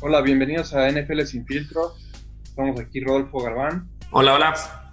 [0.00, 1.94] Hola, bienvenidos a NFL Sin Filtro.
[2.44, 3.88] Estamos aquí Rodolfo Garbán.
[4.10, 4.92] Hola, hola.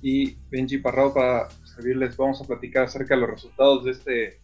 [0.00, 2.16] Y Benji Parrao para servirles.
[2.16, 4.40] Vamos a platicar acerca de los resultados de este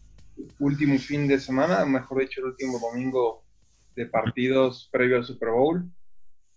[0.58, 3.44] último fin de semana, mejor dicho, el último domingo
[3.96, 5.90] de partidos previo al Super Bowl.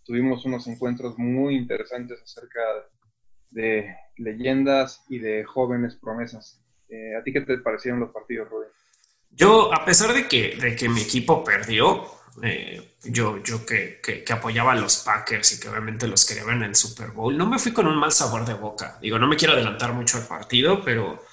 [0.04, 2.60] Tuvimos unos encuentros muy interesantes acerca
[3.50, 6.62] de leyendas y de jóvenes promesas.
[6.90, 8.68] Eh, ¿A ti qué te parecieron los partidos, Rudy?
[9.30, 12.04] Yo, a pesar de que, de que mi equipo perdió,
[12.44, 16.58] eh, yo, yo que, que, apoyaba a los Packers y que obviamente los quería ver
[16.58, 19.00] en el Super Bowl, no me fui con un mal sabor de boca.
[19.02, 21.24] Digo, no me quiero adelantar mucho al partido, pero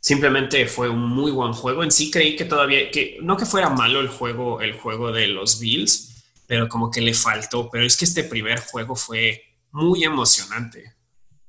[0.00, 1.82] simplemente fue un muy buen juego.
[1.82, 5.28] En sí creí que todavía, que no que fuera malo el juego, el juego de
[5.28, 7.70] los Bills, pero como que le faltó.
[7.70, 10.94] Pero es que este primer juego fue muy emocionante.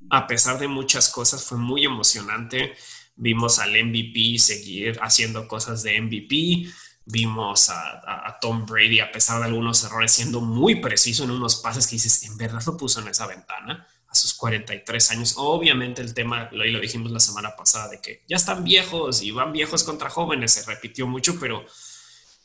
[0.10, 2.76] A pesar de muchas cosas, fue muy emocionante.
[3.16, 6.72] Vimos al MVP seguir haciendo cosas de MVP
[7.12, 11.88] Vimos a, Tom Brady, a pesar de algunos errores, siendo muy preciso en unos pases
[11.88, 15.34] que dices, en verdad lo puso en esa ventana a sus 43 años.
[15.38, 19.32] Obviamente el tema, lo, lo dijimos la semana pasada, de que ya están viejos y
[19.32, 21.66] van viejos contra jóvenes, se repitió mucho, pero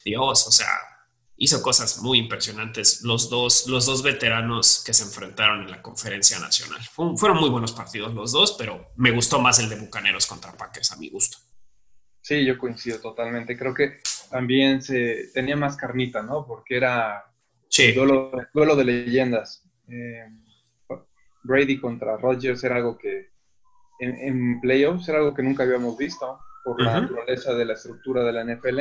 [0.05, 0.69] Dios, o sea,
[1.37, 6.39] hizo cosas muy impresionantes los dos, los dos veteranos que se enfrentaron en la conferencia
[6.39, 6.81] nacional.
[7.17, 10.93] fueron muy buenos partidos los dos, pero me gustó más el de Bucaneros contra Packers
[10.93, 11.39] a mi gusto.
[12.21, 13.59] Sí, yo coincido totalmente.
[13.59, 14.01] Creo que
[14.35, 16.45] también se tenía más carnita, ¿no?
[16.45, 17.25] Porque era
[17.69, 17.93] sí.
[17.93, 19.63] duelo, duelo de leyendas.
[19.87, 20.29] Eh,
[21.45, 23.29] Brady contra Rodgers era algo que
[24.01, 28.33] en, playoffs era algo que nunca habíamos visto por la naturaleza de la estructura de
[28.33, 28.81] la NFL.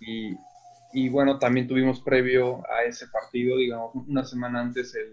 [0.00, 0.34] y,
[0.94, 5.12] y, bueno, también tuvimos previo a ese partido, digamos, una semana antes el,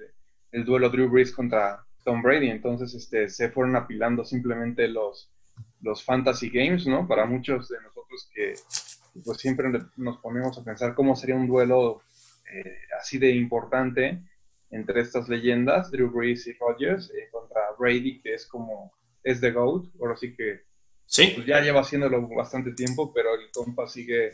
[0.53, 2.52] el duelo Drew Brees contra Tom Brady.
[2.52, 5.30] Entonces este, se fueron apilando simplemente los,
[5.81, 7.06] los fantasy games, ¿no?
[7.06, 8.53] Para muchos de nosotros que
[9.23, 12.02] pues siempre nos ponemos a pensar cómo sería un duelo
[12.52, 14.22] eh, así de importante
[14.72, 18.91] entre estas leyendas, Drew Brees y Rodgers, eh, contra Brady, que es como,
[19.23, 20.63] es The GOAT, ahora sí que
[21.07, 21.31] ¿Sí?
[21.35, 24.34] Pues ya lleva haciéndolo bastante tiempo, pero el compa sigue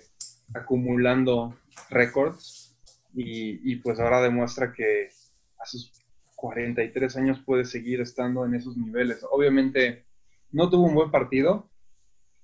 [0.54, 1.58] acumulando
[1.90, 2.78] récords
[3.14, 5.10] y, y pues ahora demuestra que
[5.60, 5.92] a sus
[6.36, 9.20] 43 años puede seguir estando en esos niveles.
[9.30, 10.06] Obviamente
[10.52, 11.70] no tuvo un buen partido.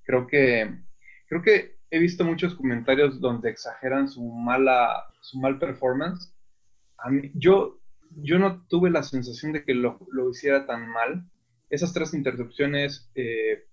[0.04, 0.78] Creo que,
[1.28, 6.34] creo que he visto muchos comentarios donde exageran su mala, su mal performance.
[6.98, 7.80] A mí, yo,
[8.12, 11.30] yo no tuve la sensación de que lo, lo hiciera tan mal.
[11.70, 13.66] Esas tres intercepciones, eh,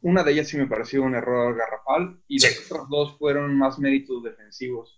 [0.00, 3.78] una de ellas sí me pareció un error garrafal y las otras dos fueron más
[3.78, 4.96] méritos defensivos.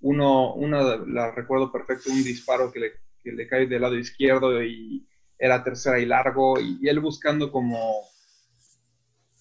[0.00, 2.92] Uno, una la recuerdo perfecto, un disparo que le,
[3.22, 5.06] que le cae del lado izquierdo y
[5.40, 8.04] era tercera y largo, y, él buscando como,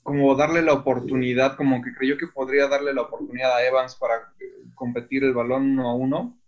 [0.09, 4.33] como darle la oportunidad, como que creyó que podría darle la oportunidad a Evans para
[4.73, 6.41] competir el balón uno a uno.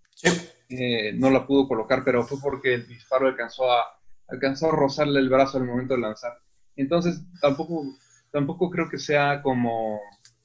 [0.68, 3.84] Eh, no la pudo colocar, pero fue porque el disparo alcanzó a,
[4.30, 6.40] alcanzó a rozarle el brazo al momento de lanzar.
[6.76, 7.86] Entonces, tampoco,
[8.32, 10.00] tampoco creo que sea como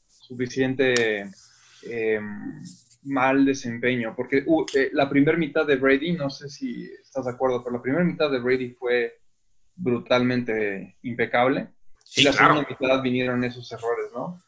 [0.07, 1.31] suficiente
[1.89, 2.21] eh,
[3.05, 7.31] mal desempeño, porque uh, eh, la primera mitad de Brady, no sé si estás de
[7.31, 9.21] acuerdo, pero la primera mitad de Brady fue
[9.75, 11.69] brutalmente impecable.
[12.15, 14.41] Y la segunda mitad vinieron esos errores, ¿no?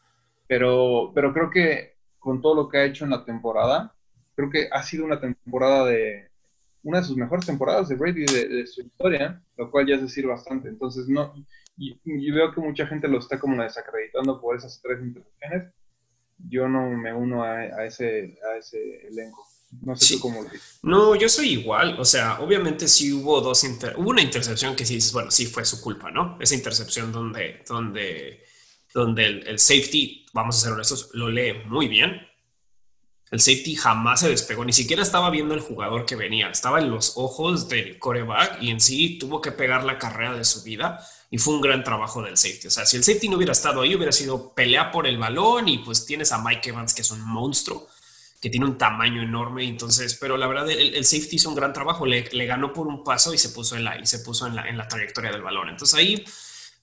[0.47, 3.93] Pero, pero creo que con todo lo que ha hecho en la temporada,
[4.35, 6.29] creo que ha sido una temporada de,
[6.83, 10.25] una de sus mejores temporadas de Brady de, su historia, lo cual ya es decir
[10.25, 10.69] bastante.
[10.69, 11.33] Entonces, no,
[11.77, 15.73] y, y, veo que mucha gente lo está como desacreditando por esas tres intercepciones
[16.47, 19.45] yo no me uno a, ese, a ese elenco.
[19.71, 20.49] No sé tú cómo lo.
[20.81, 21.99] No, yo soy igual.
[21.99, 23.63] O sea, obviamente sí hubo dos
[23.97, 26.37] hubo una intercepción que sí dices, bueno, sí fue su culpa, ¿no?
[26.39, 28.43] Esa intercepción donde, donde,
[28.93, 32.25] donde el, safety, vamos a ser honestos, lo lee muy bien.
[33.31, 36.89] El safety jamás se despegó, ni siquiera estaba viendo el jugador que venía, estaba en
[36.89, 40.99] los ojos del coreback y en sí tuvo que pegar la carrera de su vida
[41.29, 42.67] y fue un gran trabajo del safety.
[42.67, 45.67] O sea, si el safety no hubiera estado ahí, hubiera sido pelea por el balón
[45.67, 47.87] y pues tienes a Mike Evans, que es un monstruo,
[48.41, 49.67] que tiene un tamaño enorme.
[49.67, 53.33] Entonces, pero la verdad, el, safety hizo un gran trabajo, le, ganó por un paso
[53.33, 55.69] y se puso en la, y se puso en la, en la trayectoria del balón.
[55.69, 56.25] Entonces ahí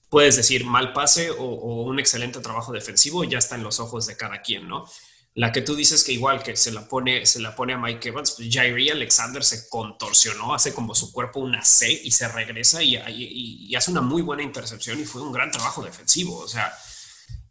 [0.09, 1.43] puedes decir mal pase o,
[1.83, 4.85] un excelente trabajo defensivo, ya está en los ojos de cada quien, ¿no?
[5.33, 8.09] La que tú dices que igual que se la pone, se la pone a Mike
[8.09, 12.81] Evans, pues Jairi Alexander se contorsionó, hace como su cuerpo una C y se regresa
[12.81, 16.39] y, y, hace una muy buena intercepción y fue un gran trabajo defensivo.
[16.39, 16.73] O sea,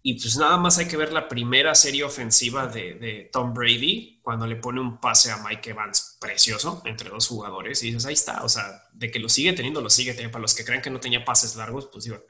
[0.08, 4.20] y pues nada más hay que ver la primera serie ofensiva de, de, Tom Brady
[4.22, 8.14] cuando le pone un pase a Mike Evans precioso entre dos jugadores y dices, ahí
[8.14, 10.30] está, o sea, de que lo sigue teniendo, lo sigue teniendo.
[10.30, 12.22] Para los que creen que no tenía pases largos, pues digo,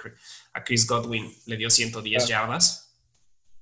[0.55, 2.97] a Chris Godwin le dio 110 yardas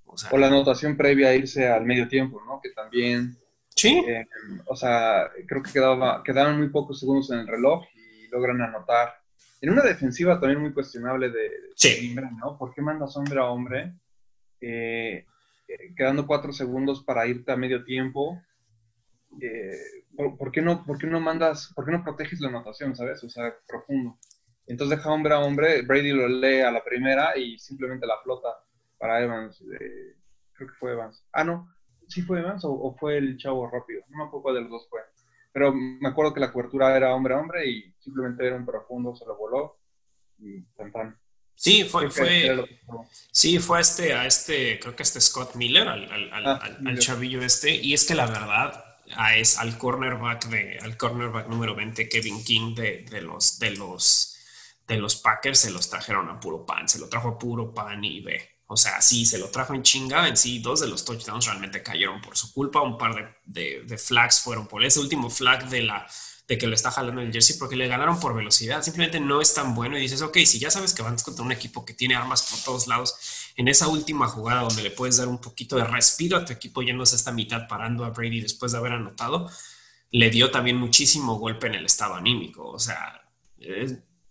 [0.05, 2.61] o, la anotación previa a irse al medio tiempo, ¿no?
[2.63, 3.37] Que también
[3.75, 4.01] Sí.
[4.07, 4.29] Eh,
[4.67, 9.13] o sea, creo que quedaba, quedaban muy pocos segundos en el reloj y logran anotar.
[9.61, 12.15] En una defensiva también muy cuestionable de, sí.
[12.39, 12.57] ¿no?
[12.57, 13.93] ¿Por qué mandas hombre a hombre?
[14.67, 15.27] Eh,
[15.69, 18.41] eh, quedando cuatro segundos para irte a medio tiempo.
[20.39, 23.23] ¿por, qué no, ¿Por qué no mandas, por qué no proteges la anotación, sabes?
[23.25, 24.17] O sea, profundo.
[24.67, 28.49] Entonces deja hombre a hombre, Brady lo lee a la primera y simplemente la flota
[28.97, 29.63] para Evans.
[30.55, 31.23] creo que fue Evans.
[31.33, 31.69] Ah, no,
[32.09, 34.03] sí fue Evans o, fue el chavo rápido.
[34.09, 35.01] No me acuerdo cuál de los dos fue.
[35.53, 39.15] Pero me acuerdo que la cobertura era hombre a hombre y simplemente era un profundo,
[39.15, 39.77] se lo voló
[40.39, 40.91] y tan
[41.57, 42.65] Sí, fue, fue
[43.31, 46.61] sí, fue a este, a este, creo que a este Scott Miller, al, al, ah,
[46.87, 48.85] al, chavillo este, y es que la verdad,
[49.17, 53.71] a es, al cornerback de, al cornerback número 20, Kevin King de, de los, de
[53.71, 54.37] los,
[54.87, 58.05] de los Packers, se los trajeron a puro pan, se lo trajo a puro pan
[58.05, 58.55] y ve.
[58.67, 60.27] O sea, sí, se lo trajo en chinga.
[60.27, 62.81] En sí, dos de los touchdowns realmente cayeron por su culpa.
[62.81, 66.07] Un par de, de, flags fueron por ese último flag de la
[66.47, 68.83] de que lo está jalando el jersey porque le ganaron por velocidad.
[68.83, 71.53] Simplemente no es tan bueno y dices, ok, si ya sabes que van contra un
[71.53, 73.15] equipo que tiene armas por todos lados,
[73.57, 76.83] en esa última jugada donde le puedes dar un poquito de respiro a tu equipo
[76.83, 79.51] yéndose esta mitad parando a Brady después de haber anotado,
[80.11, 82.69] le dio también muchísimo golpe en el estado anímico.
[82.69, 83.23] O sea,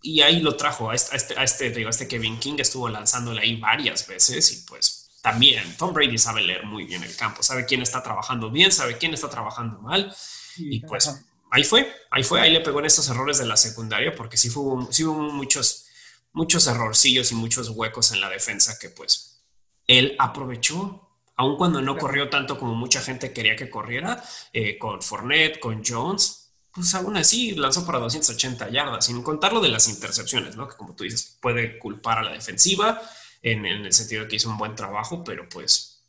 [0.00, 3.40] y ahí lo trajo a este, a este, a este, este Kevin King, estuvo lanzándole
[3.40, 7.64] ahí varias veces y pues también Tom Brady sabe leer muy bien el campo, sabe
[7.64, 10.14] quién está trabajando bien, sabe quién está trabajando mal
[10.56, 11.24] y pues
[11.54, 14.50] ahí fue, ahí fue, ahí le pegó en estos errores de la secundaria porque sí,
[14.54, 15.86] hubo, sí hubo muchos,
[16.32, 19.44] muchos errorcillos y muchos huecos en la defensa que pues
[19.86, 21.00] él aprovechó
[21.36, 24.22] aun cuando no corrió tanto como mucha gente quería que corriera,
[24.52, 29.60] eh, con Fournette, con Jones, pues aún así lanzó para 280 yardas, sin contar lo
[29.60, 30.68] de las intercepciones, ¿no?
[30.68, 33.00] Que como tú dices, puede culpar a la defensiva
[33.42, 36.04] en, el sentido de que hizo un buen trabajo, pero pues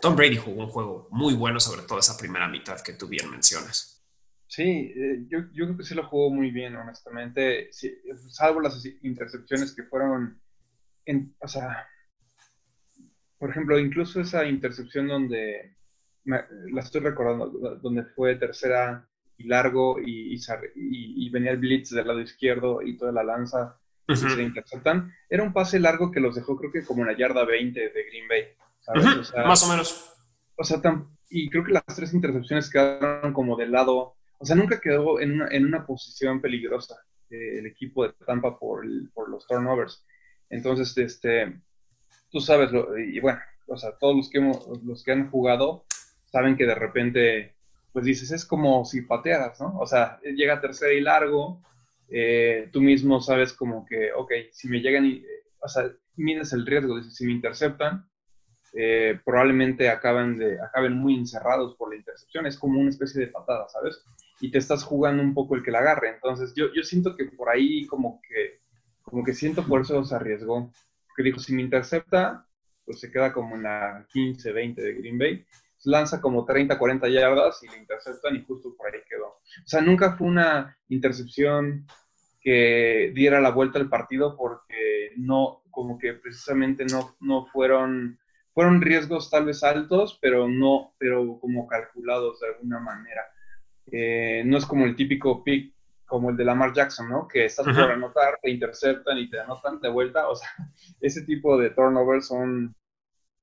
[0.00, 3.30] Tom Brady jugó un juego muy bueno, sobre todo esa primera mitad que tú bien
[3.30, 3.91] mencionas.
[4.54, 7.70] Sí, eh, yo, yo, creo que sí lo jugó muy bien, honestamente,
[8.28, 10.38] salvo las intercepciones que fueron,
[11.06, 11.88] en, o sea,
[13.38, 15.78] por ejemplo, incluso esa intercepción donde,
[16.26, 17.48] la estoy recordando,
[17.80, 19.08] donde fue tercera
[19.38, 20.38] largo y,
[20.74, 25.14] y, venía el blitz del lado izquierdo y toda la lanza y se interceptan.
[25.30, 28.04] Era un pase largo que los dejó creo que como en la yarda 20 de
[28.04, 28.48] Green Bay.
[29.46, 30.14] Más o menos.
[30.56, 30.78] O sea,
[31.30, 35.32] y creo que las tres intercepciones quedaron como del lado, o sea, nunca quedó en
[35.32, 36.96] una, en una posición peligrosa
[37.30, 38.84] eh, el equipo de Tampa por,
[39.14, 40.04] por los turnovers.
[40.50, 41.60] Entonces, este,
[42.28, 45.84] tú sabes, lo, y bueno, o sea, todos los que, hemos, los que han jugado
[46.26, 47.54] saben que de repente
[47.92, 49.78] pues dices, es como si patearas, ¿no?
[49.78, 51.62] O sea, llega tercera y largo,
[52.08, 55.22] eh, tú mismo sabes como que, ok, si me llegan,
[55.60, 58.08] o sea, mides el riesgo, dices, si me interceptan,
[58.74, 63.26] eh, probablemente acaben, de, acaben muy encerrados por la intercepción, es como una especie de
[63.26, 64.02] patada, ¿sabes?
[64.42, 67.24] Y te estás jugando un poco el que la agarre, entonces yo, yo siento que
[67.24, 68.60] por ahí como que,
[69.02, 70.70] como que siento por eso se arriesgó,
[71.06, 72.46] porque dijo, si me intercepta,
[72.84, 75.46] pues se queda como en la 15, 20 de Green Bay,
[75.84, 79.26] lanza como 30, 40 yardas y le interceptan y justo por ahí quedó.
[79.26, 81.86] O sea, nunca fue una intercepción
[82.40, 88.18] que diera la vuelta al partido porque no, como que precisamente no, no fueron,
[88.52, 93.22] fueron riesgos tal vez altos, pero no, pero como calculados de alguna manera.
[93.90, 95.72] Eh, no es como el típico pick
[96.06, 97.26] como el de Lamar Jackson, ¿no?
[97.26, 100.28] Que estás por anotar, te interceptan y te anotan de vuelta.
[100.28, 100.48] O sea,
[101.00, 102.74] ese tipo de turnovers son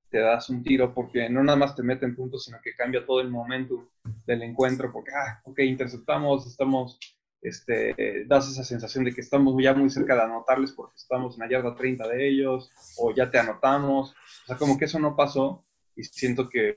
[0.10, 3.22] te das un tiro porque no nada más te meten puntos, sino que cambia todo
[3.22, 3.92] el momento
[4.26, 7.00] del encuentro porque, ah, ok, interceptamos, estamos,
[7.42, 11.42] este, das esa sensación de que estamos ya muy cerca de anotarles porque estamos en
[11.42, 14.12] la yarda 30 de ellos o ya te anotamos.
[14.12, 15.64] O sea, como que eso no pasó
[15.96, 16.76] y siento que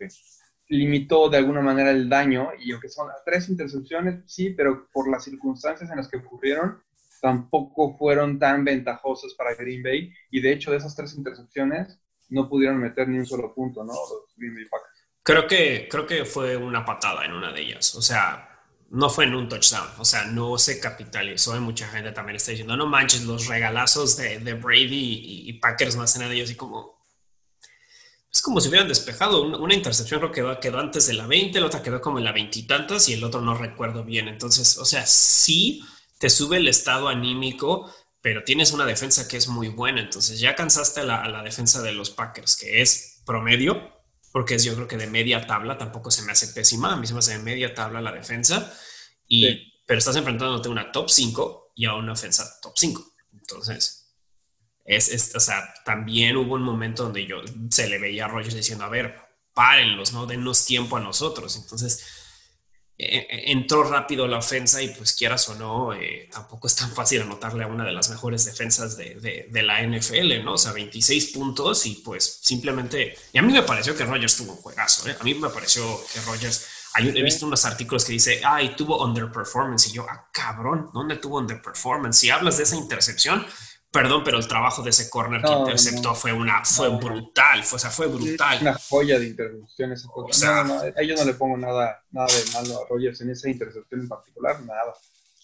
[0.69, 5.25] limitó de alguna manera el daño y aunque son tres intercepciones, sí, pero por las
[5.25, 6.83] circunstancias en las que ocurrieron,
[7.21, 12.49] tampoco fueron tan ventajosas para Green Bay y de hecho de esas tres intercepciones, no
[12.49, 13.93] pudieron meter ni un solo punto, ¿no?
[14.37, 14.93] Green Bay Packers.
[15.23, 17.95] Creo que, creo que fue una patada en una de ellas.
[17.95, 18.53] O sea,
[18.91, 19.89] no fue en un touchdown.
[19.99, 21.55] O sea, no se capitalizó.
[21.55, 25.97] Hay mucha gente también está diciendo, no manches, los regalazos de, de Brady y, Packers
[25.97, 26.35] no hacen nada.
[26.35, 26.92] Y yo así como...
[28.43, 29.41] Es como si hubieran despejado.
[29.57, 32.33] Una, intercepción creo que quedó antes de la 20, la otra quedó como en la
[32.33, 34.27] veintitantas y, y el otro no recuerdo bien.
[34.27, 35.85] Entonces, o sea, sí
[36.19, 40.01] te sube el estado anímico, pero tienes una defensa que es muy buena.
[40.01, 43.93] Entonces ya cansaste a la, defensa de los Packers, que es promedio,
[44.33, 47.07] porque es yo creo que de media tabla, tampoco se me hace pésima, a mí
[47.07, 48.77] se me hace de media tabla la defensa,
[49.29, 53.15] y, pero estás enfrentándote a una top 5 y a una ofensa top 5.
[53.35, 54.02] Entonces,
[54.85, 57.37] es, o sea, también hubo un momento donde yo
[57.71, 59.17] se le veía a Rogers diciendo, a ver,
[59.55, 60.27] párenlos, ¿no?
[60.27, 61.57] Denos tiempo a nosotros.
[61.57, 62.05] Entonces,
[62.99, 66.93] eh, eh, entró rápido la ofensa y pues quieras o no, eh, tampoco es tan
[66.93, 70.55] fácil anotarle a una de las mejores defensas de, la NFL, ¿no?
[70.55, 74.53] O sea, 26 puntos y pues simplemente, y a mí me pareció que Rogers tuvo
[74.53, 78.77] un juegazo, A mí me pareció que Rogers, he visto unos artículos que dice, ay,
[78.77, 82.21] tuvo underperformance y yo, ah, cabrón, ¿dónde tuvo underperformance?
[82.21, 83.45] Si hablas de esa intercepción,
[83.93, 87.79] Perdón, pero el trabajo de ese corner que interceptó fue una fue brutal, fue, o
[87.79, 88.59] sea, fue brutal.
[88.63, 90.31] una joya de intercepción esa cosa.
[90.31, 93.51] O sea, no, yo no le pongo nada, nada de malo a Rogers en esa
[93.51, 94.95] intercepción en particular, nada.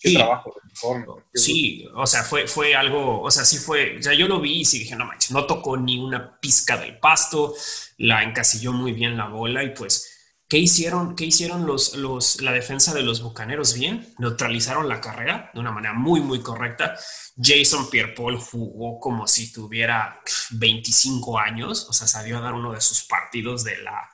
[0.00, 1.08] Qué trabajo de corner.
[1.34, 4.60] sí, o sea, fue, fue algo, o sea, sí fue, o sea, yo lo vi
[4.60, 7.54] y sí dije, no manches, no tocó ni una pizca del pasto,
[7.98, 10.07] la encasilló muy bien la bola y pues
[10.48, 14.14] ¿Qué hicieron, qué hicieron los, los, la defensa de los Bucaneros bien?
[14.16, 16.96] Neutralizaron la carrera de una manera muy, muy correcta.
[17.36, 22.80] Jason Pierre-Paul jugó como si tuviera 25 años, o sea, salió a dar uno de
[22.80, 24.10] sus partidos de la,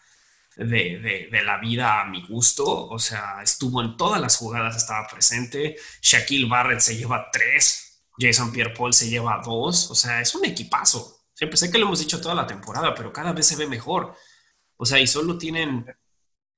[0.57, 5.07] de, de, la vida a mi gusto, o sea, estuvo en todas las jugadas, estaba
[5.07, 5.77] presente.
[6.03, 11.27] Shaquille Barrett se lleva tres, Jason Pierre-Paul se lleva dos, o sea, es un equipazo.
[11.33, 14.17] Siempre sé que lo hemos dicho toda la temporada, pero cada vez se ve mejor.
[14.77, 15.87] O sea, y solo tienen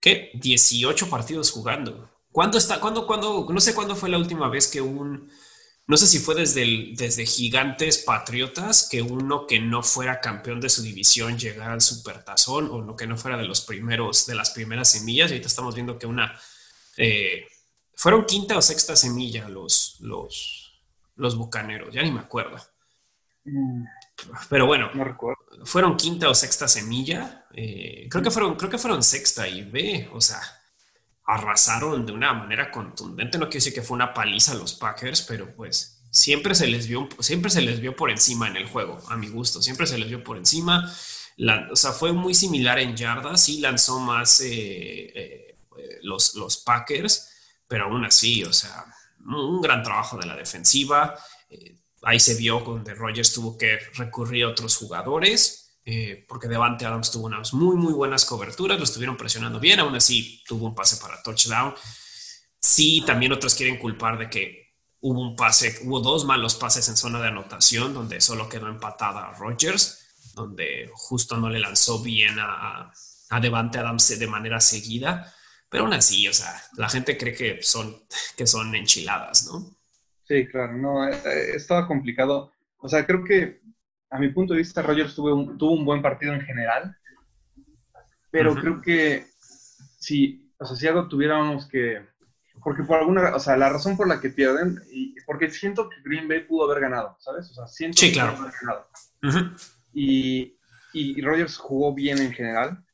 [0.07, 0.31] ¿qué?
[0.35, 2.09] 18 partidos jugando.
[2.31, 2.79] ¿Cuándo está?
[2.79, 3.45] ¿Cuándo, cuándo?
[3.51, 5.29] No sé cuándo fue la última vez que un.
[5.89, 10.69] No sé si fue desde, desde Gigantes Patriotas que uno que no fuera campeón de
[10.69, 14.51] su división llegara al supertazón o no que no fuera de los primeros, de las
[14.51, 15.31] primeras semillas.
[15.31, 16.39] Y ahorita estamos viendo que una.
[16.97, 17.45] Eh,
[17.95, 20.85] fueron quinta o sexta semilla los, los,
[21.17, 22.59] los bucaneros, ya ni me acuerdo.
[23.45, 23.85] Mm.
[24.49, 24.91] Pero bueno,
[25.65, 27.46] fueron quinta o sexta semilla.
[27.59, 30.11] Eh, creo, que fueron, creo que fueron sexta y B.
[30.13, 30.41] O sea,
[31.25, 33.39] arrasaron de una manera contundente.
[33.39, 36.87] No quiero decir que fue una paliza a los Packers, pero pues siempre se les
[36.87, 39.63] vio, siempre se les vio por encima en el juego, a mi gusto.
[39.63, 40.93] Siempre se les vio por encima.
[41.73, 43.45] o sea, fue muy similar en yardas.
[43.45, 45.57] Sí lanzó más eh, eh,
[46.03, 47.31] los, los Packers,
[47.67, 48.85] pero aún así, o sea,
[49.27, 51.19] un gran trabajo de la defensiva.
[52.03, 57.12] Ahí se vio donde Rogers tuvo que recurrir a otros jugadores, eh, porque Devante Adams
[57.12, 60.97] tuvo unas muy, muy buenas coberturas, lo estuvieron presionando bien, aún así tuvo un pase
[60.97, 61.75] para touchdown.
[62.59, 66.97] Sí, también otros quieren culpar de que hubo un pase, hubo dos malos pases en
[66.97, 72.37] zona de anotación, donde solo quedó empatada a Rogers, donde justo no le lanzó bien
[72.40, 72.90] a,
[73.31, 75.33] a Devante Adams de manera seguida.
[75.69, 78.05] Pero aún así, o sea, la gente cree que son,
[78.37, 79.76] que son enchiladas, ¿no?
[80.25, 82.52] Sí, claro, no, eh, eh, estaba complicado.
[82.78, 83.61] O sea, creo que
[84.11, 86.97] a mi punto de vista Rogers tuvo un, tuvo un buen partido en general,
[88.31, 89.27] pero creo que
[89.99, 92.07] si, o sea, si algo tuviéramos que,
[92.63, 95.97] porque por alguna, o sea, la razón por la que pierden, y porque siento que
[96.05, 97.51] Green Bay pudo haber ganado, ¿sabes?
[97.51, 98.35] O sea, siento que claro.
[98.35, 98.89] pudo haber ganado.
[99.93, 100.57] y,
[100.93, 102.85] y Rogers jugó bien en general,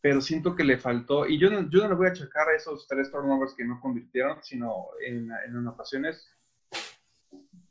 [0.00, 2.56] pero siento que le faltó, y yo no, yo no le voy a achacar a
[2.56, 6.28] esos tres turnovers que no convirtieron, sino en, en ocasiones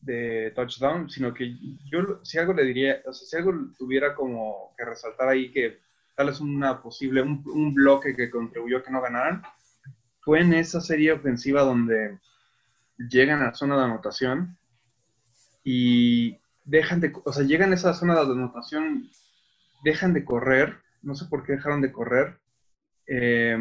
[0.06, 4.74] de touchdown, sino que yo si algo le diría, o sea, si algo tuviera como
[4.78, 5.80] que resaltar ahí que
[6.16, 9.42] tal es una posible, un, un bloque que contribuyó a que no ganaran,
[10.22, 12.20] fue en esa serie ofensiva donde
[12.98, 14.58] llegan a la zona de anotación
[15.64, 19.10] y dejan de, o sea, llegan a esa zona de anotación,
[19.84, 22.40] dejan de correr no sé por qué dejaron de correr
[23.08, 23.58] eh,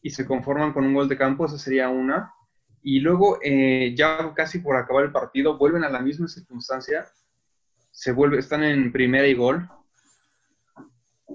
[0.00, 2.32] y se conforman con un gol de campo, esa sería una.
[2.82, 7.06] Y luego, eh, ya casi por acabar el partido, vuelven a la misma circunstancia,
[7.90, 9.68] se vuelve, están en primera y gol,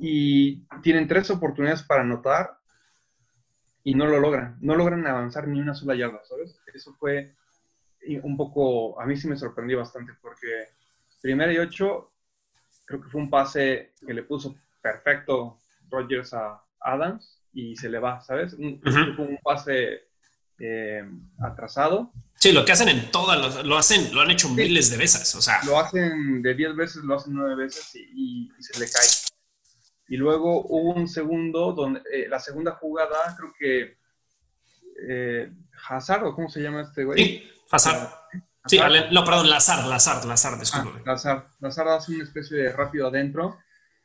[0.01, 2.57] y tienen tres oportunidades para anotar
[3.83, 6.59] y no lo logran, no logran avanzar ni una sola yarda, ¿sabes?
[6.73, 7.33] Eso fue
[8.23, 10.67] un poco, a mí sí me sorprendió bastante porque
[11.21, 12.11] primera y ocho,
[12.85, 15.57] creo que fue un pase que le puso perfecto
[15.89, 18.53] Rogers a Adams y se le va, ¿sabes?
[18.53, 18.81] Un,
[19.17, 20.06] un pase
[20.59, 21.03] eh,
[21.39, 22.11] atrasado.
[22.35, 25.41] Sí, lo que hacen en todas, lo, hacen, lo han hecho miles de veces, o
[25.41, 25.63] sea.
[25.65, 29.07] Lo hacen de 10 veces, lo hacen 9 veces y, se le cae.
[30.09, 33.97] Y luego hubo un segundo, donde eh, la segunda jugada, creo que
[35.09, 35.51] eh,
[35.89, 37.17] Hazard, o cómo se llama este güey.
[37.17, 38.09] Sí, Hazard.
[38.67, 38.79] Sí,
[39.11, 40.59] no, perdón, Lazar, Lazar, Lazar.
[40.73, 43.57] Ah, Lazar, Lazar hace una especie de rápido adentro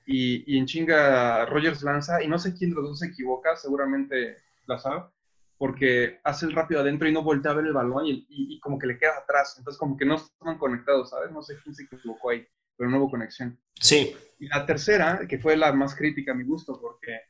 [0.06, 4.38] y, en chinga Rogers lanza y no sé quién de los dos se equivoca, seguramente
[4.66, 5.10] Lazar,
[5.58, 8.86] porque hace el rápido adentro y no voltea a ver el balón y, como que
[8.86, 11.30] le queda atrás, entonces como que no estaban conectados, ¿sabes?
[11.30, 13.58] No sé quién se equivocó ahí, pero no hubo conexión.
[13.80, 14.16] Sí.
[14.38, 17.20] Y la tercera, que fue la más crítica a mi gusto, porque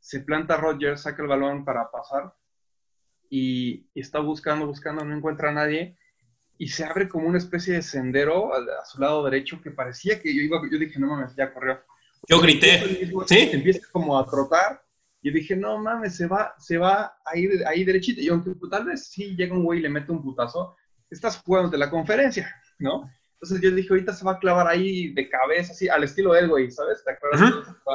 [0.00, 2.34] se planta Rogers, saca el balón para pasar
[3.30, 5.96] y, está buscando, buscando, no encuentra a nadie
[6.58, 10.34] y se abre como una especie de sendero a, su lado derecho que parecía que
[10.34, 11.80] yo iba, yo dije, no mames, ya corrió.
[12.28, 13.50] Yo grité, ¿sí?
[13.52, 14.83] Empieza como a trotar
[15.24, 18.20] Y dije, no mames, se va, se va a ir ahí derechito.
[18.20, 20.76] Y aunque pues, tal vez sí llega un güey y le mete un putazo,
[21.10, 23.10] estás jugando de la conferencia, ¿no?
[23.32, 26.48] Entonces yo dije, ahorita se va a clavar ahí de cabeza, así, al estilo del
[26.48, 27.02] güey, ¿sabes?
[27.02, 27.40] ¿Te acuerdas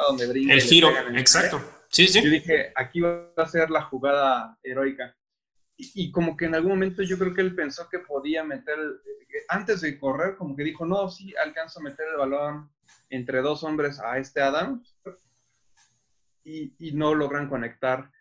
[0.07, 0.55] donde brinca?
[0.55, 1.61] El giro, exacto.
[1.89, 2.19] Sí, sí.
[2.23, 5.15] Yo dije, aquí va a ser la jugada heroica.
[5.77, 9.45] Y, como que en algún momento yo creo que él pensó que podía meter, eh,
[9.49, 12.69] antes de correr, como que dijo, no, sí, alcanzo a meter el balón
[13.09, 14.83] entre dos hombres a este Adam.
[16.49, 18.11] Y, no logran conectar.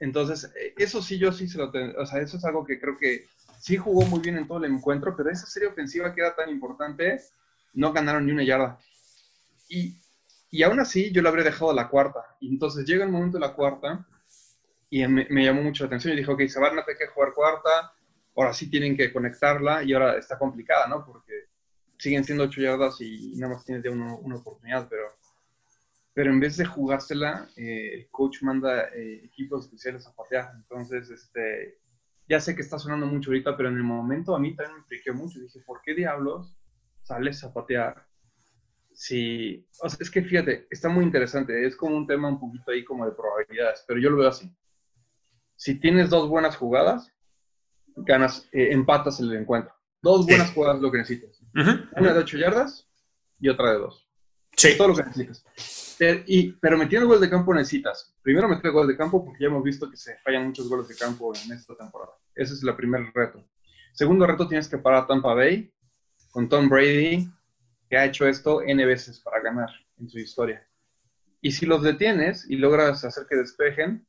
[0.00, 2.80] Entonces, eh, eso sí, yo sí se lo tengo, o sea, eso es algo que
[2.80, 3.26] creo que
[3.60, 6.48] sí jugó muy bien en todo el encuentro, pero esa serie ofensiva que era tan
[6.50, 7.20] importante,
[7.74, 8.78] no ganaron ni una yarda.
[9.68, 10.00] Y,
[10.50, 12.36] y aún así, yo lo habría dejado a la cuarta.
[12.40, 14.06] Y entonces llega el momento de la cuarta
[14.88, 17.32] y me, llamó mucho la atención y dijo, ok, se van a tener que jugar
[17.32, 17.92] cuarta,
[18.34, 21.06] ahora sí tienen que conectarla y ahora está complicada, ¿no?
[21.06, 21.50] Porque
[21.96, 25.19] siguen siendo ocho yardas y nada más tienes ya una oportunidad, pero,
[26.12, 30.52] pero en vez de jugársela, eh, el coach manda eh, equipos especiales a patear.
[30.56, 31.78] Entonces, este,
[32.28, 34.84] ya sé que está sonando mucho ahorita, pero en el momento a mí también me
[34.84, 35.40] friqueó mucho.
[35.40, 36.56] Dije, ¿por qué diablos
[37.02, 38.06] sales a patear?
[38.92, 42.72] Sí, o sea, es que fíjate, está muy interesante, es como un tema un poquito
[42.72, 44.52] ahí como de probabilidades, pero yo lo veo así
[45.60, 47.12] si tienes dos buenas jugadas,
[47.94, 49.74] ganas, eh, empatas el encuentro.
[50.00, 51.38] Dos buenas jugadas es lo que necesitas.
[51.52, 52.88] Una de ocho yardas
[53.38, 54.08] y otra de dos.
[54.56, 54.78] Sí.
[54.78, 55.44] Todo lo que necesitas.
[56.00, 58.16] Pero, y, pero metiendo gol de campo necesitas.
[58.22, 60.96] Primero meter gol de campo porque ya hemos visto que se fallan muchos goles de
[60.96, 62.12] campo en esta temporada.
[62.34, 63.46] Ese es el primer reto.
[63.92, 65.70] Segundo reto, tienes que parar a Tampa Bay
[66.30, 67.30] con Tom Brady,
[67.90, 70.66] que ha hecho esto N veces para ganar en su historia.
[71.42, 74.06] Y si los detienes y logras hacer que despejen,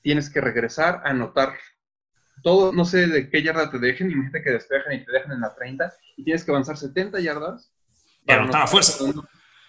[0.00, 1.52] tienes que regresar a anotar
[2.42, 5.40] todo, no sé de qué yarda te dejen, imagínate que despejan y te dejan en
[5.40, 7.70] la 30 y tienes que avanzar 70 yardas.
[8.24, 9.04] Y anotar a fuerza.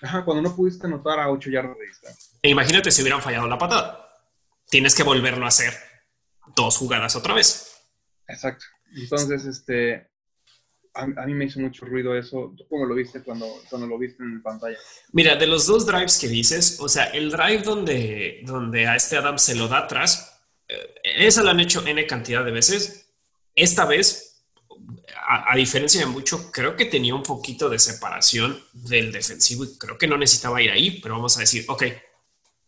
[0.01, 2.39] Ajá, cuando no pudiste anotar a 8 yardas de distancia.
[2.41, 4.07] E imagínate si hubieran fallado la patada.
[4.69, 5.73] Tienes que volverlo a hacer
[6.55, 7.83] dos jugadas otra vez.
[8.27, 8.65] Exacto.
[8.95, 10.11] Entonces, este,
[10.93, 12.53] a, mí me hizo mucho ruido eso.
[12.57, 14.77] ¿Tú cómo lo viste cuando, cuando lo viste en pantalla?
[15.11, 19.17] Mira, de los dos drives que dices, o sea, el drive donde, donde a este
[19.17, 23.13] Adam se lo da atrás, eh, esa lo han hecho N cantidad de veces.
[23.55, 24.30] Esta vez,
[25.31, 29.97] a, diferencia de mucho, creo que tenía un poquito de separación del defensivo y creo
[29.97, 31.83] que no necesitaba ir ahí, pero vamos a decir, ok,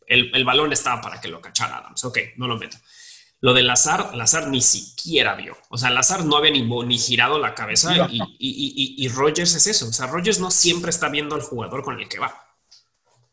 [0.07, 2.77] el, el balón estaba para que lo cachara Adams, ok, no lo meto.
[3.43, 5.57] Lo de Lazar, Lazar ni siquiera vio.
[5.67, 9.67] O sea, Lazar no había ni, ni girado la cabeza y, y, y, Rogers es
[9.67, 9.89] eso.
[9.89, 12.33] O sea, Rogers no siempre está viendo al jugador con el que va.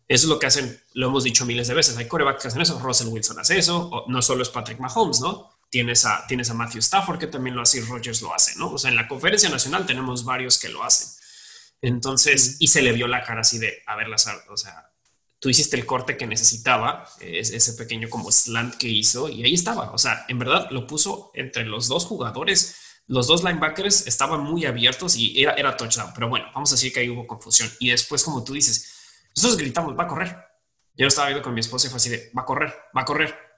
[0.08, 1.96] Eso es lo que hacen, lo hemos dicho miles de veces.
[1.96, 2.80] Hay corebacks que hacen eso.
[2.80, 4.04] Russell Wilson hace eso.
[4.08, 5.48] no solo es Patrick Mahomes, ¿no?
[5.70, 8.72] Tienes a, tienes a Matthew Stafford que también lo hace y Rogers lo hace, ¿no?
[8.72, 11.08] O sea, en la conferencia nacional tenemos varios que lo hacen.
[11.80, 14.90] Entonces, y se le vio la cara así de, a ver, Lazar, o sea,
[15.38, 19.90] tú hiciste el corte que necesitaba, ese pequeño como slant que hizo, y ahí estaba.
[19.92, 22.76] O sea, en verdad lo puso entre los dos jugadores.
[23.06, 26.12] Los dos linebackers estaban muy abiertos y era, era touchdown.
[26.14, 27.70] Pero bueno, vamos a decir que ahí hubo confusión.
[27.80, 28.92] Y después, como tú dices,
[29.34, 30.36] nosotros gritamos, va a correr.
[30.94, 33.04] Yo estaba viendo con mi esposa y fue así de, va a correr, va a
[33.04, 33.49] correr.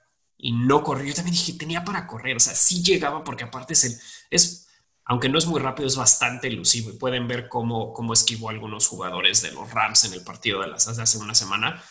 [0.45, 1.05] Y no corrió.
[1.05, 2.35] Yo también dije, tenía para correr.
[2.35, 3.97] O sea, sí llegaba porque aparte es el,
[4.29, 4.67] es
[5.05, 8.51] aunque no es muy rápido, es bastante elusivo y pueden ver cómo, cómo esquivó a
[8.51, 11.81] algunos jugadores de los Rams en el partido de las hace una semana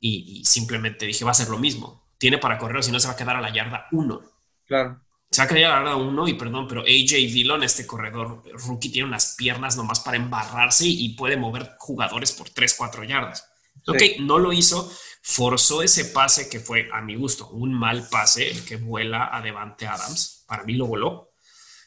[0.00, 2.08] y, simplemente dije, va a ser lo mismo.
[2.16, 4.22] Tiene para correr, si no se va a quedar a la yarda uno.
[4.66, 5.02] Claro.
[5.30, 8.42] Se va a quedar a la yarda uno y perdón, pero AJ Dillon, este corredor
[8.66, 13.50] rookie, tiene unas piernas nomás para embarrarse y puede mover jugadores por 3, 4 yardas.
[13.86, 18.50] Ok, no lo hizo, forzó ese pase que fue a mi gusto, un mal pase,
[18.50, 20.44] el que vuela a Devante Adams.
[20.46, 21.32] Para mí lo voló.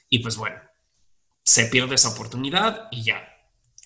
[0.09, 0.59] Y pues bueno,
[1.43, 3.27] se pierde esa oportunidad y ya.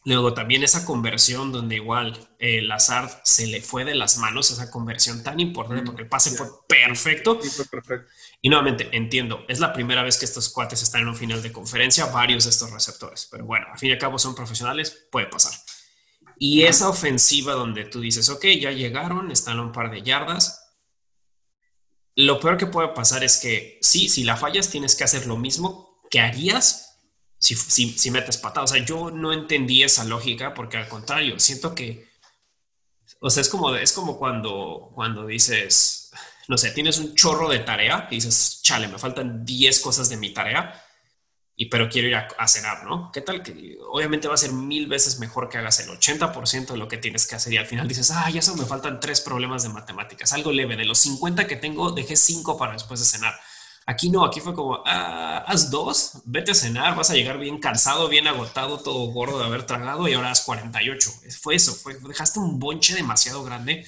[0.05, 4.69] Luego también esa conversión donde igual el azar se le fue de las manos, esa
[4.69, 7.39] conversión tan importante porque el pase fue perfecto.
[8.39, 11.51] Y nuevamente entiendo, es la primera vez que estos cuates están en un final de
[11.51, 15.25] conferencia, varios de estos receptores, pero bueno, al fin y al cabo son profesionales, puede
[15.25, 15.53] pasar.
[16.37, 20.73] Y esa ofensiva donde tú dices, ok, ya llegaron, están a un par de yardas.
[22.15, 25.37] Lo peor que puede pasar es que sí, si la fallas tienes que hacer lo
[25.37, 26.85] mismo que harías
[27.39, 28.63] si, metes patada.
[28.63, 32.07] O sea, yo no entendí esa lógica porque al contrario, siento que,
[33.19, 36.11] o sea, es como, es como cuando, cuando dices,
[36.47, 40.17] no sé, tienes un chorro de tarea y dices, chale, me faltan 10 cosas de
[40.17, 40.81] mi tarea,
[41.55, 43.11] y pero quiero ir a, cenar, ¿no?
[43.13, 43.41] ¿Qué tal?
[43.41, 46.97] Que obviamente va a ser mil veces mejor que hagas el 80% de lo que
[46.97, 49.69] tienes que hacer y al final dices, ah, ya solo me faltan tres problemas de
[49.69, 53.35] matemáticas, algo leve, de los 50 que tengo, dejé cinco para después de cenar
[53.87, 57.59] Aquí no, aquí fue como, ah, haz dos, vete a cenar, vas a llegar bien
[57.59, 61.11] cansado, bien agotado, todo gordo de haber tragado y ahora haz 48.
[61.39, 63.85] Fue eso, fue, dejaste un bonche demasiado grande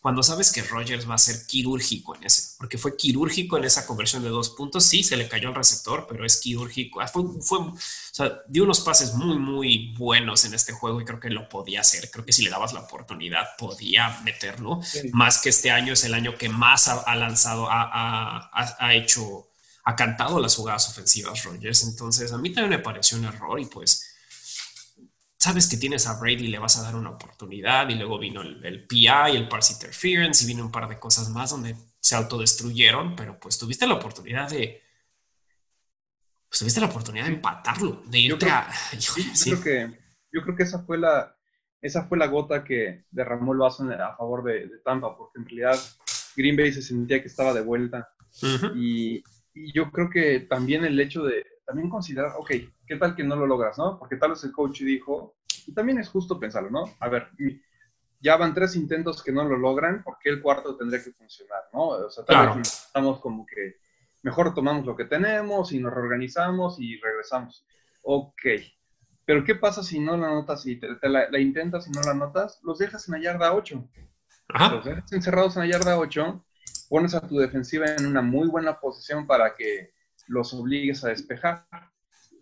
[0.00, 3.86] cuando sabes que Rogers va a ser quirúrgico en ese, porque fue quirúrgico en esa
[3.86, 7.02] conversión de dos puntos, sí, se le cayó el receptor, pero es quirúrgico.
[7.02, 7.76] Ah, fue, fue, o
[8.10, 11.82] sea, dio unos pases muy, muy buenos en este juego y creo que lo podía
[11.82, 12.10] hacer.
[12.10, 14.80] Creo que si le dabas la oportunidad, podía meterlo.
[15.12, 19.50] Más que este año es el año que más ha, lanzado, ha, ha, hecho,
[19.84, 21.84] ha cantado las jugadas ofensivas Rogers.
[21.84, 24.09] Entonces, a mí también me pareció un error y pues
[25.40, 28.86] sabes que tienes a Brady, le vas a dar una oportunidad y luego vino el,
[28.86, 33.40] PI, el Parse Interference y vino un par de cosas más donde se autodestruyeron, pero
[33.40, 34.82] pues tuviste la oportunidad de...
[36.46, 38.68] Pues tuviste la oportunidad de empatarlo, de irte a...
[38.98, 39.98] yo, creo que,
[40.30, 41.34] yo creo que esa fue la,
[41.80, 45.80] esa fue la gota que derramó el vaso a favor de, Tampa, porque en realidad
[46.36, 48.10] Green Bay se sentía que estaba de vuelta.
[48.74, 49.24] y,
[49.54, 52.50] y, yo creo que también el hecho de, también considerar, ok,
[52.84, 53.96] ¿qué tal que no lo logras, no?
[53.96, 55.36] Porque tal vez el coach dijo,
[55.68, 56.84] y también es justo pensarlo, ¿no?
[56.98, 57.28] A ver,
[58.18, 61.60] ya van tres intentos que no lo logran, ¿por qué el cuarto tendría que funcionar,
[61.72, 61.90] no?
[61.90, 63.76] O sea, tal vez estamos como que
[64.22, 67.64] mejor tomamos lo que tenemos y nos reorganizamos y regresamos.
[68.02, 68.42] Ok,
[69.24, 72.58] pero ¿qué pasa si no la notas y te, la, intentas y no la notas?
[72.64, 73.88] Los dejas en la yarda 8.
[74.72, 76.44] Los dejas encerrados en la yarda 8,
[76.88, 79.92] pones a tu defensiva en una muy buena posición para que
[80.30, 81.66] los obligues a despejar.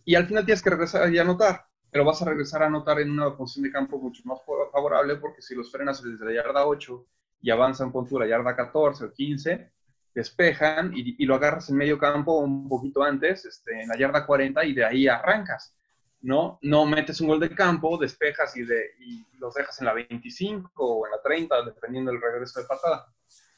[0.05, 3.11] Y al final tienes que regresar y anotar, pero vas a regresar a anotar en
[3.11, 4.38] una posición de campo mucho más
[4.72, 7.07] favorable porque si los frenas desde la yarda 8
[7.42, 9.72] y avanzan con tu la yarda 14 o 15,
[10.14, 14.64] despejan y, lo agarras en medio campo un poquito antes, este, en la yarda 40
[14.64, 15.74] y de ahí arrancas.
[16.20, 16.59] ¿no?
[16.62, 20.70] No metes un gol de campo, despejas y, de, y los dejas en la 25
[20.74, 23.07] o en la 30, dependiendo del regreso de patada.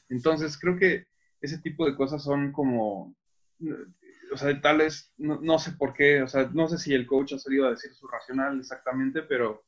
[0.09, 1.07] Entonces, creo que
[1.41, 3.15] ese tipo de cosas son como
[4.31, 7.33] o sea, tal vez, no, sé por qué, o sea, no sé si el coach
[7.33, 9.63] ha salido a decir su racional exactamente, pero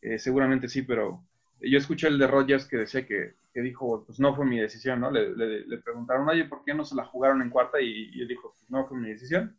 [0.00, 1.24] eh, seguramente sí, pero
[1.60, 5.00] yo escuché el de Rogers que decía que, que dijo, pues no fue mi decisión,
[5.00, 5.10] ¿no?
[5.10, 7.80] Le, le, preguntaron, oye, ¿por qué no se la jugaron en cuarta?
[7.80, 9.58] Y, él dijo, pues no fue mi decisión.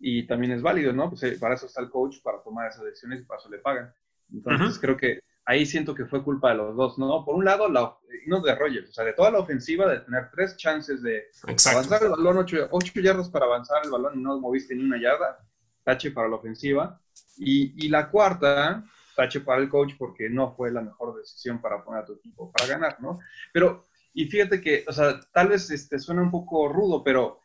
[0.00, 1.08] Y también es válido, ¿no?
[1.08, 3.58] Pues eh, para eso está el coach, para tomar esas decisiones y para eso le
[3.58, 3.94] pagan.
[4.32, 7.24] Entonces creo que ahí siento que fue culpa de los dos, ¿no?
[7.24, 10.30] Por un lado, la, no de Rogers, o sea, de toda la ofensiva, de tener
[10.30, 11.24] tres chances de
[11.70, 15.00] avanzar el balón, ocho, ocho, yardas para avanzar el balón y no moviste ni una
[15.00, 15.38] yarda,
[15.82, 17.00] tache para la ofensiva.
[17.36, 18.84] Y, y, la cuarta,
[19.16, 22.50] tache para el coach porque no fue la mejor decisión para poner a tu equipo
[22.52, 23.18] para ganar, ¿no?
[23.52, 27.40] Pero, y fíjate que, o sea, tal vez este, suena un poco rudo, pero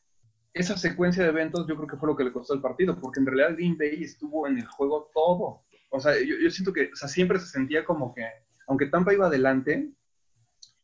[0.53, 3.19] esa secuencia de eventos yo creo que fue lo que le costó el partido, porque
[3.19, 6.95] en realidad Green Bay estuvo en el juego todo o sea, yo, siento que, o
[6.95, 8.25] sea, siempre se sentía como que,
[8.67, 9.91] aunque Tampa iba adelante,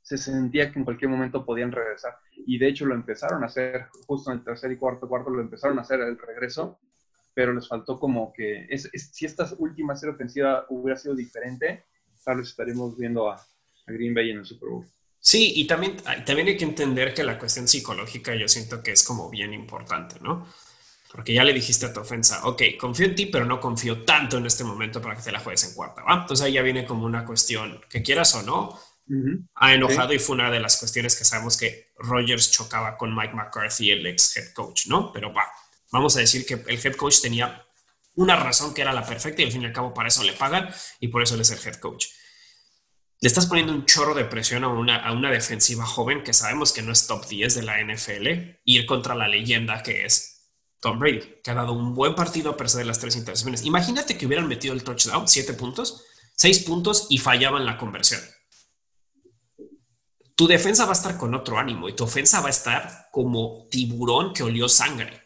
[0.02, 2.18] se sentía que en cualquier momento podían regresar.
[2.46, 5.42] Y de hecho lo empezaron a hacer, justo en el tercer y cuarto cuarto lo
[5.42, 6.80] empezaron a hacer el regreso,
[7.34, 11.86] pero les faltó como que, es, si esta última serie ofensiva hubiera sido diferente,
[12.24, 14.86] tal vez estaríamos viendo a, a Green Bay en el Super Bowl.
[15.20, 19.04] Sí, y también, también hay que entender que la cuestión psicológica yo siento que es
[19.04, 20.48] como bien importante, ¿no?
[21.16, 24.38] Porque ya le dijiste a tu ofensa, ok, confío en ti, pero no confío tanto
[24.38, 26.04] en este momento para que te la juegues en cuarta.
[26.04, 26.14] ¿va?
[26.16, 28.78] Entonces ahí ya viene como una cuestión que quieras o no,
[29.56, 33.34] ha enojado y fue una de las cuestiones que sabemos que Rogers chocaba con Mike
[33.34, 35.14] McCarthy, el ex head coach, ¿no?
[35.14, 35.50] Pero va,
[35.90, 37.66] vamos a decir que el head coach tenía
[38.16, 40.34] una razón que era la perfecta y al fin y al cabo para eso le
[40.34, 40.68] pagan
[41.00, 42.08] y por eso él es el head coach.
[43.22, 46.74] Le estás poniendo un chorro de presión a una, a una defensiva joven que sabemos
[46.74, 50.35] que no es top 10 de la NFL, ir contra la leyenda que es
[50.86, 53.66] Tom Brady, que ha dado un buen partido a pesar de las tres intercepciones.
[53.66, 56.04] Imagínate que hubieran metido el touchdown, siete puntos,
[56.36, 58.22] seis puntos y fallaban la conversión.
[60.36, 63.68] Tu defensa va a estar con otro ánimo y tu ofensa va a estar como
[63.72, 65.24] tiburón que olió sangre.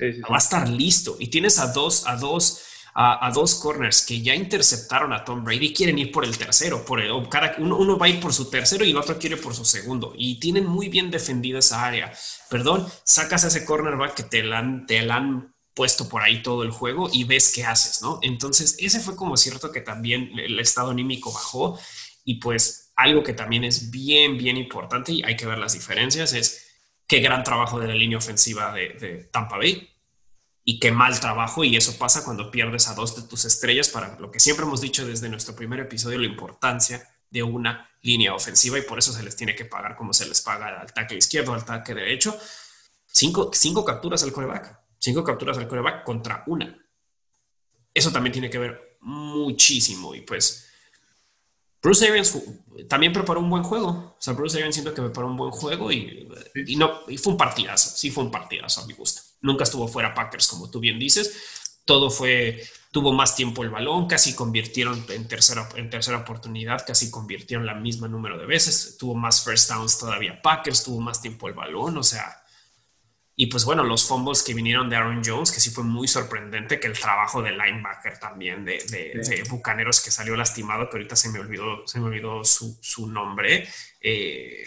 [0.00, 2.62] Va a estar listo y tienes a dos, a dos
[2.96, 7.00] a, dos corners que ya interceptaron a Tom Brady quieren ir por el tercero, por
[7.00, 9.64] el, cada, uno, va a ir por su tercero y el otro quiere por su
[9.64, 10.14] segundo.
[10.16, 12.12] Y tienen muy bien defendida esa área.
[12.48, 16.62] Perdón, sacas a ese cornerback que te la, han, te han puesto por ahí todo
[16.62, 18.20] el juego y ves qué haces, ¿no?
[18.22, 21.76] Entonces, ese fue como cierto que también el estado anímico bajó
[22.24, 26.32] y pues algo que también es bien, bien importante y hay que ver las diferencias
[26.32, 26.64] es
[27.08, 29.93] qué gran trabajo de la línea ofensiva de Tampa Bay
[30.64, 34.18] y qué mal trabajo y eso pasa cuando pierdes a dos de tus estrellas para
[34.18, 38.78] lo que siempre hemos dicho desde nuestro primer episodio, la importancia de una línea ofensiva
[38.78, 41.52] y por eso se les tiene que pagar como se les paga al tackle izquierdo,
[41.52, 42.36] al tackle derecho.
[43.06, 46.78] Cinco, cinco capturas al coreback, cinco capturas al coreback contra una.
[47.92, 50.70] Eso también tiene que ver muchísimo y pues
[51.82, 52.38] Bruce Arians
[52.88, 53.88] también preparó un buen juego.
[53.88, 57.34] O sea, Bruce Arians siento que preparó un buen juego y, y no, y fue
[57.34, 57.90] un partidazo.
[57.94, 61.80] Sí, fue un partidazo a mi gusto nunca estuvo fuera Packers, como tú bien dices.
[61.84, 62.62] Todo fue
[62.94, 67.74] tuvo más tiempo el balón, casi convirtieron en tercera, en tercera oportunidad, casi convirtieron la
[67.74, 71.98] misma número de veces, tuvo más first downs todavía Packers, tuvo más tiempo el balón,
[71.98, 72.44] o sea,
[73.34, 76.78] y pues bueno, los fumbles que vinieron de Aaron Jones, que sí fue muy sorprendente,
[76.78, 81.30] que el trabajo de linebacker también de, de, Bucaneros que salió lastimado, que ahorita se
[81.30, 83.68] me olvidó, se me olvidó su, su nombre,
[84.00, 84.64] eh,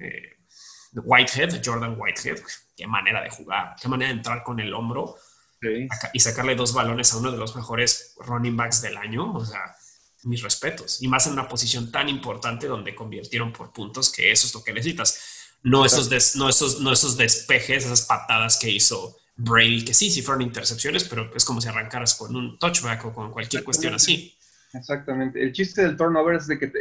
[0.00, 0.36] eh,
[0.92, 2.40] Whitehead, Jordan Whitehead,
[2.80, 5.16] qué manera de jugar, qué manera de entrar con el hombro
[6.14, 9.76] y sacarle dos balones a uno de los mejores running backs del año, o sea,
[10.22, 11.02] mis respetos.
[11.02, 14.64] Y más en una posición tan importante donde convirtieron por puntos, que eso es lo
[14.64, 15.58] que necesitas.
[15.62, 20.22] No esos, no esos, no esos despejes, esas patadas que hizo Brady, que sí, sí
[20.22, 24.34] fueron intercepciones, pero es como si arrancaras con un touchback o con cualquier cuestión así.
[24.72, 25.42] Exactamente.
[25.42, 26.72] El chiste del turnover es de que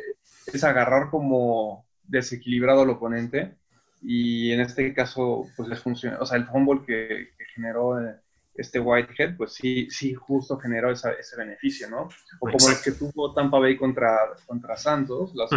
[0.46, 3.59] es agarrar como desequilibrado al oponente
[4.02, 6.18] y en este caso pues les funciona.
[6.20, 8.02] O sea, el fumble que, generó...
[8.02, 8.16] Eh,
[8.56, 12.10] este Whitehead, pues sí, sí, justo generó ese beneficio, ¿no?
[12.42, 15.48] O como el que tuvo Tampa Bay contra, contra Santos, la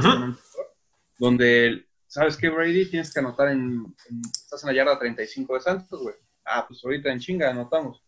[1.18, 2.90] donde, ¿sabes qué, Brady?
[2.90, 3.94] Tienes que anotar en,
[4.32, 6.14] estás en la yarda 35 de Santos, güey.
[6.44, 8.02] Ah, pues ahorita en chinga anotamos.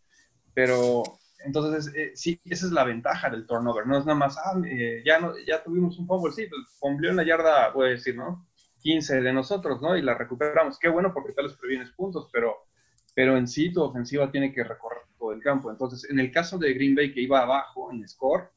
[0.53, 1.03] Pero,
[1.45, 5.03] entonces, eh, sí, esa es la ventaja del turnover, no es nada más, ah, eh,
[5.05, 8.47] ya, no, ya tuvimos un fumble, sí, pues en la yarda, voy a decir, ¿no?
[8.85, 9.97] 15 de nosotros, ¿no?
[9.97, 10.77] Y la recuperamos.
[10.77, 12.67] Qué bueno porque tal les previenes puntos, pero
[13.15, 15.71] pero en sí tu ofensiva tiene que recorrer todo el campo.
[15.71, 18.51] Entonces, en el caso de Green Bay que iba abajo en score,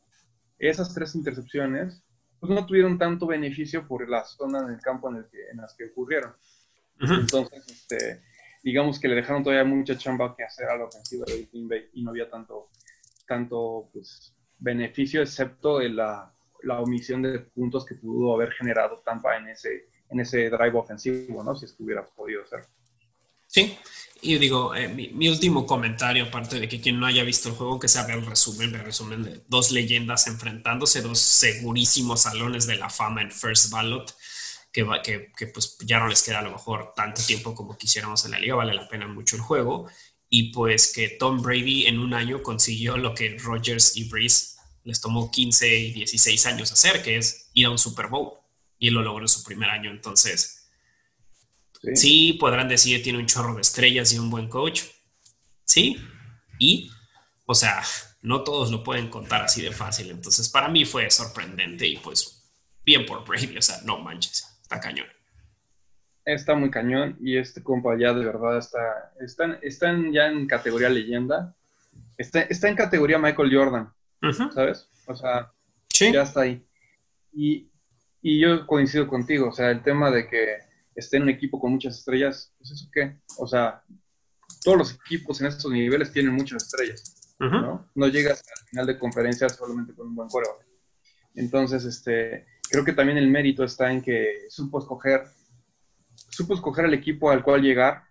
[0.58, 2.02] esas tres intercepciones
[2.40, 5.58] pues no tuvieron tanto beneficio por la zona en el campo en, el que, en
[5.58, 6.34] las que ocurrieron.
[7.00, 8.20] Entonces, este,
[8.62, 11.88] digamos que le dejaron todavía mucha chamba que hacer a la ofensiva de Green Bay
[11.94, 12.68] y no había tanto,
[13.26, 19.48] tanto pues, beneficio, excepto la, la omisión de puntos que pudo haber generado Tampa en
[19.48, 21.54] ese, en ese drive ofensivo, ¿no?
[21.54, 22.64] Si estuviera podido ser.
[23.46, 23.78] Sí,
[24.20, 27.78] y digo, eh, mi, último comentario, aparte de que quien no haya visto el juego,
[27.78, 32.90] que se el resumen, el resumen de dos leyendas enfrentándose, dos segurísimos salones de la
[32.90, 34.12] fama en First Ballot,
[34.72, 38.24] que, que, que pues ya no les queda a lo mejor tanto tiempo como quisiéramos
[38.24, 39.88] en la liga, vale la pena mucho el juego.
[40.28, 45.00] Y pues que Tom Brady en un año consiguió lo que Rogers y Breeze les
[45.00, 48.37] tomó 15 y 16 años hacer, que es ir a un Super Bowl.
[48.78, 49.90] Y lo logró en su primer año.
[49.90, 50.54] Entonces,
[51.94, 52.36] Sí.
[52.40, 54.82] podrán decir tiene un chorro de estrellas y un buen coach.
[55.64, 55.96] Sí,
[56.58, 56.90] y,
[57.46, 57.82] o sea,
[58.22, 60.10] no todos lo pueden contar así de fácil.
[60.10, 62.50] Entonces, para mí fue sorprendente y pues
[62.84, 65.06] bien por Brady, o sea, no manches, está cañón.
[66.24, 70.88] Está muy cañón y este compa ya de verdad está, están, están ya en categoría
[70.90, 71.54] leyenda,
[72.16, 73.92] está, está en categoría Michael Jordan,
[74.52, 74.88] ¿sabes?
[75.06, 75.52] O sea,
[75.90, 76.66] ya está ahí.
[77.32, 77.70] Y,
[78.22, 80.58] y yo coincido contigo, o sea, el tema de que
[80.94, 83.82] esté en un equipo con muchas estrellas, pues eso qué, o sea,
[84.64, 87.88] todos los equipos en estos niveles tienen muchas estrellas, ¿no?
[87.94, 90.58] No llegas al final de conferencia solamente con un buen cuervo.
[91.34, 95.24] Entonces, este, creo que también el mérito está en que supo escoger,
[96.30, 98.02] supo escoger el equipo al cual llegar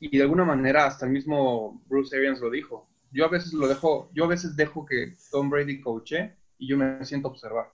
[0.00, 2.88] y de alguna manera hasta el mismo Bruce Arians lo dijo.
[3.10, 6.76] Yo a veces lo dejo, yo a veces dejo que Tom Brady coache y yo
[6.76, 7.72] me siento a observar.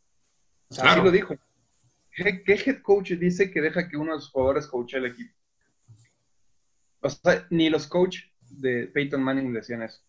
[0.68, 1.36] O sea, así lo dijo.
[2.14, 5.34] ¿Qué, head coach dice que deja que uno de sus jugadores coache el equipo?
[7.00, 10.00] O sea, ni los coach de Peyton Manning decían eso.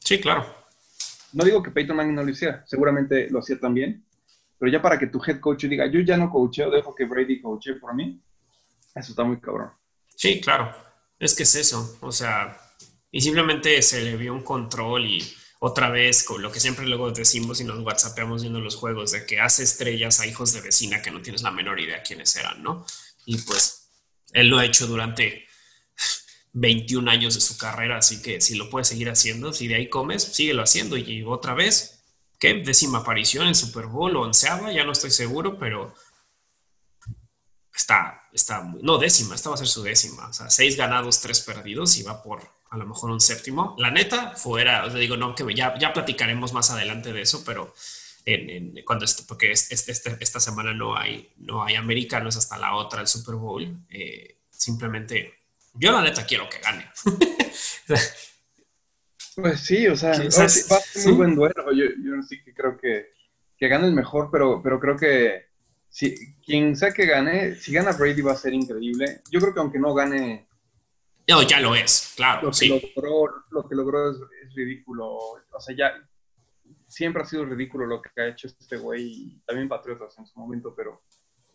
[0.00, 0.44] Sí, claro.
[1.32, 4.04] No digo que Peyton Manning no lo hiciera, seguramente lo hacía también,
[4.58, 7.40] pero ya para que tu head coach diga, yo ya no coacheo, dejo que Brady
[7.40, 8.20] coache por mí,
[8.94, 9.70] eso está muy cabrón.
[10.14, 10.74] Sí, claro.
[11.18, 11.98] Es que es eso.
[12.00, 12.56] O sea,
[13.10, 15.22] y simplemente se le vio un control y
[15.60, 19.24] otra vez con lo que siempre luego decimos y nos whatsappeamos viendo los juegos de
[19.24, 22.62] que hace estrellas a hijos de vecina que no tienes la menor idea quiénes eran,
[22.62, 22.84] ¿no?
[23.24, 23.88] Y pues
[24.32, 25.46] él lo ha hecho durante
[26.52, 29.88] 21 años de su carrera, así que si lo puede seguir haciendo, si de ahí
[29.88, 30.96] comes, síguelo haciendo.
[30.96, 32.04] Y otra vez,
[32.38, 32.54] ¿qué?
[32.54, 35.94] Décima aparición en Super Bowl o onceava, ya no estoy seguro, pero
[37.74, 40.28] está, está, no, décima, esta va a ser su décima.
[40.28, 43.76] O sea, seis ganados, tres perdidos y va por a lo mejor un séptimo.
[43.78, 47.72] La neta, fuera, os digo, no, que ya, ya platicaremos más adelante de eso, pero
[48.26, 53.06] en, cuando porque este, esta semana no hay, no hay americanos hasta la otra, el
[53.06, 53.64] Super Bowl.
[53.90, 55.34] Eh, simplemente,
[55.74, 56.90] yo la neta quiero que gane.
[59.36, 61.72] pues sí, o sea, va a ser muy buen duelo.
[61.72, 63.12] Yo, yo sí que creo que,
[63.56, 65.46] que gane el mejor, pero, pero creo que
[65.88, 69.20] si, quien sea que gane, si gana Brady va a ser increíble.
[69.30, 70.48] Yo creo que aunque no gane
[71.28, 72.42] no, ya lo es, claro.
[72.42, 72.68] Lo que sí.
[72.68, 74.18] logró, lo que logró es,
[74.54, 75.06] ridículo.
[75.08, 75.92] O sea, ya
[76.86, 80.38] siempre ha sido ridículo lo que ha hecho este güey y también Patriotas en su
[80.38, 81.02] momento, pero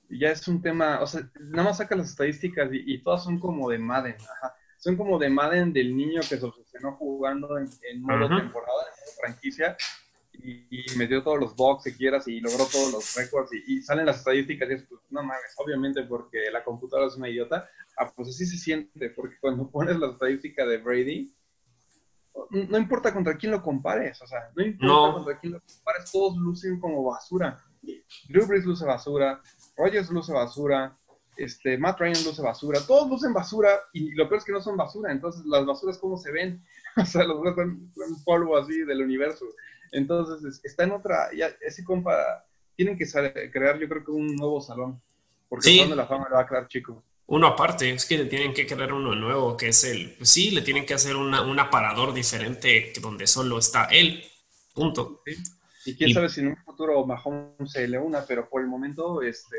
[0.09, 3.69] ya es un tema, o sea, nada más saca las estadísticas y, todas son como
[3.69, 4.17] de Madden.
[4.79, 9.77] son como de Madden del niño que se obsesionó jugando en, modo temporada, en franquicia,
[10.43, 14.17] y, metió todos los box que quieras y logró todos los récords y, salen las
[14.17, 18.29] estadísticas y es, pues, no mames, obviamente porque la computadora es una idiota, ah, pues
[18.29, 21.33] así se siente, porque cuando pones la estadística de Brady,
[22.51, 26.37] no importa contra quién lo compares, o sea, no importa contra quién lo compares, todos
[26.37, 27.63] lucen como basura.
[28.27, 29.41] Drew Brees luce basura,
[29.77, 30.97] Rogers luce basura,
[31.37, 34.75] este, Matt Ryan luce basura, todos lucen basura y lo peor es que no son
[34.75, 36.63] basura, entonces las basuras cómo se ven,
[36.97, 39.45] o sea, los son, son polvo así del universo.
[39.91, 43.05] Entonces, está en otra, ya, ese compa, tienen que
[43.51, 45.01] crear yo creo que un nuevo salón,
[45.47, 47.03] porque el salón de la fama le va a quedar chico.
[47.27, 50.49] Uno aparte, es que le tienen que crear uno nuevo, que es el, pues sí,
[50.49, 54.23] le tienen que hacer una, un aparador diferente donde solo está él,
[54.73, 55.21] punto.
[55.85, 59.21] Y quién sabe si en un futuro Mahomes se le una, pero por el momento
[59.21, 59.57] este,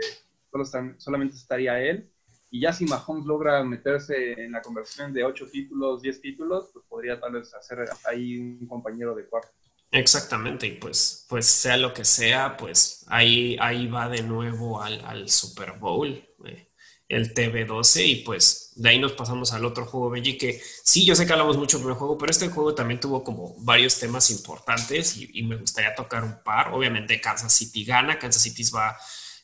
[0.50, 0.64] solo
[0.98, 2.10] solamente estaría él.
[2.50, 6.84] Y ya si Mahomes logra meterse en la conversión de 8 títulos, 10 títulos, pues
[6.88, 9.52] podría tal vez hacer ahí un compañero de cuarto.
[9.92, 15.04] Exactamente, y pues, pues sea lo que sea, pues ahí, ahí va de nuevo al,
[15.04, 16.08] al Super Bowl,
[16.44, 16.70] eh,
[17.08, 21.16] el TV12, y pues de ahí nos pasamos al otro juego, Benji, que sí, yo
[21.16, 25.16] sé que hablamos mucho del juego, pero este juego también tuvo como varios temas importantes
[25.16, 26.72] y, me gustaría tocar un par.
[26.72, 28.96] Obviamente Kansas City gana, Kansas City va,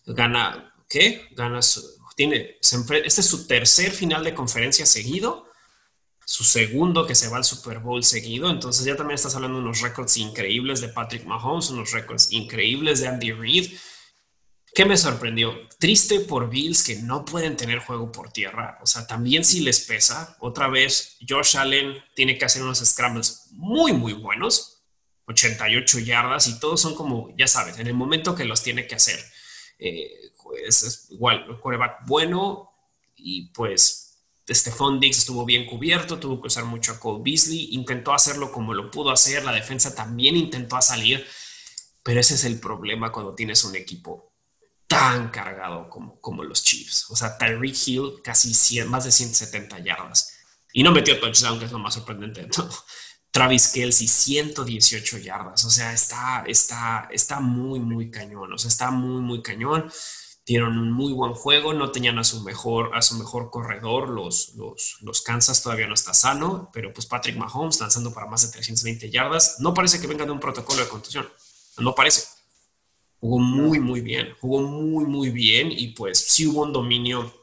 [0.06, 1.28] gana, ¿qué?
[1.32, 1.82] Gana su,
[2.14, 5.46] tiene, este es su tercer final de conferencia seguido
[6.26, 8.50] su segundo que se va al Super Bowl seguido.
[8.50, 13.00] Entonces ya también estás hablando de unos récords increíbles de Patrick Mahomes, unos récords increíbles
[13.00, 13.78] de Andy Reid.
[14.74, 15.54] ¿Qué me sorprendió?
[15.78, 18.76] Triste por Bills que no pueden tener juego por tierra.
[18.82, 20.36] O sea, también si les pesa.
[20.40, 24.82] Otra vez, Josh Allen tiene que hacer unos scrambles muy, muy buenos.
[25.28, 28.96] 88 yardas y todos son como, ya sabes, en el momento que los tiene que
[28.96, 29.18] hacer.
[30.42, 32.72] Pues, es igual, coreback bueno
[33.14, 34.05] y pues
[34.54, 38.74] Stephon Diggs estuvo bien cubierto, tuvo que usar mucho a Cole Beasley, intentó hacerlo como
[38.74, 41.26] lo pudo hacer, la defensa también intentó salir,
[42.02, 44.32] pero ese es el problema cuando tienes un equipo
[44.86, 47.10] tan cargado como, como los Chiefs.
[47.10, 50.32] O sea, Tyreek Hill casi más de 170 yardas
[50.72, 52.70] y no metió touchdown, que es lo más sorprendente de todo.
[53.30, 55.64] Travis Kelsey, 118 yardas.
[55.64, 58.52] O sea, está, está, está muy, muy cañón.
[58.52, 59.90] O sea, está muy, muy cañón
[60.46, 64.54] dieron un muy buen juego, no tenían a su mejor, a su mejor corredor, los,
[64.54, 68.52] los, los, Kansas todavía no está sano, pero pues Patrick Mahomes lanzando para más de
[68.52, 71.28] 320 yardas, no parece que venga de un protocolo de contusión,
[71.78, 72.28] no parece.
[73.18, 77.42] Jugó muy, muy bien, jugó muy, muy bien y pues sí hubo un dominio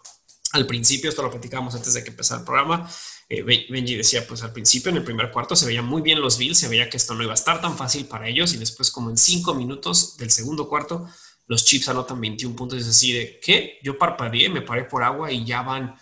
[0.53, 2.89] al principio, esto lo platicábamos antes de que empezara el programa,
[3.27, 6.37] eh, Benji decía, pues al principio en el primer cuarto se veían muy bien los
[6.37, 8.91] Bills, se veía que esto no iba a estar tan fácil para ellos y después
[8.91, 11.09] como en cinco minutos del segundo cuarto,
[11.47, 13.79] los Chiefs anotan 21 puntos es así de, ¿qué?
[13.83, 15.95] Yo parpadeé, me paré por agua y ya van,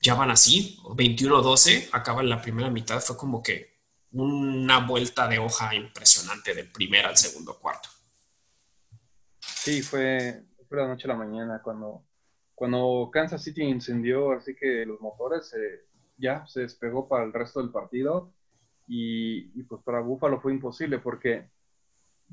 [0.00, 3.72] ya van así, 21-12, acaba la primera mitad, fue como que
[4.12, 7.88] una vuelta de hoja impresionante del primer al segundo cuarto.
[9.40, 12.04] Sí, fue, fue la noche a la mañana cuando,
[12.54, 15.54] cuando Kansas City incendió, así que los motores
[16.16, 18.32] ya se despegó para el resto del partido
[18.86, 21.48] y, y pues para Buffalo fue imposible porque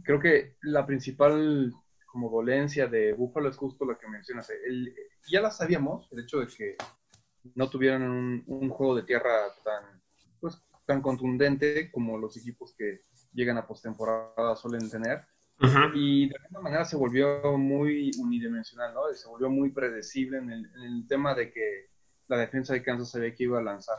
[0.04, 1.74] creo que la principal
[2.20, 4.50] como dolencia de Búfalo es justo lo que mencionas.
[4.50, 4.94] El,
[5.32, 6.76] ya la sabíamos, el hecho de que
[7.56, 8.02] no tuvieran
[8.46, 10.02] un, juego de tierra tan,
[10.42, 15.26] pues, tan contundente como los equipos que llegan a postemporada suelen tener.
[15.94, 19.14] Y de alguna manera se volvió muy unidimensional, ¿no?
[19.14, 21.90] Se volvió muy predecible en el, en el tema de que
[22.28, 23.98] la defensa de Kansas sabía que iba a lanzar.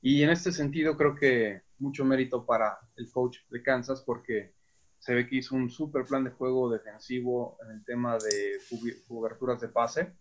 [0.00, 4.54] Y en este sentido creo que mucho mérito para el coach de Kansas porque
[4.98, 8.58] se ve que hizo un super plan de juego defensivo en el tema de
[9.06, 10.12] coberturas de pase.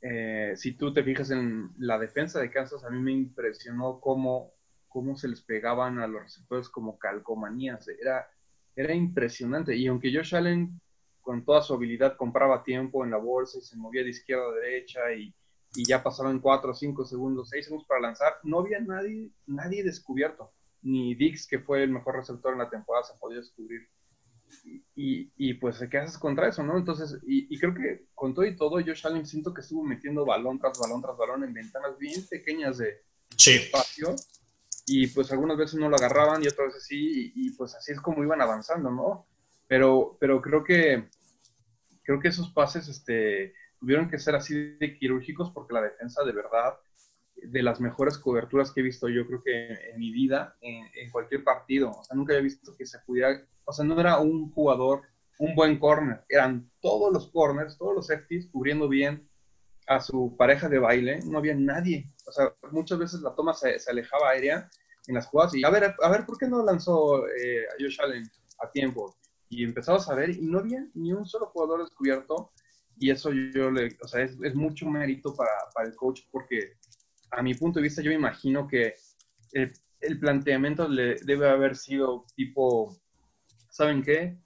[0.00, 4.52] Eh, si tú te fijas en la defensa de Kansas, a mí me impresionó cómo,
[4.88, 7.88] cómo se les pegaban a los receptores como calcomanías.
[7.88, 8.28] Era,
[8.76, 9.74] era impresionante.
[9.74, 10.80] Y aunque Josh Allen,
[11.20, 14.60] con toda su habilidad, compraba tiempo en la bolsa y se movía de izquierda a
[14.60, 15.34] derecha y,
[15.74, 20.52] y ya pasaban 4, 5 segundos, 6 segundos para lanzar, no había nadie, nadie descubierto
[20.82, 23.88] ni Dix, que fue el mejor receptor en la temporada, se podía descubrir.
[24.94, 26.76] Y, y, pues, ¿qué haces contra eso, no?
[26.76, 30.58] Entonces, y, creo que con todo y todo, Josh Allen siento que estuvo metiendo balón
[30.58, 34.14] tras balón tras balón en ventanas bien pequeñas de, espacio.
[34.86, 38.00] Y pues algunas veces no lo agarraban y otras veces sí, y, pues así es
[38.00, 39.26] como iban avanzando, ¿no?
[39.66, 41.08] Pero, pero creo que
[42.08, 46.32] creo que esos pases este, tuvieron que ser así de quirúrgicos porque la defensa de
[46.32, 46.78] verdad
[47.42, 51.44] de las mejores coberturas que he visto yo creo que en mi vida, en, cualquier
[51.44, 51.90] partido.
[51.90, 55.02] O sea, nunca había visto que se pudiera, o sea, no era un jugador,
[55.38, 59.28] un buen corner, eran todos los corners, todos los safeties cubriendo bien
[59.86, 62.06] a su pareja de baile, no había nadie.
[62.26, 64.68] O sea, muchas veces la toma se, alejaba aérea
[65.06, 67.98] en las jugadas y a ver, a ver, ¿por qué no lanzó eh, a Josh
[68.02, 68.24] Allen
[68.60, 69.16] a tiempo?
[69.48, 72.52] Y empezamos a ver y no había ni un solo jugador descubierto
[72.98, 76.74] y eso yo le, o sea, es, es mucho mérito para, para, el coach porque
[77.30, 78.94] a mi punto de vista yo imagino que
[79.52, 82.96] el, planteamiento debe haber sido tipo,
[83.70, 84.38] ¿saben qué?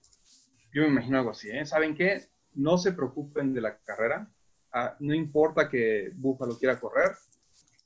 [0.73, 1.67] Yo me imagino algo así, ¿eh?
[1.67, 2.27] ¿Saben qué?
[2.55, 4.31] No se preocupen de la carrera,
[4.73, 7.13] ah, no importa que Buffalo quiera correr,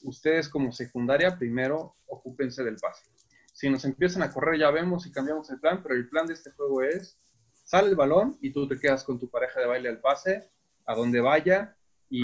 [0.03, 3.05] ustedes como secundaria primero ocúpense del pase.
[3.53, 6.35] Si nos empiezan a correr ya vemos y cambiamos el plan, pero el plan de
[6.35, 7.19] este juego es,
[7.65, 10.51] sale el balón y tú te quedas con tu pareja de baile al pase,
[10.85, 11.77] a donde vaya,
[12.09, 12.23] y,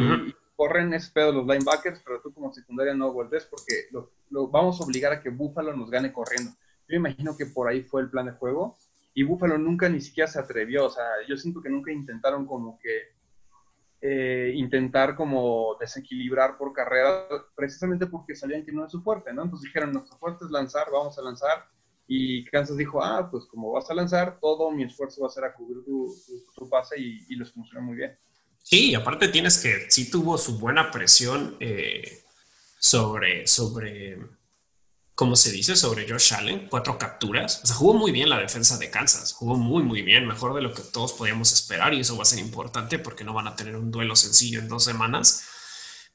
[0.56, 4.84] corren ese pedo los linebackers, pero tú como secundaria no volvés porque lo, vamos a
[4.84, 6.52] obligar a que Buffalo nos gane corriendo.
[6.88, 8.76] Yo imagino que por ahí fue el plan de juego
[9.14, 12.78] y Buffalo nunca ni siquiera se atrevió, o sea, yo siento que nunca intentaron como
[12.78, 13.12] que
[14.00, 19.44] eh, intentar como desequilibrar por carrera, precisamente porque sabían que no es su fuerte, ¿no?
[19.44, 21.66] Entonces dijeron, nuestro fuerte es lanzar, vamos a lanzar,
[22.06, 25.44] y Kansas dijo, ah, pues como vas a lanzar, todo mi esfuerzo va a ser
[25.44, 26.12] a cubrir tu,
[26.68, 28.18] pase y, y les funcionó muy bien.
[28.62, 32.24] Sí, aparte tienes que, sí tuvo su buena presión eh,
[32.78, 34.18] sobre, sobre
[35.14, 35.76] ¿cómo se dice?
[35.76, 37.60] Sobre Josh Allen, cuatro capturas.
[37.62, 40.62] O sea, jugó muy bien la defensa de Kansas, jugó muy, muy bien, mejor de
[40.62, 43.56] lo que todos podíamos esperar y eso va a ser importante porque no van a
[43.56, 45.44] tener un duelo sencillo en dos semanas,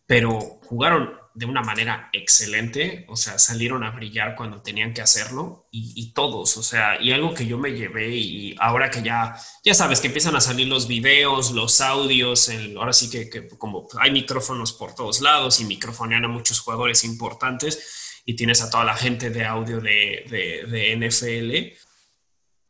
[0.07, 5.67] pero jugaron de una manera excelente, o sea, salieron a brillar cuando tenían que hacerlo
[5.69, 9.75] y, todos, o sea, y algo que yo me llevé y ahora que ya, ya
[9.75, 14.09] sabes que empiezan a salir los videos, los audios, ahora sí que, que como hay
[14.09, 18.95] micrófonos por todos lados y microfonean a muchos jugadores importantes, y tienes a toda la
[18.95, 20.25] gente de audio de,
[20.69, 21.77] de, NFL,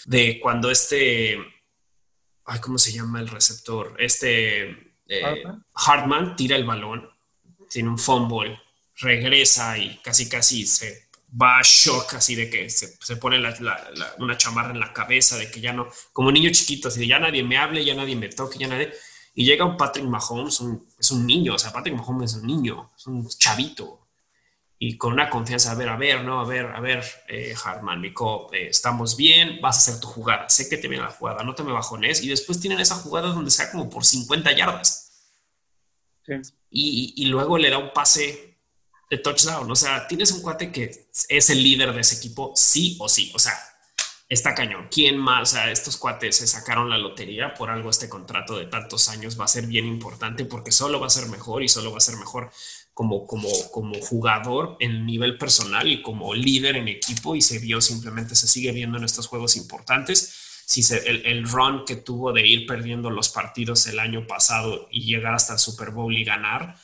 [0.06, 1.36] de cuando este,
[2.46, 3.96] ay, ¿cómo se llama el receptor?
[3.98, 4.70] Este
[5.08, 7.10] eh, Hartman tira el balón,
[7.70, 8.60] tiene un fumble,
[8.96, 11.08] regresa y casi casi se
[11.40, 13.38] va a shock así de que se, se pone
[14.20, 17.20] una chamarra en la cabeza, de que ya no, como niño chiquito, así de ya
[17.20, 18.94] nadie me hable, ya nadie me toque, ya nadie...
[19.36, 20.62] Y llega un Patrick Mahomes,
[20.98, 24.08] es un niño, o sea, Patrick Mahomes es un niño, es un chavito,
[24.80, 28.02] y con una confianza, a ver, a ver, no, a ver, a ver, eh, Hartman,
[28.02, 31.44] Nico, eh, estamos bien, vas a hacer tu jugada, sé que te viene la jugada,
[31.44, 35.07] no te me bajones, y después tienen esa jugada donde sea como por 50 yardas.
[36.70, 38.58] Y, y, luego le da un pase
[39.10, 42.98] de touchdown, o sea, tienes un cuate que es el líder de ese equipo, sí
[43.00, 43.54] o sí, o sea,
[44.30, 44.88] está cañón.
[44.92, 45.50] ¿Quién más?
[45.50, 49.40] O sea, estos cuates se sacaron la lotería por algo este contrato de tantos años
[49.40, 52.02] va a ser bien importante porque solo va a ser mejor y solo va a
[52.02, 52.52] ser mejor
[52.94, 57.80] como, como, como jugador en nivel personal y como líder en equipo y se vio
[57.80, 60.47] simplemente, se sigue viendo en estos juegos importantes.
[60.68, 65.06] Si el, el, run que tuvo de ir perdiendo los partidos el año pasado y
[65.06, 66.76] llegar hasta el Super Bowl y ganar,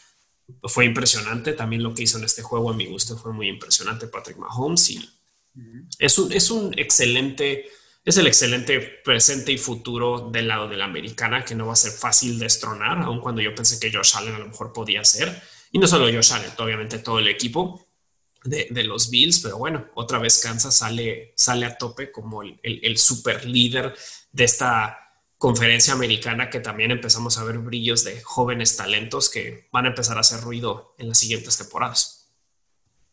[0.64, 1.52] fue impresionante.
[1.52, 4.90] También lo que hizo en este juego, a mi gusto, fue muy impresionante Patrick Mahomes.
[4.90, 5.10] Y
[6.00, 7.66] es, un, es un excelente,
[8.06, 11.76] es el excelente presente y futuro del lado de la americana que no va a
[11.76, 15.04] ser fácil de estronar, aun cuando yo pensé que Josh Allen a lo mejor podía
[15.04, 15.42] ser
[15.74, 17.86] y no solo Josh Allen, obviamente todo el equipo
[18.44, 22.98] de, los Bills, pero bueno, otra vez Kansas sale, sale a tope como el, el,
[22.98, 23.94] super líder
[24.32, 25.00] de esta
[25.38, 30.18] conferencia americana que también empezamos a ver brillos de jóvenes talentos que van a empezar
[30.18, 32.34] a hacer ruido en las siguientes temporadas.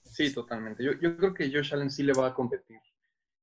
[0.05, 0.85] Sí, totalmente.
[0.85, 2.79] Yo, yo creo que Josh Allen sí le va a competir.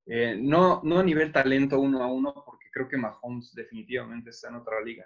[0.06, 4.50] Eh, no, no a nivel talento uno a uno, porque creo que Mahomes definitivamente está
[4.50, 5.06] en otra liga.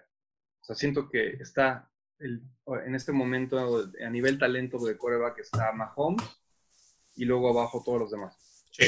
[0.62, 1.88] O sea, siento que está
[2.20, 6.41] en este momento a nivel talento de coreback está Mahomes
[7.16, 8.38] y luego abajo todos los demás.
[8.72, 8.86] Sí.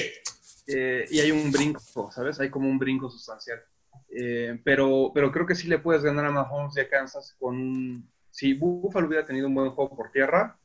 [0.67, 2.39] Eh, y hay un brinco, ¿sabes?
[2.39, 3.61] Hay como un brinco sustancial.
[4.09, 8.07] Eh, pero, pero creo que sí le puedes ganar a Mahomes y a Kansas con
[8.32, 10.57] Si Buffalo hubiera tenido un buen juego por tierra,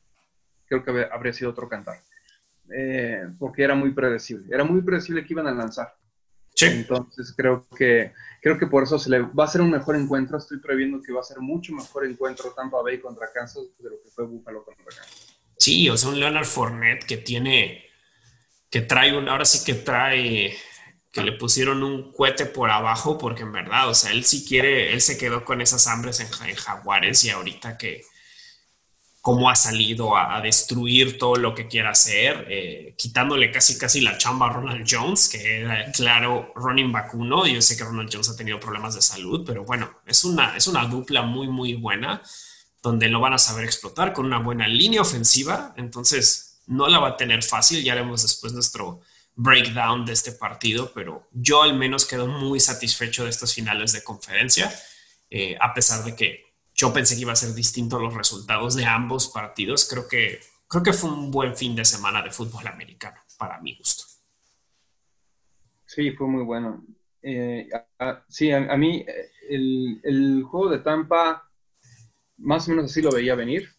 [0.65, 2.01] creo que habría sido otro cantar.
[2.71, 4.53] Eh, porque era muy predecible.
[4.53, 5.95] Era muy predecible que iban a lanzar.
[6.61, 10.37] Entonces creo que creo que por eso se le va a ser un mejor encuentro.
[10.37, 14.01] Estoy previendo que va a ser mucho mejor encuentro Tampa Bay contra Kansas de lo
[14.01, 15.28] que fue Buffalo contra Kansas.
[15.59, 17.85] Sí, o sea, un Leonard Fournette que tiene,
[18.71, 20.57] que trae un, ahora sí que trae,
[21.11, 24.93] que le pusieron un cohete por abajo, porque en verdad, o sea, él sí quiere,
[24.93, 28.03] él se quedó con esas hambres en, en Jaguares y ahorita que,
[29.21, 34.17] cómo ha salido a, destruir todo lo que quiera hacer, eh, quitándole casi casi la
[34.17, 37.45] chamba a Ronald Jones, que era claro running back uno.
[37.45, 40.67] Yo sé que Ronald Jones ha tenido problemas de salud, pero bueno, es una, es
[40.67, 42.21] una dupla muy, muy buena,
[42.81, 45.73] donde lo van a saber explotar con una buena línea ofensiva.
[45.77, 47.83] Entonces, no la va a tener fácil.
[47.83, 49.01] Ya haremos después nuestro
[49.35, 54.03] breakdown de este partido, pero yo al menos quedo muy satisfecho de estos finales de
[54.03, 54.69] conferencia,
[55.29, 58.85] eh, a pesar de que Yo pensé que iba a ser distinto los resultados de
[58.85, 59.85] ambos partidos.
[59.89, 63.75] Creo que, creo que fue un buen fin de semana de fútbol americano, para mi
[63.75, 64.05] gusto.
[65.85, 66.85] Sí, fue muy bueno.
[67.21, 67.67] Eh,
[68.29, 69.05] sí, a, mí
[69.49, 71.48] el, el, juego de Tampa,
[72.39, 73.69] más o menos así lo veía venir.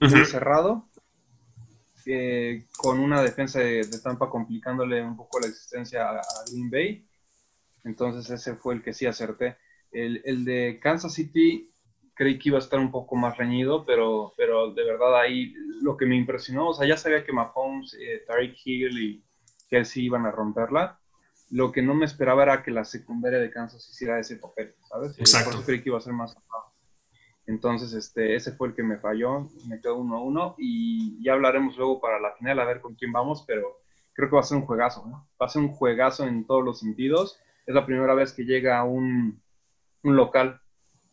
[0.00, 0.88] Muy cerrado,
[2.06, 7.06] eh, con una defensa de, Tampa complicándole un poco la existencia a, Green Bay.
[7.84, 9.58] Entonces ese fue el que sí acerté.
[9.92, 11.70] El, el, de Kansas City
[12.14, 15.52] creí que iba a estar un poco más reñido, pero, pero de verdad ahí
[15.82, 19.24] lo que me impresionó, o sea, ya sabía que Mahomes, eh, Tariq Hill y
[19.68, 20.98] Kelsey iban a romperla.
[21.50, 25.18] Lo que no me esperaba era que la secundaria de Kansas hiciera ese papel, ¿sabes?
[25.18, 25.50] Exacto.
[25.50, 26.36] Por eso creí que iba a ser más
[27.50, 31.32] Entonces, este, ese fue el que me falló, me quedó uno a uno y ya
[31.32, 33.80] hablaremos luego para la final a ver con quién vamos, pero
[34.12, 35.26] creo que va a ser un juegazo, ¿no?
[35.40, 37.40] Va a ser un juegazo en todos los sentidos.
[37.66, 39.42] Es la primera vez que llega un,
[40.04, 40.60] un local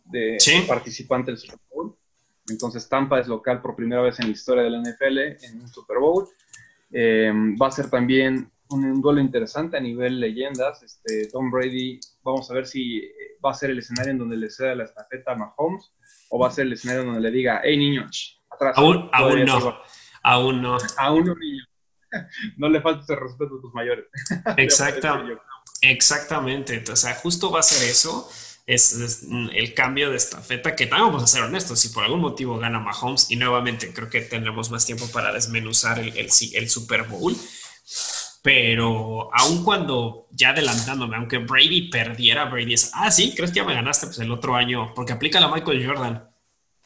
[0.06, 1.96] de participante del Super Bowl.
[2.50, 5.98] Entonces Tampa es local por primera vez en la historia del NFL en un Super
[5.98, 6.28] Bowl.
[6.92, 10.84] Eh, va a ser también un, duelo interesante a nivel leyendas.
[10.84, 13.02] Este, Tom Brady, vamos a ver si
[13.44, 15.92] va a ser el escenario en donde le ceda la estafeta a Mahomes
[16.30, 18.08] o va a ser el escenario donde le diga, hey niño,
[18.50, 18.78] atrás.
[18.78, 19.78] Aún, aún no.
[20.24, 20.78] Aún no.
[20.98, 21.64] Aún no, niño.
[22.58, 24.06] no le falta el respeto a tus mayores.
[25.82, 26.84] Exactamente.
[26.92, 28.30] O sea, justo va a ser eso
[28.68, 32.60] es, el cambio de estafeta, que también vamos a ser honestos, si por algún motivo
[32.60, 37.36] gana Mahomes, y nuevamente creo que tendremos más tiempo para desmenuzar el, el, Super Bowl,
[38.48, 43.66] pero aun cuando ya adelantándome, aunque Brady perdiera, Brady es, ah, sí, crees que ya
[43.66, 46.30] me ganaste, pues el otro año, porque aplica la Michael Jordan,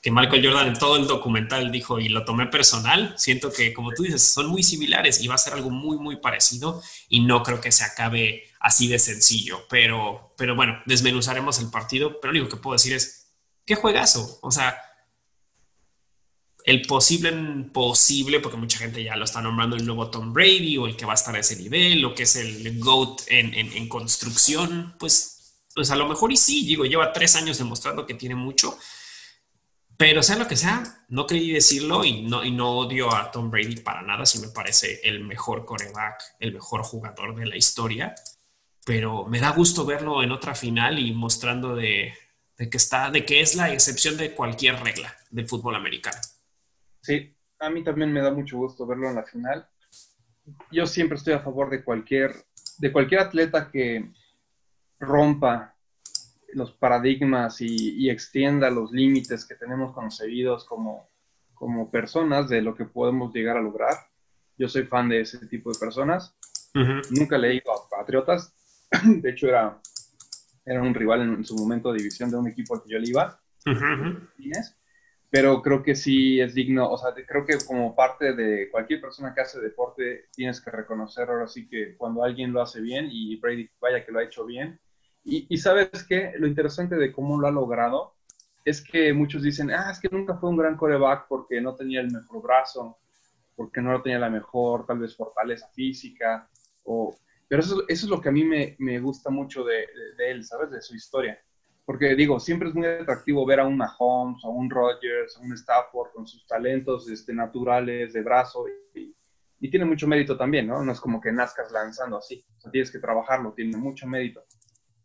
[0.02, 3.92] que Michael Jordan en todo el documental dijo, y lo tomé personal, siento que como
[3.92, 7.44] tú dices, son muy similares y va a ser algo muy, muy parecido, y no
[7.44, 12.40] creo que se acabe así de sencillo, pero, pero bueno, desmenuzaremos el partido, pero lo
[12.40, 13.36] único que puedo decir es,
[13.68, 14.40] ¿qué juegazo?
[14.42, 14.82] O sea,
[16.66, 17.32] el posible,
[17.74, 21.06] posible, porque mucha gente ya lo está nombrando el nuevo Tom Brady o el que
[21.06, 25.66] va a estar a ese nivel, lo que es el GOAT en, en, construcción, pues,
[25.74, 28.78] pues a lo mejor y sí, digo, lleva tres años demostrando que tiene mucho,
[29.98, 33.50] pero sea lo que sea, no quería decirlo y no, y no odio a Tom
[33.52, 38.16] Brady para nada, si me parece el mejor coreback, el mejor jugador de la historia
[38.86, 42.14] pero me da gusto verlo en otra final y mostrando de,
[42.58, 46.18] que está, de que es la excepción de cualquier regla del fútbol americano.
[47.02, 49.68] Sí, a mí también me da mucho gusto verlo en la final.
[50.72, 52.34] Yo siempre estoy a favor de cualquier,
[52.80, 54.12] de cualquier atleta que
[55.00, 55.76] rompa
[56.54, 61.10] los paradigmas y, extienda los límites que tenemos concebidos como,
[61.54, 63.96] como personas de lo que podemos llegar a lograr.
[64.58, 66.36] Yo soy fan de ese tipo de personas.
[67.12, 68.54] Nunca le he ido a Patriotas,
[69.06, 69.80] de hecho, era,
[70.66, 73.10] era un rival en, su momento de división de un equipo al que yo le
[73.10, 73.40] iba.
[75.32, 79.34] Pero creo que sí es digno, o sea, creo que como parte de cualquier persona
[79.34, 83.38] que hace deporte, tienes que reconocer ahora sí que cuando alguien lo hace bien, y
[83.38, 84.80] Brady vaya que lo ha hecho bien.
[85.24, 88.16] Y, y sabes qué, lo interesante de cómo lo ha logrado
[88.66, 92.02] es que muchos dicen, ah, es que nunca fue un gran coreback porque no tenía
[92.02, 93.00] el mejor brazo,
[93.56, 96.48] porque no tenía la mejor, tal vez, fortaleza física,
[96.84, 97.16] o
[97.52, 99.86] pero eso, eso es lo que a mí me, me gusta mucho de,
[100.18, 100.72] de, él, ¿sabes?
[100.72, 101.38] De su historia.
[101.92, 105.52] Porque digo, siempre es muy atractivo ver a un Mahomes, a un Rodgers, a un
[105.52, 108.64] Stafford con sus talentos este, naturales de brazo
[108.96, 109.14] y,
[109.60, 110.82] y, tiene mucho mérito también, ¿no?
[110.82, 114.42] No es como que nazcas lanzando así, o sea, tienes que trabajarlo, tiene mucho mérito.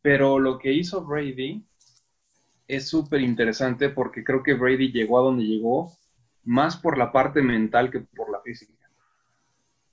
[0.00, 1.66] Pero lo que hizo Brady
[2.68, 5.90] es súper interesante porque creo que Brady llegó a donde llegó
[6.44, 8.88] más por la parte mental que por la física.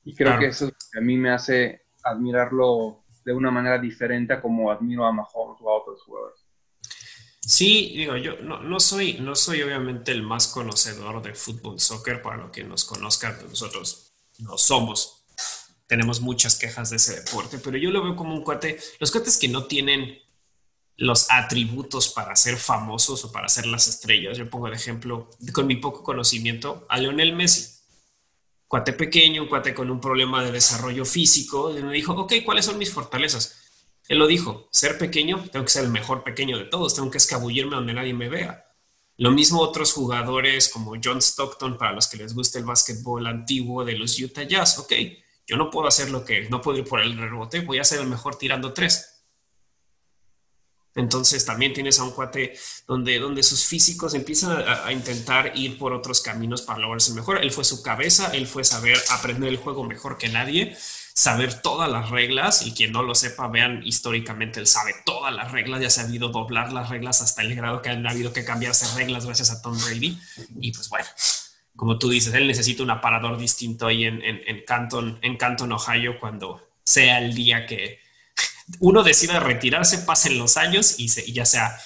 [0.04, 3.80] Y creo que eso es lo que a mí me hace admirarlo de una manera
[3.80, 6.43] diferente a como admiro a Mahomes o a otros jugadores.
[7.46, 12.38] Sí, digo, yo no, soy, no soy obviamente el más conocedor de fútbol, soccer, para
[12.38, 15.26] lo que nos conozcan, nosotros no somos.
[15.88, 19.38] Tenemos muchas quejas de ese deporte, pero yo lo veo como un cuate, los cuates
[19.38, 20.20] que no tienen
[20.96, 24.38] los atributos para ser famosos o para ser las estrellas.
[24.38, 27.74] Yo pongo de ejemplo, con mi poco conocimiento, a Lionel Messi
[28.74, 32.66] cuate pequeño, un cuate con un problema de desarrollo físico, y me dijo, ok, ¿cuáles
[32.66, 33.63] son mis fortalezas?
[34.08, 37.18] Él lo dijo, ser pequeño, tengo que ser el mejor pequeño de todos, tengo que
[37.18, 38.66] escabullirme donde nadie me vea.
[39.18, 43.86] Lo mismo otros jugadores como John Stockton, para los que les gusta el básquetbol antiguo
[43.86, 44.94] de los Utah Jazz, ok,
[45.46, 48.00] yo no puedo hacer lo que, no puedo ir por el rebote, voy a ser
[48.00, 49.10] el mejor tirando tres.
[50.96, 52.54] Entonces también tienes a un cuate
[52.88, 57.40] donde, donde sus físicos empiezan a, intentar ir por otros caminos para lograrse mejor.
[57.44, 60.78] Él fue su cabeza, él fue saber aprender el juego mejor que nadie,
[61.14, 65.52] saber todas las reglas y quien no lo sepa, vean históricamente, él sabe todas las
[65.52, 68.44] reglas, ya se ha habido doblar las reglas hasta el grado que han habido que
[68.44, 70.20] cambiarse reglas gracias a Tom Brady.
[70.60, 71.06] Y pues bueno,
[71.76, 76.20] como tú dices, él necesita un aparador distinto ahí en, en, Canton, en Canton, Ohio,
[76.20, 78.00] cuando sea el día que
[78.80, 81.78] uno decida retirarse, pasen los años y, ya sea,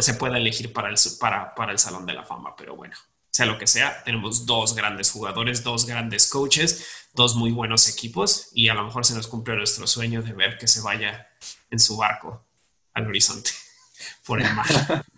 [0.00, 2.54] se pueda elegir para el, para, para el Salón de la Fama.
[2.56, 2.96] Pero bueno,
[3.30, 8.48] sea lo que sea, tenemos dos grandes jugadores, dos grandes coaches, dos muy buenos equipos
[8.52, 11.28] y a lo mejor se nos cumple nuestro sueño de ver que se vaya
[11.70, 12.46] en su barco
[12.94, 13.50] al horizonte
[14.26, 15.04] por el mar.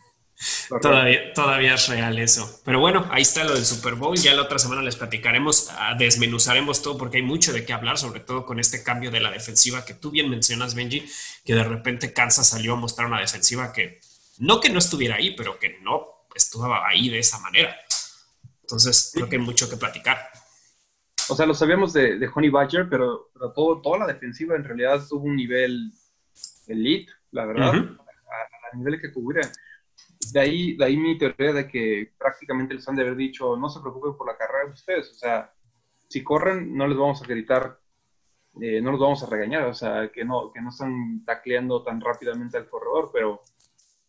[0.69, 2.61] Todavía, todavía es real eso.
[2.65, 4.17] Pero bueno, ahí está lo del Super Bowl.
[4.17, 7.97] Ya la otra semana les platicaremos, ah, desmenuzaremos todo porque hay mucho de qué hablar,
[7.99, 11.09] sobre todo con este cambio de la defensiva que tú bien mencionas, Benji,
[11.45, 14.01] que de repente Kansas salió a mostrar una defensiva que
[14.39, 17.77] no que no estuviera ahí, pero que no estuvo ahí de esa manera.
[18.63, 20.31] Entonces, creo que hay mucho que platicar.
[21.31, 25.01] O sea, lo sabíamos de, de Honey Badger, pero, todo, toda la defensiva en realidad
[25.09, 25.91] tuvo un nivel
[26.67, 29.49] elite, la verdad, a, nivel que tuviera
[30.33, 33.69] de ahí, de ahí mi teoría de que prácticamente les han de haber dicho, no
[33.69, 35.53] se preocupen por la carrera de ustedes, o sea,
[36.09, 37.79] si corren no les vamos a gritar,
[38.61, 42.01] eh, no los vamos a regañar, o sea, que no, que no están tacleando tan
[42.01, 43.43] rápidamente al corredor, pero,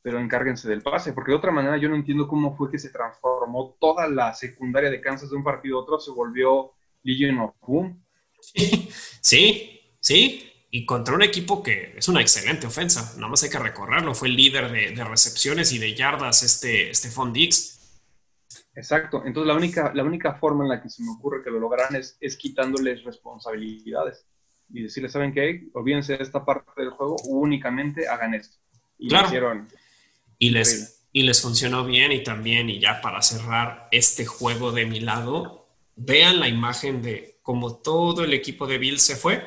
[0.02, 2.90] pero encárguense del pase, porque de otra manera yo no entiendo cómo fue que se
[2.90, 6.75] transformó toda la secundaria de Kansas de un partido a otro, se volvió
[7.06, 8.04] Legion of Boom.
[8.42, 8.90] Sí,
[9.22, 13.14] sí, sí, y contra un equipo que es una excelente ofensa.
[13.16, 14.14] Nada más hay que recorrerlo.
[14.14, 17.80] Fue el líder de, recepciones y de yardas este, este Dix.
[18.76, 19.24] Exacto.
[19.26, 21.96] Entonces la única, la única forma en la que se me ocurre que lo logran
[21.96, 24.26] es, es quitándoles responsabilidades
[24.70, 25.70] y decirles, ¿saben qué?
[25.74, 28.58] Olvídense de esta parte del juego, únicamente hagan esto.
[28.98, 29.28] Y claro.
[29.28, 29.68] hicieron.
[30.40, 34.86] Y les, y les funcionó bien y también, y ya para cerrar este juego de
[34.86, 35.65] mi lado,
[35.96, 39.46] vean la imagen de cómo todo el equipo de Bill se fue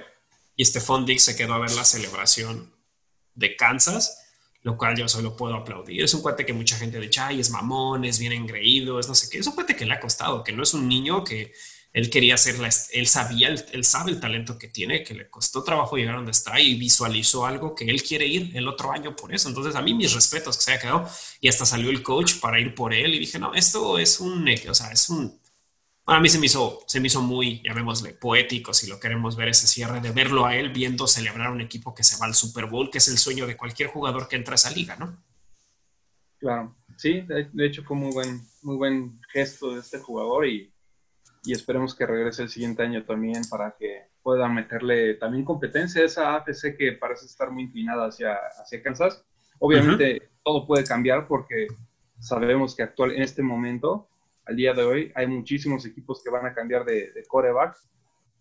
[0.56, 2.74] y Stephon Dix se quedó a ver la celebración
[3.34, 4.24] de Kansas,
[4.62, 6.02] lo cual yo solo puedo aplaudir.
[6.02, 9.14] Es un cuate que mucha gente dice, ay, es mamón, es bien engreído, es no
[9.14, 9.38] sé qué.
[9.38, 11.52] Es un cuate que le ha costado, que no es un niño que
[11.92, 12.56] él quería ser,
[12.92, 16.60] él sabía, él, sabe el talento que tiene, que le costó trabajo llegar donde está
[16.60, 19.48] y visualizó algo que él quiere ir el otro año por eso.
[19.48, 21.08] Entonces, a mí mis respetos que se haya quedado
[21.40, 24.48] y hasta salió el coach para ir por él y dije, no, esto es un,
[24.68, 25.37] o sea, es un,
[26.16, 29.48] a mí se me hizo, se me hizo muy, llamémosle, poético, si lo queremos ver
[29.48, 32.64] ese cierre, de verlo a él viendo celebrar un equipo que se va al Super
[32.64, 35.22] Bowl, que es el sueño de cualquier jugador que entra a esa liga, ¿no?
[36.38, 40.72] Claro, sí, de, hecho fue muy buen, muy buen gesto de este jugador y,
[41.44, 46.06] y, esperemos que regrese el siguiente año también para que pueda meterle también competencia a
[46.06, 49.24] esa AFC que parece estar muy inclinada hacia, hacia Kansas.
[49.58, 51.66] Obviamente todo puede cambiar porque
[52.20, 54.07] sabemos que actual en este momento
[54.48, 57.76] al día de hoy hay muchísimos equipos que van a cambiar de, de coreback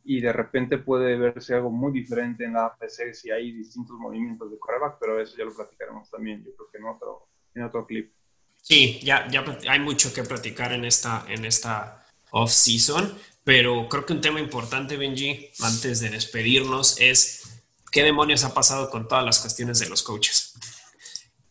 [0.05, 4.49] y de repente puede verse algo muy diferente en la APC si hay distintos movimientos
[4.49, 7.85] de coreback, pero eso ya lo platicaremos también, yo creo que en otro, en otro
[7.85, 8.13] clip.
[8.61, 14.13] Sí, ya, ya hay mucho que platicar en esta, en esta off-season, pero creo que
[14.13, 19.39] un tema importante, Benji, antes de despedirnos, es qué demonios ha pasado con todas las
[19.39, 20.57] cuestiones de los coaches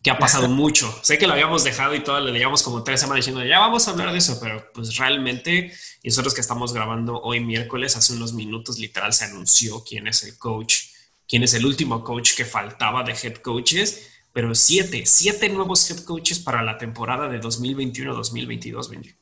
[0.01, 0.93] que ha pasado mucho.
[1.01, 3.87] Sé que lo habíamos dejado y todo le leíamos como tres semanas diciendo, ya vamos
[3.87, 5.71] a hablar de eso, pero pues realmente,
[6.03, 10.23] y nosotros que estamos grabando hoy miércoles, hace unos minutos literal se anunció quién es
[10.23, 10.85] el coach,
[11.27, 16.03] quién es el último coach que faltaba de head coaches, pero siete, siete nuevos head
[16.03, 19.15] coaches para la temporada de 2021-2022, Benji.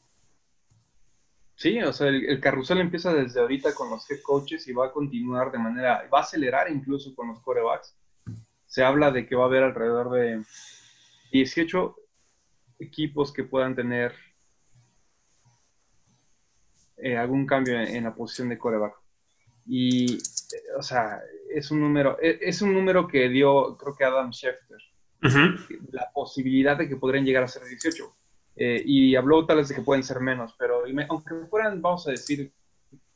[1.57, 4.87] Sí, o sea, el, el, carrusel empieza desde ahorita con los head coaches y va
[4.87, 7.95] a continuar de manera, va a acelerar incluso con los corebacks.
[8.75, 10.43] Se habla de que va a haber alrededor de
[11.31, 11.95] 18
[12.79, 14.13] equipos que puedan tener
[16.97, 18.93] eh, algún cambio en, la posición de coreback.
[19.65, 20.17] Y,
[20.77, 24.81] o sea, es un número, e, es, un número que dio, creo que Adam Schefter,
[25.93, 28.13] la posibilidad de que podrían llegar a ser 18.
[28.57, 32.11] Eh, y habló tal vez de que pueden ser menos, pero aunque fueran, vamos a
[32.11, 32.51] decir,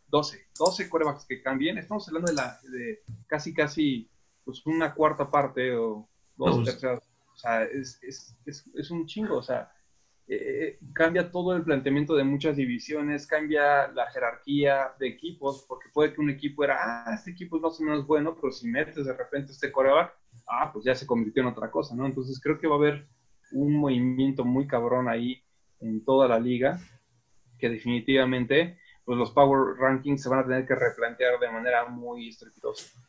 [0.07, 4.09] 12, 12 corebacks que cambien, estamos hablando de, la, de casi, casi,
[4.49, 9.37] pues una cuarta parte o dos terceras o sea, es, es, es, es un chingo,
[9.37, 9.71] o sea,
[10.27, 16.13] eh, cambia todo el planteamiento de muchas divisiones, cambia la jerarquía de equipos, porque puede
[16.13, 19.05] que un equipo era, ah, este equipo es más o menos bueno, pero si metes
[19.05, 20.13] de repente este coreback,
[20.49, 22.05] ah, pues ya se convirtió en otra cosa, ¿no?
[22.05, 23.07] Entonces creo que va a haber
[23.53, 25.41] un movimiento muy cabrón ahí
[25.79, 26.77] en toda la liga,
[27.57, 32.27] que definitivamente, pues los Power Rankings se van a tener que replantear de manera muy
[32.27, 32.99] estrepitosa.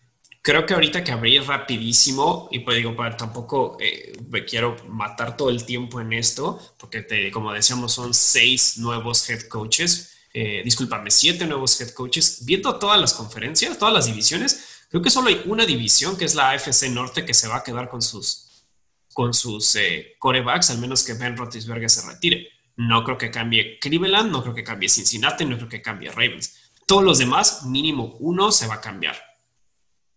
[0.43, 5.51] Creo que ahorita que abrí rapidísimo, y pues digo, tampoco eh, me quiero matar todo
[5.51, 11.11] el tiempo en esto, porque te, como decíamos, son seis nuevos head coaches, eh, discúlpame,
[11.11, 12.47] siete nuevos head coaches.
[12.47, 16.35] Viendo todas las conferencias, todas las divisiones, creo que solo hay una división que es
[16.35, 18.65] la AFC Norte que se va a quedar con sus,
[19.13, 22.49] con sus eh, corebacks, al menos que Ben Roethlisberger se retire.
[22.77, 26.55] No creo que cambie Cleveland, no creo que cambie Cincinnati, no creo que cambie Ravens.
[26.87, 29.30] Todos los demás, mínimo uno se va a cambiar.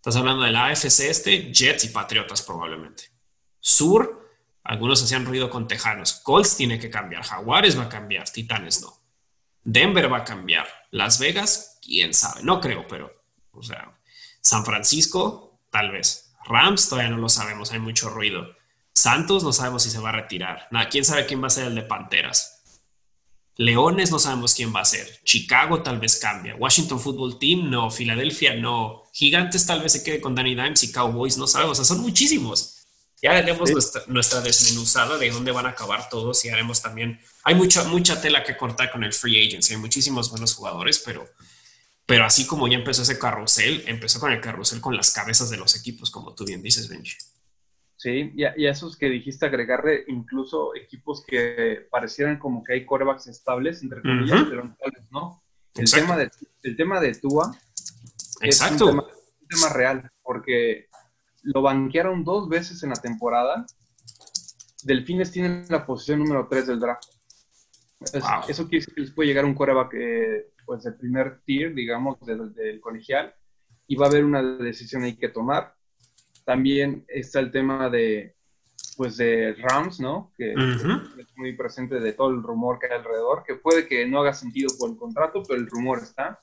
[0.04, 3.04] Estás hablando de la AFC este, Jets y Patriotas probablemente.
[3.62, 4.30] Sur,
[4.62, 6.16] algunos hacían ruido con Tejanos.
[6.16, 7.24] Colts tiene que cambiar.
[7.24, 8.30] Jaguares va a cambiar.
[8.30, 9.02] Titanes no.
[9.64, 10.68] Denver va a cambiar.
[10.92, 12.44] Las Vegas, quién sabe.
[12.44, 13.14] No creo, pero,
[13.54, 13.98] o sea,
[14.42, 16.36] San Francisco, tal vez.
[16.44, 17.72] Rams, todavía no lo sabemos.
[17.72, 18.58] Hay mucho ruido.
[18.92, 20.68] Santos, no sabemos si se va a retirar.
[20.70, 22.82] Nada, quién sabe quién va a ser el de Panteras.
[23.56, 25.24] Leones no sabemos quién va a ser.
[25.24, 26.58] Chicago tal vez cambia.
[26.58, 27.90] Washington Football Team no.
[27.90, 29.03] Filadelfia no.
[29.14, 31.80] Gigantes tal vez se quede con Danny Dimes y Cowboys no sabemos.
[31.80, 32.84] O sea, son muchísimos.
[33.22, 33.72] Ya haremos
[34.08, 37.20] nuestra, desmenuzada de dónde van a acabar todos y haremos también.
[37.44, 39.76] Hay mucha, mucha tela que cortar con el free agency.
[39.76, 41.30] Hay muchísimos buenos jugadores, pero,
[42.08, 45.58] pero así como ya empezó ese carrusel, empezó con el carrusel con las cabezas de
[45.58, 47.14] los equipos, como tú bien dices, Benji.
[47.96, 53.28] Sí, y a, esos que dijiste agregarle incluso equipos que parecieran como que hay corebacks
[53.28, 54.76] estables, entre comillas, pero
[55.12, 55.42] no.
[55.76, 56.30] El tema, de,
[56.64, 57.58] el tema de Tua
[58.44, 58.90] Exacto.
[58.90, 60.88] Es un tema, real, porque
[61.44, 63.66] lo banquearon dos veces en la temporada.
[64.84, 67.04] Delfines tienen la posición número 3 del draft.
[68.48, 72.20] Eso quiere decir que les puede llegar un coreback eh, pues de primer tier, digamos,
[72.26, 73.34] del colegial,
[73.88, 75.74] y va a haber una decisión ahí que tomar
[76.46, 78.36] también está el tema de,
[78.98, 80.32] pues, de Rams, ¿no?
[80.38, 84.20] Que es muy presente de todo el rumor que hay alrededor, que puede que no
[84.20, 86.40] haga sentido por el contrato, pero el rumor está.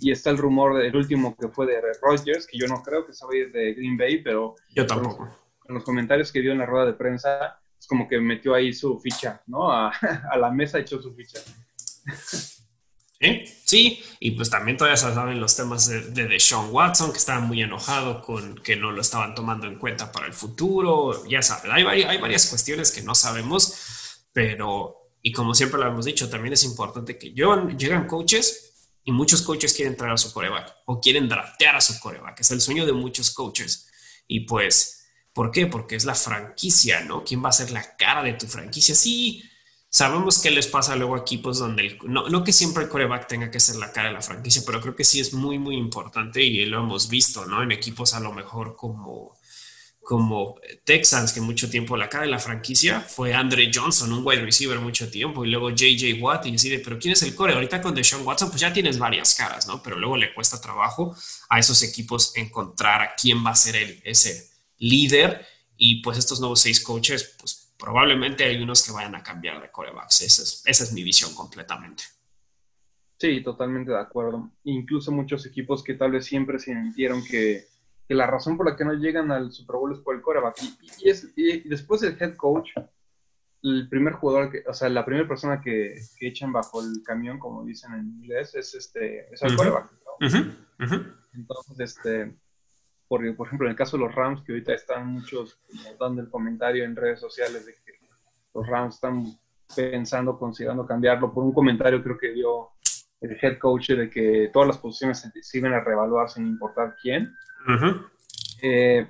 [0.00, 3.12] Y está el rumor del último que fue de Rodgers, que yo no creo que
[3.12, 4.54] se vaya de Green Bay, pero...
[4.74, 5.28] Yo tampoco.
[5.68, 8.72] En los comentarios que dio en la rueda de prensa, es como que metió ahí
[8.72, 9.70] su ficha, ¿no?
[9.70, 9.88] A,
[10.30, 11.40] a la mesa echó su ficha.
[13.64, 17.40] Sí, y pues también todavía se saben los temas de, de Sean Watson, que estaba
[17.40, 21.26] muy enojado con que no lo estaban tomando en cuenta para el futuro.
[21.26, 26.04] Ya saben, hay, hay varias cuestiones que no sabemos, pero, y como siempre lo hemos
[26.04, 28.67] dicho, también es importante que llegan coaches
[29.08, 32.40] y muchos coaches quieren entrar a su coreback o quieren draftear a su coreback.
[32.40, 33.88] Es el sueño de muchos coaches.
[34.26, 35.66] Y pues, ¿por qué?
[35.66, 37.24] Porque es la franquicia, ¿no?
[37.24, 38.94] ¿Quién va a ser la cara de tu franquicia?
[38.94, 39.42] Sí
[39.90, 43.50] Sabemos qué les pasa luego a equipos donde, no, no, que siempre el coreback tenga
[43.50, 46.42] que ser la cara de la franquicia, pero creo que sí es muy, muy importante
[46.42, 47.62] y lo hemos visto, ¿no?
[47.62, 49.37] En equipos a lo mejor como,
[50.08, 54.40] como Texans, que mucho tiempo la cara de la franquicia fue Andre Johnson, un wide
[54.40, 57.52] receiver mucho tiempo, y luego JJ Watt, y decide, pero ¿quién es el core?
[57.52, 59.82] Ahorita con Deshaun Watson, pues ya tienes varias caras, ¿no?
[59.82, 61.14] Pero luego le cuesta trabajo
[61.50, 64.48] a esos equipos encontrar a quién va a ser el, ese
[64.78, 65.44] líder,
[65.76, 69.70] y pues estos nuevos seis coaches, pues probablemente hay unos que vayan a cambiar de
[69.70, 70.22] corebacks.
[70.22, 72.04] Esa es, esa es mi visión completamente.
[73.18, 74.52] Sí, totalmente de acuerdo.
[74.64, 77.66] Incluso muchos equipos que tal vez siempre sintieron que,
[78.08, 80.56] que la razón por la que no llegan al Super Bowl es por el coreback.
[81.02, 81.34] Y, es,
[81.66, 82.70] después del head coach,
[83.62, 87.38] el primer jugador, que, o sea, la primera persona que, que, echan bajo el camión,
[87.38, 89.90] como dicen en inglés, es, este, es el coreback.
[91.34, 92.34] Entonces, este,
[93.06, 95.60] por, por ejemplo, en el caso de los Rams, que ahorita están muchos
[96.00, 97.92] dando el comentario en redes sociales de que
[98.54, 99.26] los Rams están
[99.76, 102.70] pensando, considerando cambiarlo, por un comentario creo que dio
[103.20, 107.34] el head coach de que todas las posiciones se iban a reevaluar sin importar quién.
[108.62, 109.06] Eh,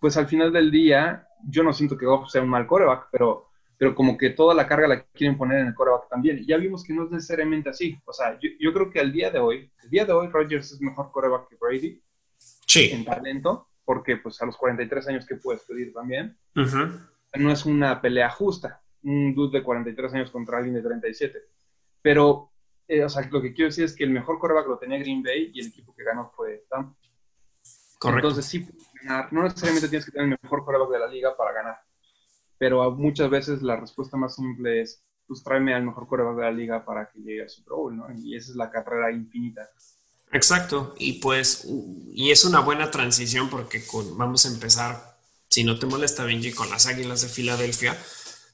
[0.00, 3.50] pues al final del día, yo no siento que Goff sea un mal coreback, pero,
[3.76, 6.44] pero como que toda la carga la quieren poner en el coreback también.
[6.46, 7.98] Ya vimos que no es necesariamente así.
[8.04, 10.72] O sea, yo, yo creo que al día de hoy, el día de hoy Rodgers
[10.72, 12.02] es mejor coreback que Brady,
[12.74, 18.00] en talento, porque pues a los 43 años que puedes pedir también, no es una
[18.00, 21.38] pelea justa, un dude de 43 años contra alguien de 37.
[22.00, 22.50] Pero,
[22.88, 25.22] eh, o sea, lo que quiero decir es que el mejor coreback lo tenía Green
[25.22, 26.96] Bay y el equipo que ganó fue Tampa.
[28.02, 28.28] Correcto.
[28.28, 28.66] Entonces sí
[29.04, 29.32] ganar.
[29.32, 31.80] No necesariamente tienes que tener el mejor coreback de la liga para ganar.
[32.58, 36.50] Pero muchas veces la respuesta más simple es, pues tráeme al mejor coreback de la
[36.50, 38.06] liga para que llegue al Super Bowl, ¿no?
[38.16, 39.68] Y esa es la carrera infinita.
[40.32, 43.84] Exacto, y pues, y es una buena transición porque
[44.16, 47.96] vamos a empezar, si no te molesta Benji, con las Águilas de Filadelfia,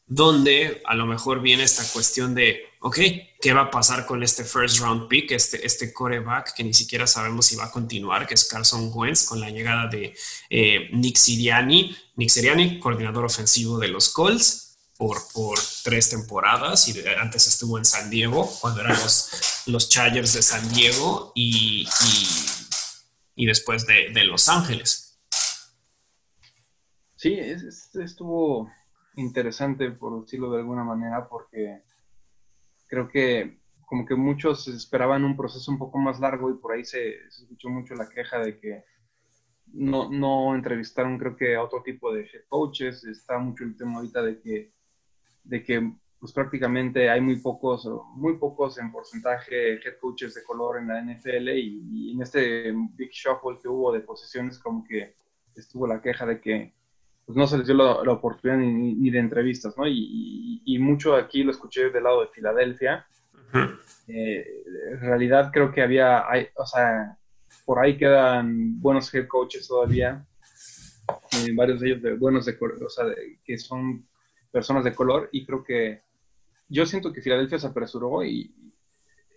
[0.08, 2.98] donde a lo mejor viene esta cuestión de, ok,
[3.40, 7.06] ¿qué va a pasar con este first round pick, este, este coreback que ni siquiera
[7.06, 10.14] sabemos si va a continuar, que es Carson Wentz, con la llegada de
[10.50, 14.64] eh, Nick Siriani, Nick Siriani, coordinador ofensivo de los Colts,
[14.96, 18.96] por, por tres temporadas y antes estuvo en San Diego cuando eran
[19.66, 21.86] los, Chargers de San Diego y,
[23.38, 25.16] y después de, Los Ángeles.
[27.14, 27.38] Sí,
[27.94, 28.68] estuvo
[29.18, 31.82] interesante, por decirlo de alguna manera, porque
[32.86, 36.84] creo que como que muchos esperaban un proceso un poco más largo y por ahí
[36.84, 38.84] se, escuchó mucho la queja de que
[39.72, 43.96] no, no, entrevistaron creo que a otro tipo de head coaches, está mucho el tema
[43.96, 44.72] ahorita de que,
[45.44, 50.78] de que pues prácticamente hay muy pocos, muy pocos en porcentaje head coaches de color
[50.78, 55.16] en la NFL y, en este big shuffle que hubo de posiciones como que
[55.54, 56.77] estuvo la queja de que
[57.28, 59.86] pues no se les dio la, oportunidad ni, de entrevistas, ¿no?
[59.86, 63.06] Y, y, mucho aquí lo escuché del lado de Filadelfia.
[64.06, 64.46] Eh,
[64.92, 67.18] en realidad creo que había, hay, o sea,
[67.66, 70.26] por ahí quedan buenos head coaches todavía,
[71.32, 73.04] eh, varios de ellos de, buenos de, o sea,
[73.44, 74.08] que son
[74.50, 76.00] personas de color y creo que
[76.66, 78.54] yo siento que Filadelfia se apresuró y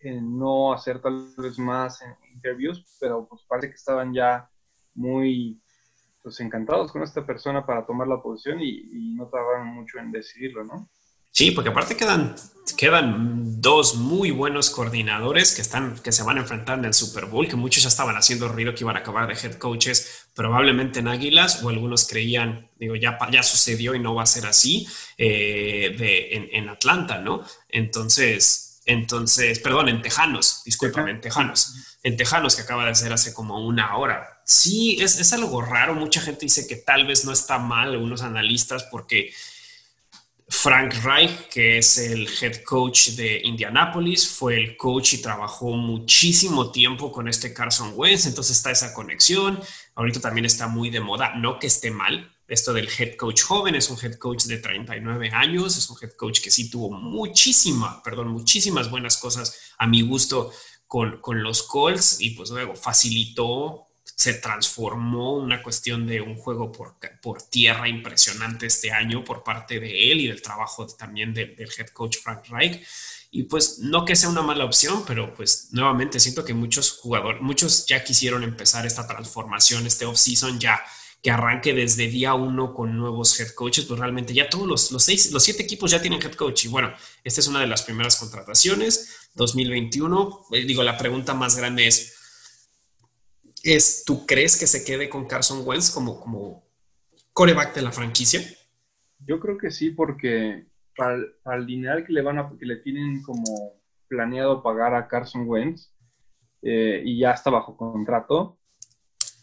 [0.01, 2.01] en no hacer tal vez más
[2.33, 4.49] interviews, pero pues parece que estaban ya
[4.93, 5.60] muy
[6.21, 10.63] pues encantados con esta persona para tomar la posición y, no tardaron mucho en decidirlo,
[10.63, 10.89] ¿no?
[11.31, 12.35] Sí, porque aparte quedan,
[12.77, 17.25] quedan dos muy buenos coordinadores que, están, que se van a enfrentar en el Super
[17.25, 20.99] Bowl, que muchos ya estaban haciendo ruido que iban a acabar de head coaches, probablemente
[20.99, 24.87] en Águilas, o algunos creían, digo, ya, ya sucedió y no va a ser así,
[25.17, 27.43] eh, de, en, en, Atlanta, ¿no?
[27.69, 33.33] Entonces, entonces, perdón, en Tejanos, discúlpame, en Tejanos, en Tejanos que acaba de ser hace
[33.33, 34.40] como una hora.
[34.51, 38.83] Sí, es, algo raro, mucha gente dice que tal vez no está mal, algunos analistas,
[38.91, 39.33] porque
[40.49, 46.69] Frank Reich, que es el head coach de Indianapolis, fue el coach y trabajó muchísimo
[46.69, 49.57] tiempo con este Carson Wentz, entonces está esa conexión.
[49.95, 52.35] Ahorita también está muy de moda, no que esté mal.
[52.45, 53.75] Esto del head coach joven.
[53.75, 58.03] Es un head coach de 39 años, es un head coach que sí tuvo muchísima,
[58.03, 60.51] perdón, muchísimas buenas cosas a mi gusto
[60.87, 62.19] con, con los Colts.
[62.19, 68.67] Y pues luego facilitó se transformó una cuestión de un juego por, por, tierra impresionante
[68.67, 72.85] este año por parte de él y del trabajo también del head coach Frank Reich.
[73.31, 77.41] Y pues no que sea una mala opción, pero pues nuevamente siento que muchos jugadores,
[77.41, 80.83] muchos ya quisieron empezar esta transformación, este off-season ya
[81.21, 85.03] que arranque desde día uno con nuevos head coaches, pues realmente ya todos los, los
[85.03, 86.65] seis, los siete equipos ya tienen head coach.
[86.65, 86.93] Y bueno,
[87.23, 90.47] esta es una de las primeras contrataciones, 2021.
[90.51, 92.10] Eh, digo, la pregunta más grande es,
[93.63, 96.63] es, ¿tú crees que se quede con Carson Wentz como, como
[97.33, 98.41] coreback de la franquicia?
[99.19, 101.15] Yo creo que sí, porque para,
[101.57, 105.93] el dinero que le van a, que le tienen como planeado pagar a Carson Wentz
[106.61, 108.57] eh, y ya está bajo contrato,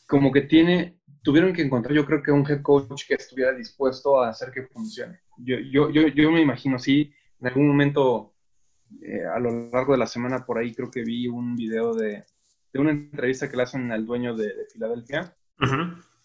[0.06, 4.20] como que tiene, tuvieron que encontrar, yo creo que un head coach que estuviera dispuesto
[4.20, 5.20] a hacer que funcione.
[5.38, 8.34] Yo, yo, yo, yo me imagino, sí, en algún momento
[9.02, 12.24] eh, a lo largo de la semana por ahí creo que vi un video de,
[12.72, 15.34] de una entrevista que le hacen al dueño de, Filadelfia.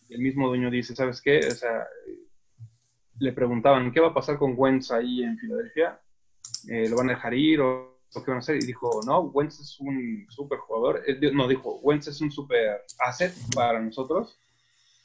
[0.09, 1.39] El mismo dueño dice, ¿sabes qué?
[1.39, 1.87] O sea,
[3.19, 5.99] le preguntaban, ¿qué va a pasar con Wentz ahí en Filadelfia?
[6.67, 8.57] Eh, ¿Lo van a dejar ir o, qué van a hacer?
[8.57, 11.01] Y dijo, no, Wentz es un super jugador.
[11.33, 14.37] no, dijo, Wentz es un super asset para nosotros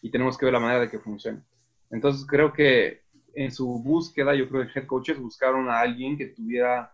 [0.02, 1.42] y tenemos que ver la manera de que funcione.
[1.90, 3.02] Entonces creo que
[3.34, 6.92] en su búsqueda, yo creo que head coaches buscaron a alguien que tuviera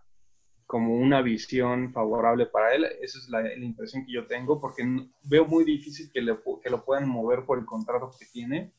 [0.65, 2.85] como una visión favorable para él.
[3.01, 4.83] Esa es la, impresión que yo tengo, porque
[5.23, 8.73] veo muy difícil que, le, que lo puedan mover por el contrato que tiene.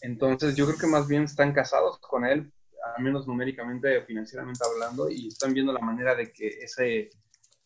[0.00, 2.52] Entonces, yo creo que más bien están casados con él,
[2.96, 7.10] al menos numéricamente, financieramente hablando, y están viendo la manera de que ese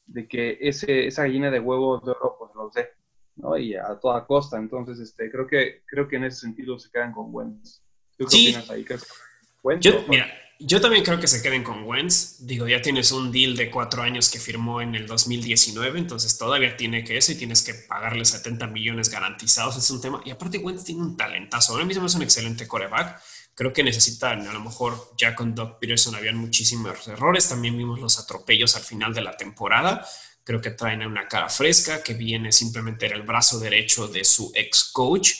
[0.05, 2.89] de que ese, esa gallina de huevos de oro pues los dé,
[3.37, 3.57] ¿no?
[3.57, 4.59] Y a toda costa.
[4.59, 7.83] Entonces, este, creo que creo que en ese sentido se quedan con Wentz.
[8.19, 8.85] ¿Tú qué opinas ahí?
[9.81, 10.27] Yo, mira,
[10.65, 12.37] yo también creo que se queden con Wentz.
[12.41, 16.77] Digo, ya tienes un deal de cuatro años que firmó en el 2019, entonces todavía
[16.77, 19.77] tiene que eso y tienes que pagarle 70 millones garantizados.
[19.77, 20.21] Es un tema.
[20.25, 21.73] Y aparte, Wentz tiene un talentazo.
[21.73, 23.21] Ahora mismo es un excelente coreback.
[23.55, 27.49] Creo que necesitan, a lo mejor ya con Doug Peterson habían muchísimos errores.
[27.49, 30.07] También vimos los atropellos al final de la temporada.
[30.45, 34.51] Creo que traen una cara fresca que viene simplemente era el brazo derecho de su
[34.55, 35.33] ex coach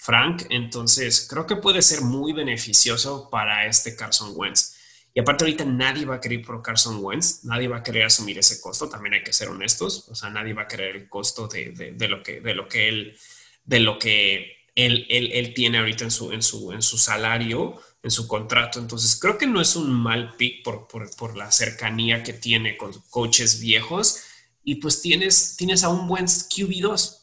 [0.00, 0.46] Frank.
[0.48, 4.76] Entonces, creo que puede ser muy beneficioso para este Carson Wentz.
[5.12, 8.38] Y aparte ahorita nadie va a querer por Carson Wentz, nadie va a querer asumir
[8.38, 11.48] ese costo, también hay que ser honestos, o sea, nadie va a querer el costo
[11.48, 13.18] de, de, lo, que, de lo que él,
[13.64, 17.80] de lo que él, él, él, tiene ahorita en su, en, su, en su salario,
[18.02, 18.78] en su contrato.
[18.78, 22.76] Entonces, creo que no es un mal pick por, por, por la cercanía que tiene
[22.76, 24.22] con coaches viejos
[24.62, 27.19] y pues tienes, tienes a un buen QB2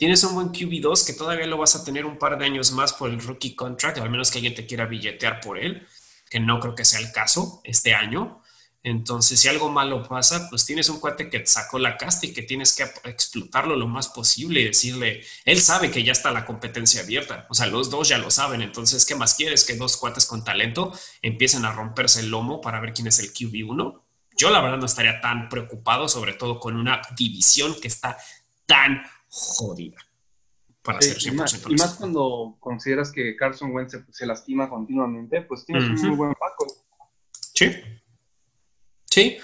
[0.00, 2.94] tienes un buen QB2 que todavía lo vas a tener un par de años más
[2.94, 5.86] por el rookie contract, al menos que alguien te quiera billetear por él,
[6.30, 8.40] que no creo que sea el caso este año.
[8.82, 12.40] Entonces, si algo malo pasa, pues tienes un cuate que sacó la casta y que
[12.40, 17.02] tienes que explotarlo lo más posible y decirle, él sabe que ya está la competencia
[17.02, 19.64] abierta, o sea, los dos ya lo saben, entonces, ¿qué más quieres?
[19.64, 23.34] Que dos cuates con talento empiecen a romperse el lomo para ver quién es el
[23.34, 24.00] QB1.
[24.34, 28.16] Yo la verdad no estaría tan preocupado, sobre todo con una división que está
[28.64, 29.98] tan jodida.
[30.82, 35.42] Para ser 100% y, más, y más cuando consideras que Carson Wentz se, lastima continuamente,
[35.42, 36.66] pues tienes un muy buen paco.
[37.54, 37.70] Sí.
[39.04, 39.38] Sí,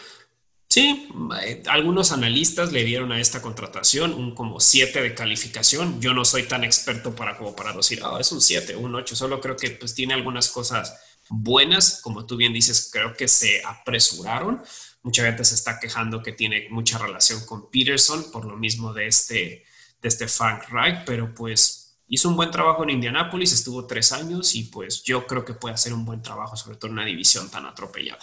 [0.68, 1.08] sí,
[1.42, 6.00] eh, algunos analistas le dieron a esta contratación un como 7 de calificación.
[6.00, 9.16] Yo no soy tan experto para como para decir, ah, es un 7, un 8,
[9.16, 10.96] solo creo que pues tiene algunas cosas
[11.28, 14.62] buenas, como tú bien dices, creo que se apresuraron.
[15.02, 19.08] Mucha gente se está quejando que tiene mucha relación con Peterson por lo mismo de
[19.08, 19.65] este,
[20.08, 24.64] este Frank Reich, pero pues hizo un buen trabajo en Indianapolis, estuvo tres años y
[24.64, 27.66] pues yo creo que puede hacer un buen trabajo, sobre todo en una división tan
[27.66, 28.22] atropellada.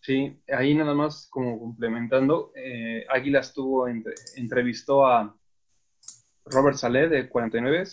[0.00, 3.88] Sí, ahí nada más como complementando, eh, Águila estuvo,
[4.36, 5.34] entrevistó a
[6.44, 7.84] Robert Saleh de 49,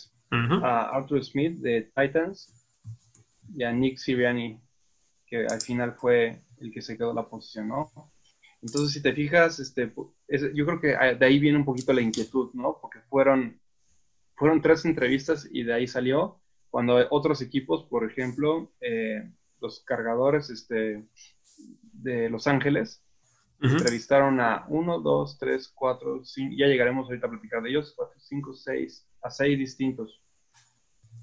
[0.62, 2.52] a Arthur Smith de Titans
[3.54, 4.60] y a Nick Siriani,
[5.26, 8.11] que al final fue el que se quedó la posición, ¿no?
[8.62, 9.92] Entonces, si te fijas, este,
[10.54, 12.78] yo creo que de ahí viene un poquito la inquietud, ¿no?
[12.80, 13.60] Porque fueron,
[14.36, 16.40] fueron tres entrevistas y de ahí salió,
[16.70, 21.04] cuando otros equipos, por ejemplo, eh, los cargadores, este,
[21.92, 23.02] de Los Ángeles.
[23.60, 28.18] Entrevistaron a uno, dos, tres, cuatro, cinco, ya llegaremos ahorita a platicar de ellos, cuatro,
[28.18, 30.20] cinco, seis, a seis distintos.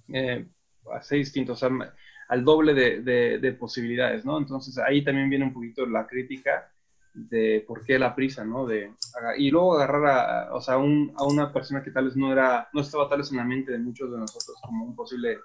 [0.07, 0.47] Eh,
[0.89, 4.37] a seis distintos, al doble de, posibilidades, ¿no?
[4.37, 6.71] Entonces ahí también viene un poquito la crítica
[7.13, 8.65] de por qué la prisa, ¿no?
[8.65, 8.93] De,
[9.37, 12.69] y luego agarrar a, o sea, un, a una persona que tal vez no era,
[12.73, 15.39] no estaba tal vez en la mente de muchos de nosotros como un posible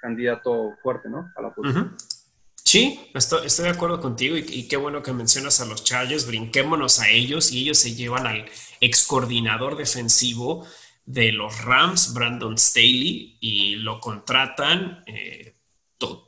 [0.00, 1.30] candidato fuerte, ¿no?
[1.36, 1.96] A la posición.
[2.68, 7.00] Sí, estoy, estoy, de acuerdo contigo y, qué bueno que mencionas a los Chargers, brinquémonos
[7.00, 8.44] a ellos y ellos se llevan al
[8.80, 10.66] ex coordinador defensivo
[11.06, 15.02] de los Rams, Brandon Staley, y lo contratan.
[15.06, 15.56] Eh,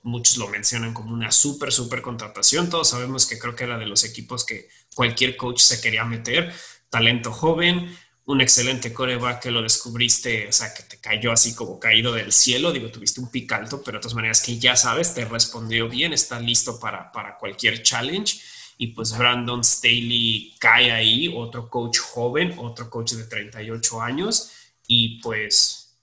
[0.02, 2.70] muchos lo mencionan como una súper, súper contratación.
[2.70, 4.68] Todos sabemos que creo que era de los equipos que
[5.00, 6.52] cualquier coach se quería meter.
[6.90, 7.96] Talento joven,
[8.26, 12.32] un excelente coreback que lo descubriste, o sea, que te cayó así como caído del
[12.32, 15.88] cielo, digo, tuviste un pic alto, pero de todas maneras que ya sabes, te respondió
[15.88, 18.42] bien, está listo para, para cualquier challenge.
[18.76, 24.52] Y pues Brandon Staley cae ahí, otro coach joven, otro coach de 38 años.
[24.86, 25.96] Y pues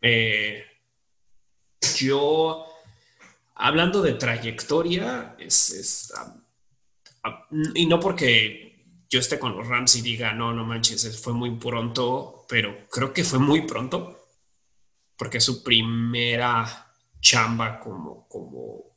[0.00, 0.64] eh,
[1.98, 2.64] yo,
[3.54, 6.12] hablando de trayectoria, es, es
[7.74, 8.70] y no porque
[9.08, 13.12] yo esté con los Rams y diga, no, no manches, fue muy pronto, pero creo
[13.12, 14.28] que fue muy pronto,
[15.16, 18.96] porque su primera chamba como, como,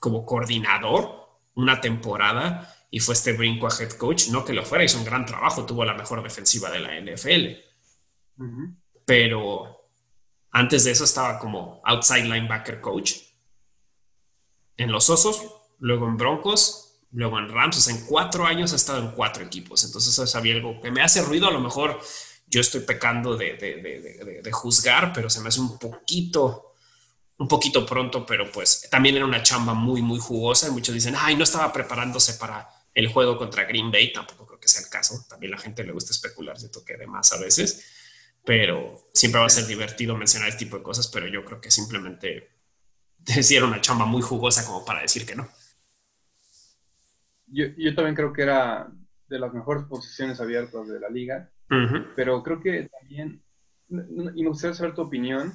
[0.00, 4.84] como coordinador, una temporada, y fue este brinco a head coach, no que lo fuera,
[4.84, 7.60] hizo un gran trabajo, tuvo la mejor defensiva de la NFL,
[9.04, 9.90] pero
[10.50, 13.16] antes de eso estaba como outside linebacker coach
[14.76, 15.42] en los Osos,
[15.78, 16.81] luego en Broncos,
[17.12, 20.90] luego en Rams, en cuatro años ha estado en cuatro equipos, entonces eso algo que
[20.90, 22.00] me hace ruido, a lo mejor
[22.52, 26.74] yo estoy pecando de, de, juzgar, pero se me hace un poquito,
[27.38, 30.68] un poquito pronto, pero pues también era una chamba muy, muy jugosa.
[30.68, 34.60] Y muchos dicen, ay, no estaba preparándose para el juego contra Green Bay, tampoco creo
[34.60, 37.38] que sea el caso, también la gente le gusta especular, siento que de más a
[37.38, 37.86] veces,
[38.44, 41.70] pero siempre va a ser divertido mencionar este tipo de cosas, pero yo creo que
[41.70, 42.50] simplemente
[43.50, 45.48] era una chamba muy jugosa como para decir que no
[47.52, 48.90] yo, yo, también creo que era
[49.28, 51.50] de las mejores posiciones abiertas de la liga,
[52.14, 53.42] pero creo que también,
[53.88, 55.52] y me gustaría saber tu opinión,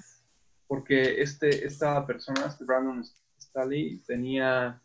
[0.67, 3.03] porque este, esta persona, este Brandon
[3.39, 4.81] Staley, tenía,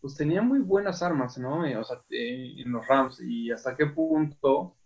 [0.00, 1.60] pues tenía muy buenas armas, ¿no?
[1.60, 4.76] O sea, eh, en los Rams, y hasta qué punto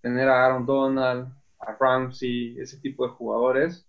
[0.00, 1.28] tener a Aaron Donald,
[1.58, 3.86] a Ramsey, ese tipo de jugadores,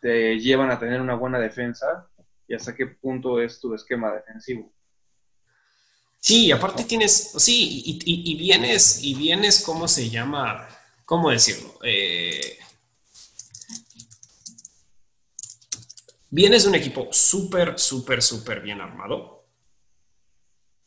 [0.00, 2.06] te llevan a tener una buena defensa,
[2.46, 4.72] y hasta qué punto es tu esquema defensivo.
[6.26, 10.68] Sí, aparte tienes, sí, y, vienes, y vienes, ¿cómo se llama?
[11.04, 11.78] ¿Cómo decirlo?
[11.84, 12.58] Eh,
[16.28, 19.46] vienes de un equipo súper, súper, súper bien armado.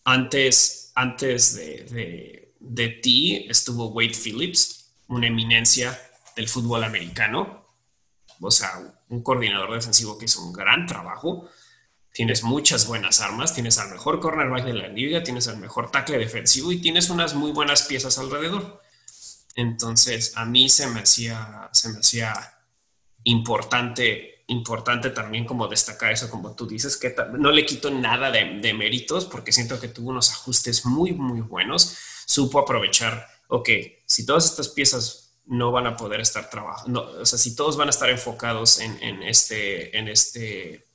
[0.03, 5.97] Antes, antes de, de ti estuvo Wade Phillips, una eminencia
[6.35, 7.65] del fútbol americano,
[8.41, 8.73] o sea,
[9.07, 11.49] un coordinador defensivo que hizo un gran trabajo
[12.13, 16.17] tienes muchas buenas armas, tienes al mejor cornerback de la liga, tienes al mejor tackle
[16.17, 18.81] defensivo y tienes unas muy buenas piezas alrededor.
[19.55, 22.33] Entonces, a mí se me hacía, se me hacía
[23.23, 28.73] importante importante también como destacar eso, como tú dices, que no le quito nada de,
[28.73, 31.97] méritos porque siento que tuvo unos ajustes muy, muy buenos.
[32.25, 33.69] Supo aprovechar, ok,
[34.05, 37.87] si todas estas piezas no van a poder estar trabajando, o sea, si todos van
[37.87, 40.85] a estar enfocados en, este, en este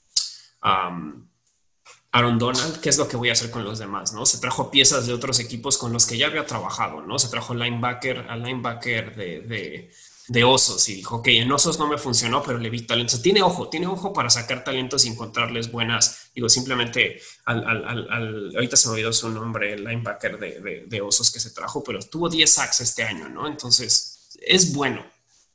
[0.64, 4.12] Aaron Donald, ¿qué es lo que voy a hacer con los demás?
[4.12, 4.24] ¿no?
[4.26, 7.18] Se trajo piezas de otros equipos con los que ya había trabajado, ¿no?
[7.18, 9.90] Se trajo linebacker, al linebacker de
[10.28, 13.20] de Osos y dijo, ok, en Osos no me funcionó, pero le vi talento.
[13.20, 16.30] Tiene ojo, tiene ojo para sacar talentos y encontrarles buenas.
[16.34, 21.84] Digo, simplemente ahorita se me olvidó su nombre, linebacker de, de, Osos que se trajo,
[21.84, 23.46] pero tuvo 10 sacks este año, ¿no?
[23.46, 25.04] Entonces, es bueno.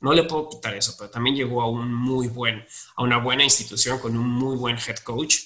[0.00, 2.64] No le puedo quitar eso, pero también llegó a un muy buen,
[2.96, 5.36] a una buena institución con un muy buen head coach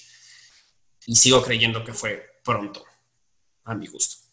[1.05, 2.83] y sigo creyendo que fue pronto,
[3.65, 4.25] a mi gusto.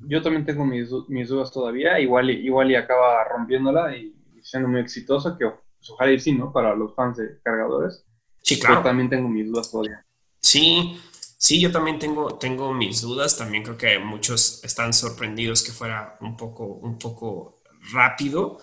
[0.00, 1.98] yo también tengo mis, mis, dudas todavía.
[2.00, 6.52] Igual, igual y acaba rompiéndola y, siendo muy exitosa, que pues, ojalá y sí, ¿no?
[6.52, 8.04] Para los fans de cargadores.
[8.42, 8.76] Sí, claro.
[8.76, 10.04] Pero también tengo mis dudas todavía.
[10.40, 10.98] Sí,
[11.38, 13.38] sí, yo también tengo, tengo mis dudas.
[13.38, 17.62] También creo que muchos están sorprendidos que fuera un poco, un poco
[17.92, 18.58] rápido.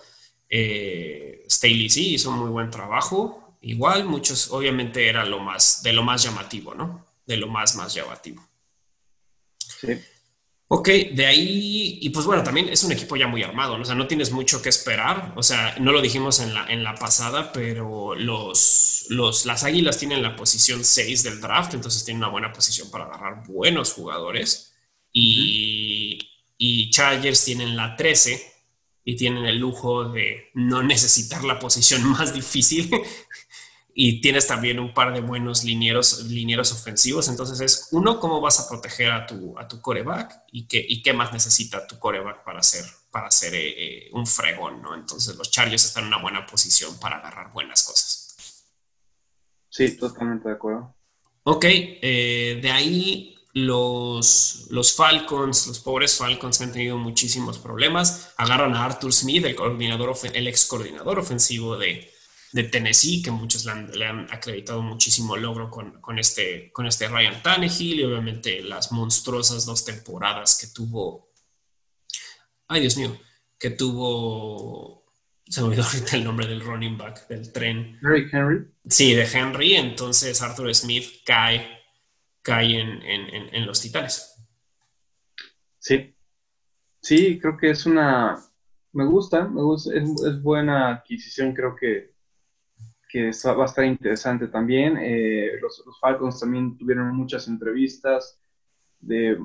[0.48, 3.58] Eh, Staley sí hizo un muy buen trabajo.
[3.62, 7.04] Igual, muchos, obviamente era lo más, de lo más llamativo, ¿no?
[7.26, 8.46] De lo más, más llamativo.
[9.58, 9.98] Sí.
[10.68, 13.84] Ok, de ahí, y pues bueno, también es un equipo ya muy armado, ¿no?
[13.84, 16.82] o sea, no tienes mucho que esperar, o sea, no lo dijimos en la, en
[16.82, 22.22] la pasada, pero los, los, las Águilas tienen la posición 6 del draft, entonces tienen
[22.22, 24.74] una buena posición para agarrar buenos jugadores,
[25.12, 26.18] y,
[26.58, 28.52] y Chargers tienen la 13
[29.04, 32.90] y tienen el lujo de no necesitar la posición más difícil
[33.98, 37.28] y tienes también un par de buenos linieros, linieros ofensivos.
[37.28, 41.02] Entonces es, uno, cómo vas a proteger a tu, a tu coreback y qué, y
[41.02, 44.94] qué más necesita tu coreback para ser, para ser eh, eh, un fregón, ¿no?
[44.94, 48.25] Entonces los Chargers están en una buena posición para agarrar buenas cosas.
[49.76, 50.96] Sí, totalmente de acuerdo.
[51.42, 58.32] Ok, eh, de ahí los, los Falcons, los pobres Falcons que han tenido muchísimos problemas,
[58.38, 62.10] agarran a Arthur Smith, el, coordinador, el ex coordinador ofensivo de,
[62.52, 68.00] de Tennessee, que muchos le han, acreditado muchísimo logro con, este, con este Ryan Tannehill
[68.00, 71.34] y obviamente las monstruosas dos temporadas que tuvo.
[72.66, 73.14] Ay, Dios mío,
[73.58, 75.05] que tuvo.
[75.48, 77.98] Se me olvidó ahorita el nombre del running back del tren.
[78.02, 78.68] Henry.
[78.88, 79.76] Sí, de Henry.
[79.76, 81.66] Entonces Arthur Smith cae,
[82.42, 84.34] cae en, los titanes.
[85.78, 86.14] Sí.
[87.00, 88.36] Sí, creo que es una.
[88.92, 91.54] Me gusta, me gusta, es buena adquisición.
[91.54, 92.16] Creo que
[93.08, 94.98] que va a estar interesante también.
[95.00, 98.40] Eh, los, Falcons también tuvieron muchas entrevistas,
[99.00, 99.38] de,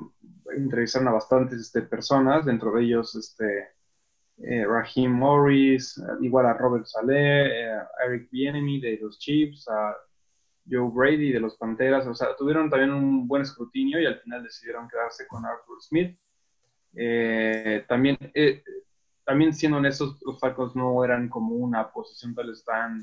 [0.56, 3.68] entrevistaron a bastantes este, personas, dentro de ellos este,
[4.42, 9.96] eh, Raheem Morris, igual a Robert Saleh, eh, Eric Bienemy de los Chiefs, a
[10.68, 14.42] Joe Brady de los Panteras, o sea, tuvieron también un buen escrutinio y al final
[14.42, 16.18] decidieron quedarse con Arthur Smith.
[17.88, 18.18] también,
[19.24, 23.02] también siendo honestos, los Falcons no eran como una posición tal vez tan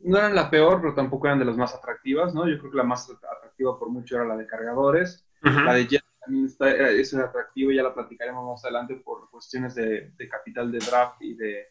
[0.00, 2.48] no eran la peor, pero tampoco eran de las más atractivas, ¿no?
[2.48, 5.26] Yo creo que la más atractiva por mucho era la de cargadores.
[5.42, 10.12] La de Jets también está, es atractiva, ya la platicaremos más adelante por cuestiones de,
[10.30, 11.66] capital de draft y de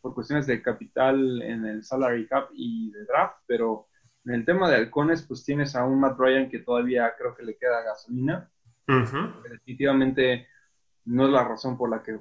[0.00, 3.88] por cuestiones de capital en el salary cap y de draft, pero
[4.24, 7.42] en el tema de halcones, pues tienes a un Matt Ryan que todavía creo que
[7.42, 8.48] le queda gasolina.
[8.86, 10.46] Definitivamente
[11.06, 12.18] no es la razón por la que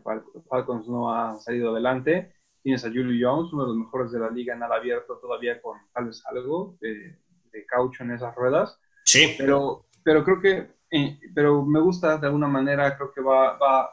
[0.50, 2.34] Falcons no ha salido adelante.
[2.64, 5.62] Tienes a Julio Jones, uno de los mejores de la liga en al abierto, todavía
[5.62, 7.20] con tal vez algo de,
[7.68, 8.80] caucho en esas ruedas.
[9.04, 9.36] Sí.
[9.38, 13.90] Pero, pero creo que, eh, pero me gusta de alguna manera, creo que va, va,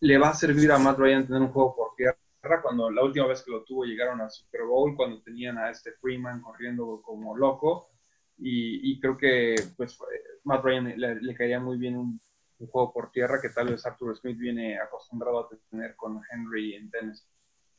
[0.00, 2.16] le va a servir a Matt Ryan tener un juego por tierra.
[2.62, 5.92] Cuando la última vez que lo tuvo llegaron al Super Bowl, cuando tenían a este
[5.92, 7.88] Freeman corriendo como loco.
[8.44, 9.96] Y, creo que pues
[10.42, 12.20] Matt Ryan le, caería muy bien un,
[12.58, 16.74] un, juego por tierra que tal vez Arthur Smith viene acostumbrado a tener con Henry
[16.74, 17.28] en Tennessee.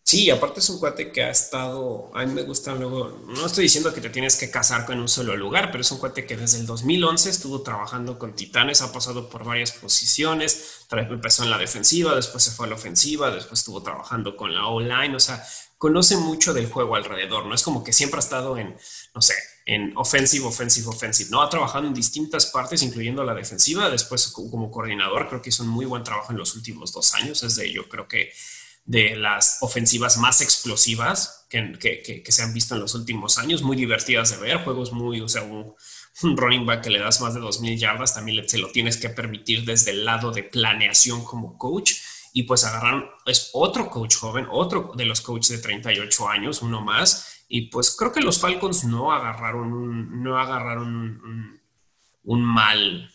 [0.06, 3.64] Sí, aparte es un cuate que ha estado, a mí me gusta luego, no estoy
[3.64, 6.36] diciendo que te tienes que casar con un solo lugar, pero es un cuate que
[6.36, 11.58] desde el 2011 estuvo trabajando con Titanes, ha pasado por varias posiciones, empezó en la
[11.58, 15.42] defensiva, después se fue a la ofensiva, después estuvo trabajando con la online, o sea,
[15.78, 18.76] conoce mucho del juego alrededor, no es como que siempre ha estado en,
[19.16, 19.36] no sé,
[19.66, 24.70] en offensive, offensive, offensive, no, ha trabajado en distintas partes, incluyendo la defensiva, después como
[24.70, 27.72] coordinador, creo que hizo un muy buen trabajo en los últimos dos años, es de
[27.72, 28.34] yo creo que
[28.86, 33.78] de las ofensivas más explosivas que, que, se han visto en los últimos años, muy
[33.78, 35.76] divertidas de ver, juegos muy, o sea, un,
[36.22, 39.66] running back que le das más de 2.000 yardas, también se lo tienes que permitir
[39.66, 41.94] desde el lado de planeación como coach.
[42.34, 46.82] y pues agarraron, es otro coach joven, otro de los coaches de 38 años, uno
[46.82, 51.62] más, y pues creo que los Falcons no agarraron un, no agarraron
[52.24, 53.10] un, mal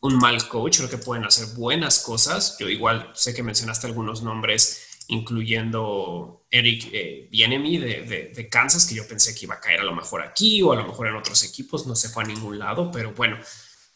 [0.00, 2.56] un mal coach, creo que pueden hacer buenas cosas.
[2.58, 8.94] Yo igual sé que mencionaste algunos nombres, incluyendo Eric eh, Bienemy de, de, Kansas, que
[8.94, 11.16] yo pensé que iba a caer a lo mejor aquí o a lo mejor en
[11.16, 13.38] otros equipos, no se fue a ningún lado, pero bueno,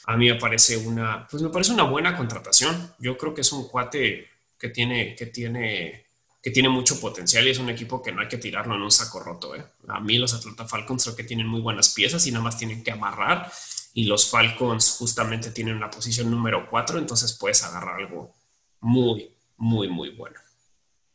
[0.07, 2.95] a mí me parece una, pues me parece una buena contratación.
[2.99, 4.29] Yo creo que es un cuate
[4.59, 6.07] que tiene, que tiene,
[6.43, 8.91] que tiene mucho potencial y es un equipo que no hay que tirarlo en un
[8.91, 9.55] saco roto.
[9.55, 9.65] ¿eh?
[9.89, 12.83] A mí los Atlanta Falcons creo que tienen muy buenas piezas y nada más tienen
[12.83, 13.51] que amarrar
[13.95, 18.35] y los Falcons justamente tienen una posición número 4, entonces puedes agarrar algo
[18.81, 20.39] muy, muy, muy bueno.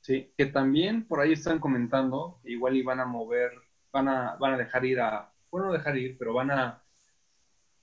[0.05, 3.51] Sí, que también por ahí están comentando, igual iban a mover,
[3.91, 6.79] van a, van a dejar ir a, bueno, dejar ir, pero van a,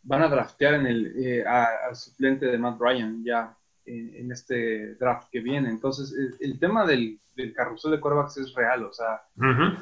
[0.05, 5.31] van a draftear en el, eh, al suplente de Matt Ryan ya en, este draft
[5.33, 5.69] que viene.
[5.69, 9.23] Entonces, el, tema del, del, carrusel de quarterbacks es real, o sea,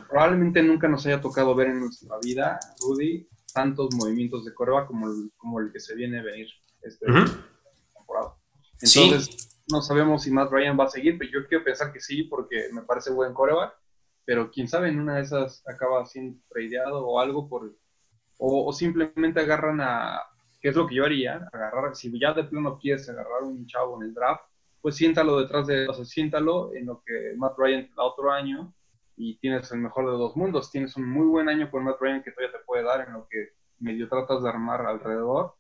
[0.09, 5.09] probablemente nunca nos haya tocado ver en nuestra vida, Rudy, tantos movimientos de quarterback como
[5.09, 6.49] el, como el que se viene a venir
[6.81, 8.35] este temporada.
[8.81, 12.25] Entonces, no sabemos si Matt Ryan va a seguir, pero yo quiero pensar que sí,
[12.25, 13.75] porque me parece buen coreback,
[14.25, 17.75] pero quién sabe, en una de esas acaba siendo tradeado o algo por...
[18.39, 20.21] O, simplemente agarran a...
[20.61, 21.49] ¿Qué es lo que yo haría?
[21.53, 24.45] Agarrar, si ya de plano quieres agarrar un chavo en el draft,
[24.81, 25.89] pues siéntalo detrás de...
[25.89, 28.75] O sea, siéntalo en lo que Matt Ryan te da otro año
[29.17, 30.71] y tienes el mejor de dos mundos.
[30.71, 33.27] Tienes un muy buen año con Matt Ryan que todavía te puede dar en lo
[33.29, 35.55] que medio tratas de armar alrededor.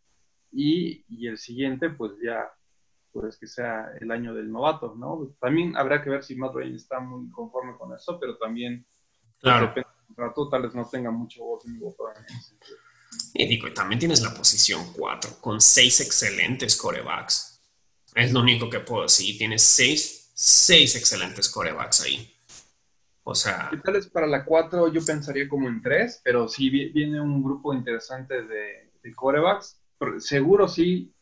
[0.53, 2.51] Y, y el siguiente, pues ya
[3.12, 5.35] pues que sea el año del novato, ¿no?
[5.41, 8.87] También habrá que ver si Matt Ryan está muy conforme con eso, pero también
[9.39, 9.69] claro.
[9.69, 12.05] depende del tal vez no tenga mucho voz en voto
[13.35, 17.61] Y digo, también tienes la posición 4, con seis excelentes corebacks.
[18.15, 19.39] Es lo único que puedo decir.
[19.39, 22.32] Tienes seis, seis excelentes corebacks ahí.
[23.23, 23.70] O sea.
[23.85, 27.73] tal vez para la 4 yo pensaría como en 3, pero si viene un grupo
[27.73, 29.78] interesante de, de corebacks,
[30.19, 31.15] seguro sí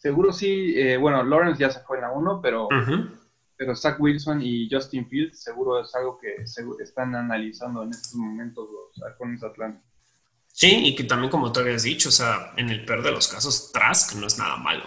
[0.00, 2.68] seguro sí, eh, bueno, Lawrence ya se fue en la 1, pero,
[3.56, 6.36] pero Zach Wilson y Justin Fields seguro es algo que
[6.82, 9.82] están analizando en estos momentos los halcones Atlanta.
[10.52, 13.28] Sí, y que también como tú habías dicho, o sea, en el peor de los
[13.28, 14.84] casos, Trask no es nada malo.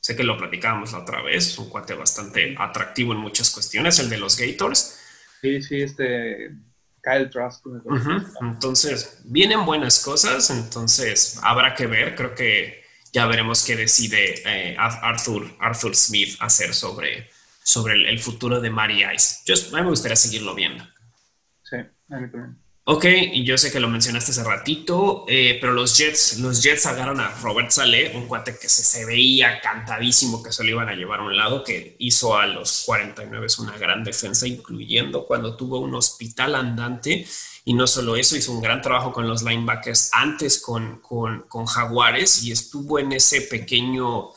[0.00, 4.10] Sé que lo platicábamos la otra vez, un cuate bastante atractivo en muchas cuestiones, el
[4.10, 4.98] de los Gators.
[5.40, 6.50] Sí, sí, este
[7.02, 7.64] Kyle Trask.
[8.40, 12.83] Entonces, vienen buenas cosas, entonces habrá que ver, creo que
[13.14, 17.30] ya veremos qué decide eh, Arthur, Arthur Smith hacer sobre,
[17.62, 19.36] sobre el, futuro de Mary Ice.
[19.46, 20.84] Yo, a mí me gustaría seguirlo viendo.
[21.62, 22.58] Sí, a mí también.
[22.86, 26.84] Ok, y yo sé que lo mencionaste hace ratito, eh, pero los Jets, los Jets
[26.84, 30.88] agarran a Robert Saleh, un cuate que se, se, veía cantadísimo que se lo iban
[30.90, 35.56] a llevar a un lado, que hizo a los 49 una gran defensa, incluyendo cuando
[35.56, 37.26] tuvo un hospital andante
[37.64, 42.42] y no solo eso, hizo un gran trabajo con los linebackers antes con, con, Jaguares
[42.42, 44.30] y estuvo en ese pequeño,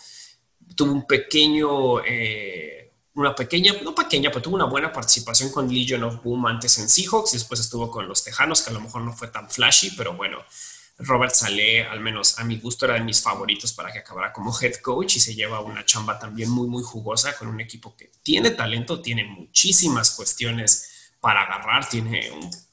[0.75, 6.03] tuvo un pequeño, eh, una pequeña, no pequeña, pero tuvo una buena participación con Legion
[6.03, 9.01] of Boom antes en Seahawks y después estuvo con los Tejanos, que a lo mejor
[9.01, 10.37] no fue tan flashy, pero bueno,
[10.99, 14.57] Robert Saleh, al menos a mi gusto, era de mis favoritos para que acabara como
[14.57, 18.09] head coach y se lleva una chamba también muy, muy jugosa con un equipo que
[18.23, 22.66] tiene talento, tiene muchísimas cuestiones para agarrar, tiene un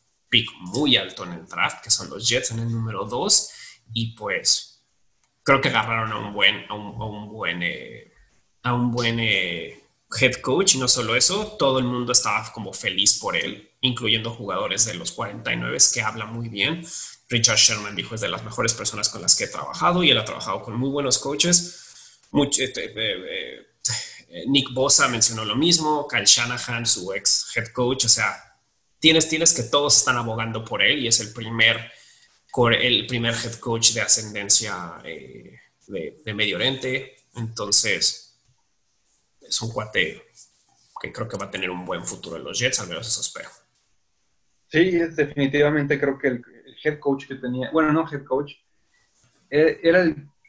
[0.61, 3.51] muy alto en el draft, que son los Jets en el número 2,
[3.93, 4.85] y pues
[5.43, 8.12] creo que agarraron a un buen, a un, buen, eh,
[8.62, 9.81] a un buen eh,
[10.20, 14.31] head coach, y no solo eso, todo el mundo estaba como feliz por él, incluyendo
[14.31, 16.86] jugadores de los 49 que hablan muy bien.
[17.28, 20.19] Richard Sherman dijo es de las mejores personas con las que he trabajado y él
[20.19, 21.81] ha trabajado con muy buenos coaches.
[22.59, 23.66] Este, eh,
[24.48, 28.53] Nick Bosa mencionó lo mismo, Kyle Shanahan, su ex head coach, o sea,
[29.28, 31.93] tienes, que todos están abogando por él y es el primer,
[32.81, 35.59] el primer head coach de ascendencia eh,
[35.89, 37.16] de, Medio Oriente.
[37.35, 38.40] Entonces,
[39.43, 40.22] es un cuate
[41.02, 43.20] que creo que va a tener un buen futuro en los Jets, al menos eso
[43.20, 43.51] espero.
[44.68, 46.44] Sí, definitivamente creo que el,
[46.82, 48.52] head coach que tenía, bueno, no head coach,
[49.51, 50.02] e, era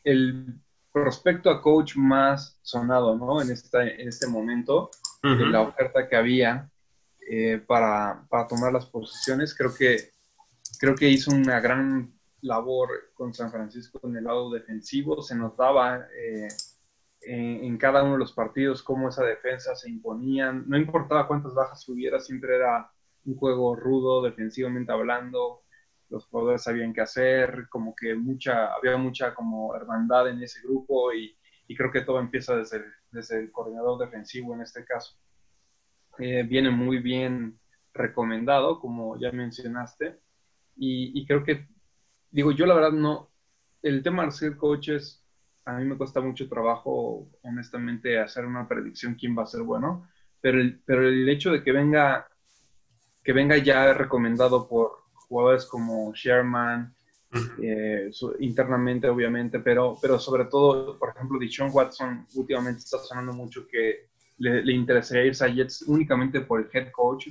[0.04, 0.62] el,
[0.94, 3.42] prospecto a coach más sonado, ¿no?
[3.42, 4.92] En, esta, en este momento,
[5.22, 6.72] de la oferta que había
[7.30, 9.56] eh, para, tomar las posiciones.
[9.56, 10.12] Creo que,
[10.80, 15.22] creo que hizo una gran labor con San Francisco en el lado defensivo.
[15.22, 16.48] Se notaba eh,
[17.22, 20.52] en, cada uno de los partidos cómo esa defensa se imponía.
[20.52, 22.92] No importaba cuántas bajas hubiera, siempre era
[23.26, 25.64] un juego rudo, defensivamente hablando.
[26.10, 31.12] Los jugadores sabían qué hacer, como que mucha, había mucha como hermandad en ese grupo
[31.12, 31.36] y,
[31.68, 32.84] y creo que todo empieza desde
[33.16, 35.18] desde el coordinador defensivo en este caso.
[36.20, 37.60] Eh, viene muy bien
[37.94, 40.20] recomendado, como ya mencionaste,
[40.78, 41.68] y, creo que,
[42.32, 43.30] digo, yo la verdad no,
[43.82, 45.24] el tema de ser coaches,
[45.64, 50.10] a mí me cuesta mucho trabajo, honestamente, hacer una predicción quién va a ser bueno,
[50.42, 52.28] pero el, pero el hecho de que venga,
[53.24, 56.94] que venga ya recomendado por jugadores como Sherman,
[57.62, 63.68] eh, internamente obviamente, pero, pero sobre todo, por ejemplo, Dishon Watson últimamente está sonando mucho
[63.68, 67.28] que le, le, interesaría irse a Jets únicamente por el head coach,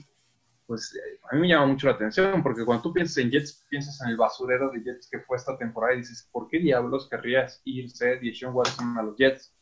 [0.67, 3.67] pues eh, a mí me llama mucho la atención, porque cuando tú piensas en Jets,
[3.69, 7.09] piensas en el basurero de Jets que fue esta temporada y dices, ¿por qué diablos
[7.09, 9.55] querrías irse Dishon Watson a los Jets?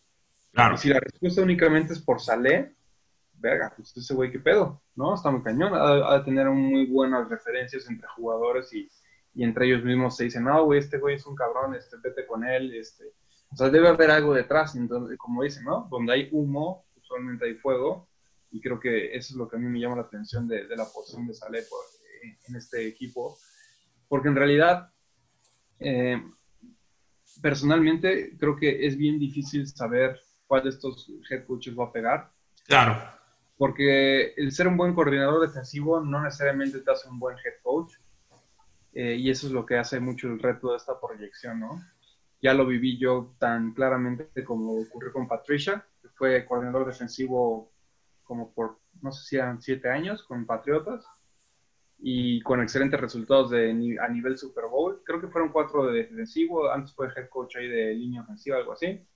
[0.53, 0.75] Claro.
[0.75, 2.75] Y si la respuesta únicamente es por Saleh,
[3.35, 4.81] verga, pues ese güey, ¿qué pedo?
[4.95, 5.15] ¿No?
[5.15, 8.89] Está muy cañón, ha, de tener muy buenas referencias entre jugadores y,
[9.35, 12.27] y entre ellos mismos se dicen, no, güey, este güey es un cabrón, este, vete
[12.27, 13.05] con él, este.
[13.51, 15.89] O sea, debe haber algo detrás, entonces, como dicen, ¿no?
[15.91, 18.09] Donde hay humo, usualmente hay fuego,
[18.51, 20.77] y creo que eso es lo que a mí me llama la atención de, de
[20.77, 21.65] la posición de Saleh
[22.49, 23.37] en este equipo,
[24.09, 24.93] porque en realidad,
[25.79, 26.23] eh,
[27.41, 32.31] personalmente, creo que es bien difícil saber cuál de estos head coaches va a pegar.
[32.67, 32.97] Claro.
[33.57, 37.95] Porque el ser un buen coordinador defensivo no necesariamente te hace un buen head coach.
[38.93, 41.83] Eh, y eso es lo que hace mucho el reto de esta proyección, ¿no?
[42.43, 47.73] Ya lo viví yo tan claramente como ocurrió con Patricia, fue coordinador defensivo
[48.23, 51.05] como por, no sé si eran siete años con Patriotas,
[52.05, 55.01] y con excelentes resultados a nivel Super Bowl.
[55.05, 58.73] Creo que fueron cuatro de defensivo, antes fue head coach ahí de línea ofensiva, algo
[58.73, 59.07] así.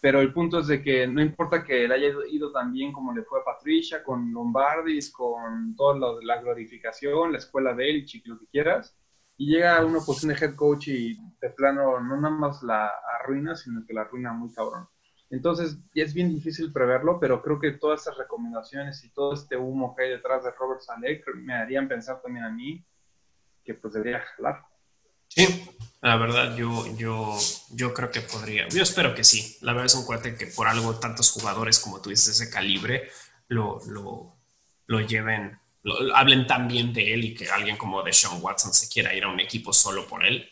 [0.00, 3.14] Pero el punto es de que no importa que le haya ido tan bien como
[3.14, 8.38] le fue a Patricia, con Lombardis, con toda la glorificación, la escuela de él, lo
[8.38, 8.94] que quieras,
[9.38, 12.92] y llega a una posición de head coach y de plano no nada más la
[13.20, 14.86] arruina, sino que la arruina muy cabrón.
[15.30, 19.94] Entonces, es bien difícil preverlo, pero creo que todas estas recomendaciones y todo este humo
[19.94, 22.82] que hay detrás de Robert Saleh me harían pensar también a mí
[23.62, 24.62] que pues debería jalar.
[25.28, 25.46] Sí,
[26.00, 27.36] la verdad yo, yo,
[27.70, 28.66] yo creo que podría.
[28.68, 29.58] Yo espero que sí.
[29.60, 33.10] La verdad es un cuate que por algo tantos jugadores como tú dices, ese calibre,
[33.48, 34.34] lo, lo,
[34.86, 35.58] lo lleven
[36.14, 39.28] hablen tan bien de él y que alguien como Deshaun Watson se quiera ir a
[39.28, 40.48] un equipo solo por él,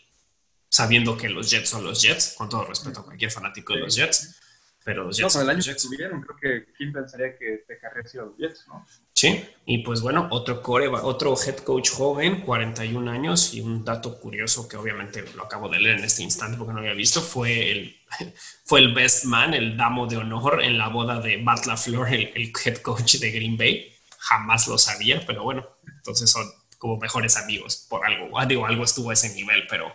[0.68, 3.94] sabiendo que los Jets son los Jets, con todo respeto a cualquier fanático de los
[3.94, 4.40] Jets.
[4.86, 5.34] Pero los Jets.
[5.34, 7.76] No, el año creo que quién pensaría que te
[8.14, 8.86] los Jets, ¿no?
[9.12, 14.20] Sí, y pues bueno, otro core, otro head coach joven, 41 años, y un dato
[14.20, 17.72] curioso que obviamente lo acabo de leer en este instante porque no había visto, fue
[17.72, 17.96] el,
[18.64, 22.30] fue el best man, el damo de honor en la boda de Matt LaFleur, el,
[22.36, 26.46] el head coach de Green Bay jamás lo sabía, pero bueno, entonces son
[26.78, 28.38] como mejores amigos por algo.
[28.46, 29.92] Digo, algo estuvo a ese nivel, pero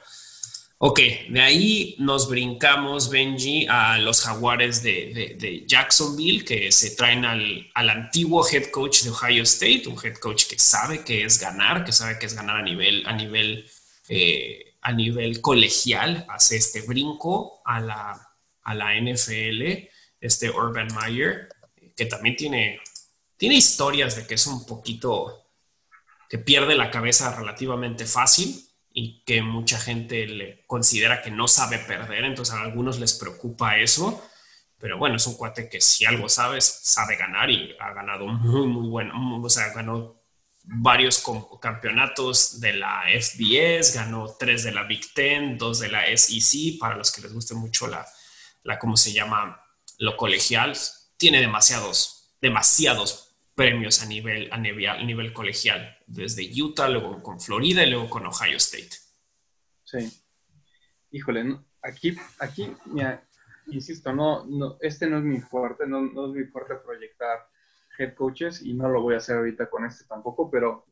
[0.84, 1.00] ok,
[1.30, 8.44] de ahí nos brincamos, Benji, a los jaguares de, Jacksonville, que se traen al, antiguo
[8.48, 12.18] head coach de Ohio State, un head coach que sabe que es ganar, que sabe
[12.18, 13.70] que es ganar a nivel, a nivel,
[14.10, 19.88] eh, a nivel colegial, hace este brinco a la, a la NFL,
[20.20, 21.48] este Urban Meyer,
[21.96, 22.80] que también tiene
[23.38, 25.48] tiene historias de que es un poquito
[26.30, 31.80] que pierde la cabeza relativamente fácil y que mucha gente le considera que no sabe
[31.80, 34.24] perder, entonces a algunos les preocupa eso,
[34.80, 38.68] pero bueno, es un cuate que si algo sabes, sabe ganar y ha ganado muy,
[38.68, 40.22] muy bueno, o sea, ganó
[40.64, 41.24] varios
[41.62, 46.96] campeonatos de la FBS, ganó tres de la Big Ten, dos de la SEC, para
[46.96, 48.06] los que les guste mucho la,
[48.64, 49.64] la ¿cómo se llama?
[49.98, 50.76] Lo colegial,
[51.18, 57.90] tiene demasiados, demasiados premios a nivel, a nivel, colegial, desde Utah, luego con Florida y
[57.90, 58.90] luego con Ohio State.
[59.84, 60.12] Sí.
[61.12, 62.74] Híjole, aquí, aquí,
[63.68, 67.48] insisto, no, no, este no es mi fuerte, no, no es mi fuerte proyectar
[67.98, 70.86] head coaches y no lo voy a hacer ahorita con este tampoco, pero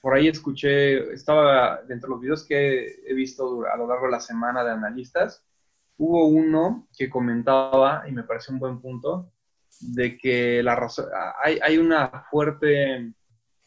[0.00, 4.12] por ahí escuché, estaba dentro de los videos que he visto a lo largo de
[4.12, 5.44] la semana de analistas,
[5.98, 9.32] hubo uno que comentaba, y me parece un buen punto,
[9.80, 11.06] de que la razón,
[11.42, 13.12] hay, hay, una fuerte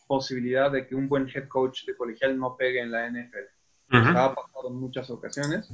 [0.09, 3.45] posibilidad de que un buen head coach de colegial no pegue en la NFL.
[3.91, 5.69] Ha pasado en muchas ocasiones.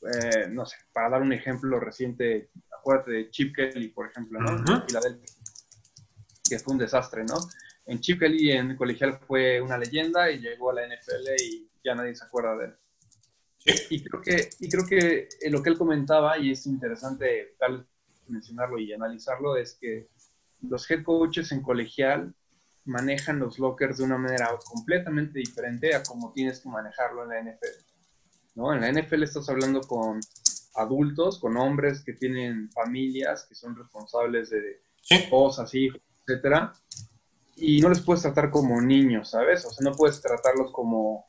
[0.00, 4.50] Eh, no sé, para dar un ejemplo reciente, acuérdate de Chip Kelly, por ejemplo, ¿no?
[4.50, 5.28] En Filadelfia,
[6.48, 7.34] que fue un desastre, ¿no?
[7.84, 11.96] En Chip Kelly en colegial fue una leyenda y llegó a la NFL y ya
[11.96, 12.74] nadie se acuerda de él.
[13.90, 17.84] Y creo que, y creo que lo que él comentaba, y es interesante darle
[18.28, 20.08] mencionarlo y analizarlo, es que
[20.60, 22.34] los head coaches en colegial
[22.88, 27.40] manejan los lockers de una manera completamente diferente a como tienes que manejarlo en la
[27.42, 27.88] NFL.
[28.54, 28.74] ¿no?
[28.74, 30.20] En la NFL estás hablando con
[30.74, 34.80] adultos, con hombres que tienen familias, que son responsables de
[35.30, 36.72] cosas, hijos, etcétera.
[37.56, 39.64] y no les puedes tratar como niños, ¿sabes?
[39.64, 41.26] O sea, no puedes tratarlos como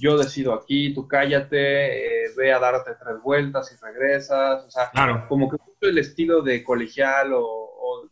[0.00, 4.90] yo decido aquí, tú cállate, eh, ve a darte tres vueltas y regresas, o sea,
[5.28, 7.67] como que el estilo de colegial o,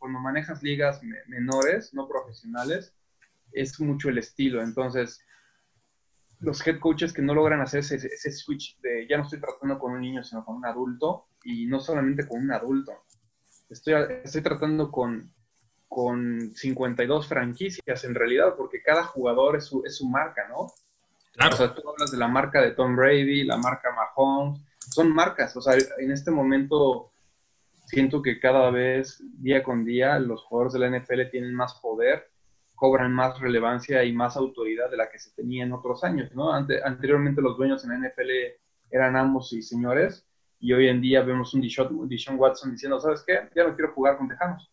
[0.07, 2.95] cuando manejas ligas menores, no profesionales,
[3.51, 5.21] es mucho el estilo, entonces
[6.39, 9.81] los head coaches que no logran hacer ese, ese, switch de ya no estoy tratando
[9.81, 12.93] con un niño, sino con un adulto, y no solamente con un adulto,
[13.69, 15.35] estoy, estoy tratando con,
[15.89, 20.69] con 52 franquicias en realidad, porque cada jugador es su, es su marca, ¿no?
[21.33, 21.53] Claro.
[21.53, 25.57] O sea, tú hablas de la marca de Tom Brady, la marca Mahomes, son marcas,
[25.57, 27.11] o sea, en este momento
[27.87, 32.31] siento que cada vez, día con día, los jugadores de la NFL tienen más poder
[32.77, 36.53] cobran más relevancia y más autoridad de la que se tenía en otros años, ¿no?
[36.53, 38.31] anteriormente los dueños en la NFL
[38.91, 40.25] eran amos y señores,
[40.61, 43.49] y hoy en día vemos un Dishon Watson diciendo, ¿sabes qué?
[43.55, 44.71] Ya no quiero jugar con Tejanos.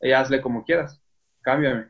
[0.00, 1.02] Eh, hazle como quieras,
[1.40, 1.88] cámbiame.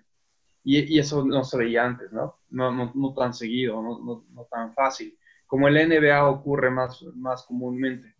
[0.65, 2.39] Y, eso no se veía antes, ¿no?
[2.49, 5.19] No, no, tan seguido, no, no, tan fácil.
[5.47, 8.15] Como el NBA ocurre más, más comúnmente.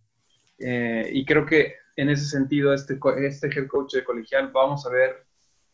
[0.59, 4.91] Eh, y creo que en ese sentido, este, este head coach de colegial, vamos a
[4.91, 5.27] ver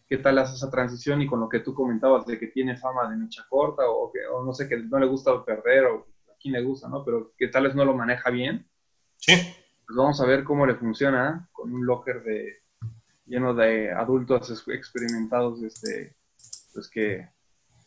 [0.08, 3.08] qué tal hace esa transición y con lo que tú comentabas de que tiene fama
[3.10, 6.54] de mecha corta o que no sé, que no le gusta perder o a quién
[6.54, 7.04] le gusta, ¿no?
[7.04, 8.66] Pero que tal vez no lo maneja bien.
[9.16, 9.34] Sí.
[9.86, 12.62] Pues vamos a ver cómo le funciona con un locker de
[13.26, 16.16] lleno de adultos experimentados este,
[16.72, 17.28] pues que,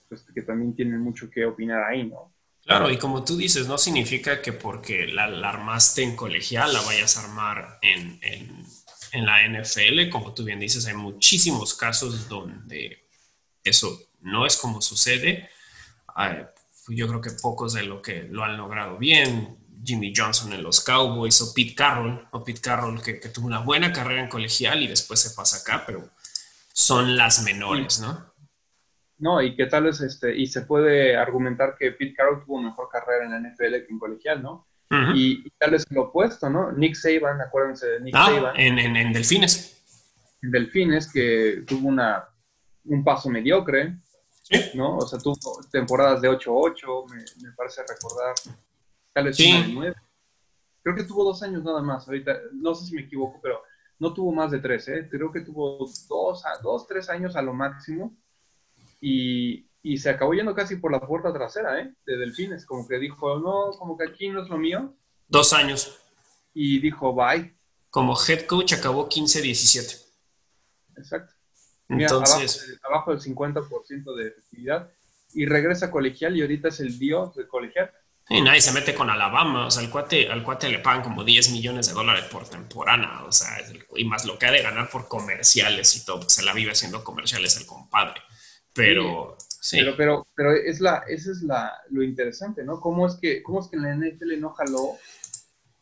[0.08, 2.32] pues que también tienen mucho que opinar ahí, ¿no?
[2.64, 7.18] Claro, y como tú dices, no significa que porque la, armaste en colegial la vayas
[7.18, 8.20] a armar en
[9.12, 13.06] en la NFL, como tú bien dices, hay muchísimos casos donde
[13.64, 15.50] eso no es como sucede.
[16.88, 19.58] Yo creo que pocos de lo que lo han logrado bien.
[19.84, 23.92] Jimmy Johnson en los Cowboys o Pete Carroll, o Pete Carroll que, tuvo una buena
[23.92, 26.08] carrera en colegial y después se pasa acá, pero
[26.72, 28.31] son las menores, ¿no?
[29.22, 32.90] No, y que tal vez, este, y se puede argumentar que Pete Carroll tuvo mejor
[32.90, 34.68] carrera en la NFL que en colegial, ¿no?
[35.16, 36.72] y, tal vez lo opuesto, ¿no?
[36.74, 38.60] Nick Saban, acuérdense de Nick ah, Saban.
[38.60, 39.80] En, en, Delfines.
[40.42, 42.28] En Delfines, que tuvo una,
[42.86, 43.96] un paso mediocre,
[44.74, 44.98] ¿no?
[44.98, 45.36] O sea, tuvo
[45.72, 48.34] temporadas de 8-8, me, me, parece recordar.
[49.14, 49.96] Tal vez una de 9.
[50.84, 53.62] Creo que tuvo dos años nada más, ahorita, no sé si me equivoco, pero
[54.00, 55.08] no tuvo más de tres, ¿eh?
[55.12, 56.08] Creo que tuvo dos,
[56.64, 58.18] dos tres años a lo máximo.
[59.02, 61.94] Y, y se acabó yendo casi por la puerta trasera, ¿eh?
[62.06, 64.94] De Delfines, como que dijo, no, como que aquí no es lo mío.
[65.28, 65.98] Dos años.
[66.54, 67.54] Y dijo, bye.
[67.90, 70.06] Como head coach acabó 15-17.
[70.98, 71.34] Exacto.
[71.90, 72.80] Entonces.
[72.84, 74.90] abajo, del 50% de efectividad.
[75.34, 77.92] Y regresa a colegial y ahorita es el dios de colegial.
[78.30, 79.66] Y nadie se mete con Alabama.
[79.66, 83.24] O sea, al cuate, al cuate le pagan como 10 millones de dólares por temporada.
[83.26, 83.58] O sea,
[83.96, 86.30] y más lo que ha de ganar por comerciales y todo.
[86.30, 88.22] Se la vive haciendo comerciales el compadre.
[88.74, 89.38] Pero.
[89.70, 92.80] Pero, pero, pero es la, eso es la, lo interesante, ¿no?
[92.80, 94.98] ¿Cómo es, que, ¿Cómo es que en la NFL no jaló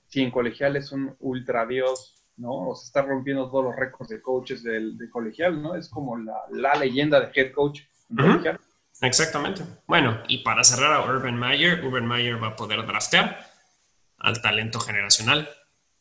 [0.09, 2.69] si en colegial es un ultra dios, ¿no?
[2.69, 5.75] O se está rompiendo todos los récords de coaches del, de colegial, ¿no?
[5.75, 7.81] Es como la, la leyenda de head coach
[8.13, 8.59] colegial.
[9.01, 9.63] Exactamente.
[9.87, 13.49] Bueno, y para cerrar a Urban Meyer, Urban Meyer va a poder draftear
[14.17, 15.49] al talento generacional,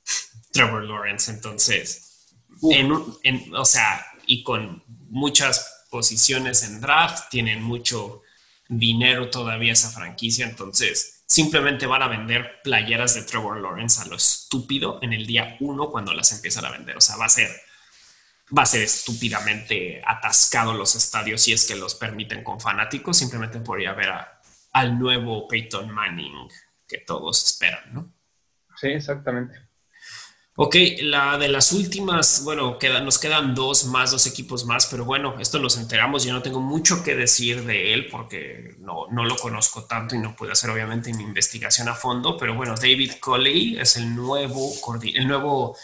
[0.52, 1.31] Trevor Lawrence.
[1.31, 2.35] Entonces,
[2.70, 2.93] en,
[3.23, 8.23] en, o sea, y con muchas posiciones en draft, tienen mucho
[8.69, 14.16] dinero todavía esa franquicia, entonces simplemente van a vender playeras de Trevor Lawrence a lo
[14.16, 16.97] estúpido en el día uno cuando las empiezan a vender.
[16.97, 17.51] O sea, va a ser,
[18.56, 23.60] va a ser estúpidamente atascado los estadios si es que los permiten con fanáticos, simplemente
[23.60, 24.10] por ir a ver
[24.73, 26.48] al nuevo Peyton Manning
[26.86, 28.15] que todos esperan, ¿no?
[28.77, 29.68] Sí, exactamente.
[30.61, 35.39] Ok, la de las últimas, bueno, nos quedan dos más, dos equipos más, pero bueno,
[35.39, 36.25] esto nos enteramos.
[36.25, 40.19] Yo no tengo mucho que decir de él porque no, no lo conozco tanto y
[40.19, 44.73] no pude hacer obviamente mi investigación a fondo, pero bueno, David Coley es el nuevo,
[45.05, 45.77] el nuevo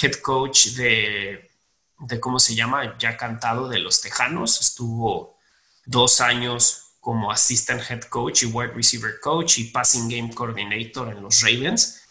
[0.00, 1.50] head coach de,
[1.98, 2.96] de, ¿cómo se llama?
[2.98, 4.62] Ya cantado de los Tejanos.
[4.62, 5.36] Estuvo
[5.84, 11.22] dos años como assistant head coach y wide receiver coach y passing game coordinator en
[11.22, 12.01] los Ravens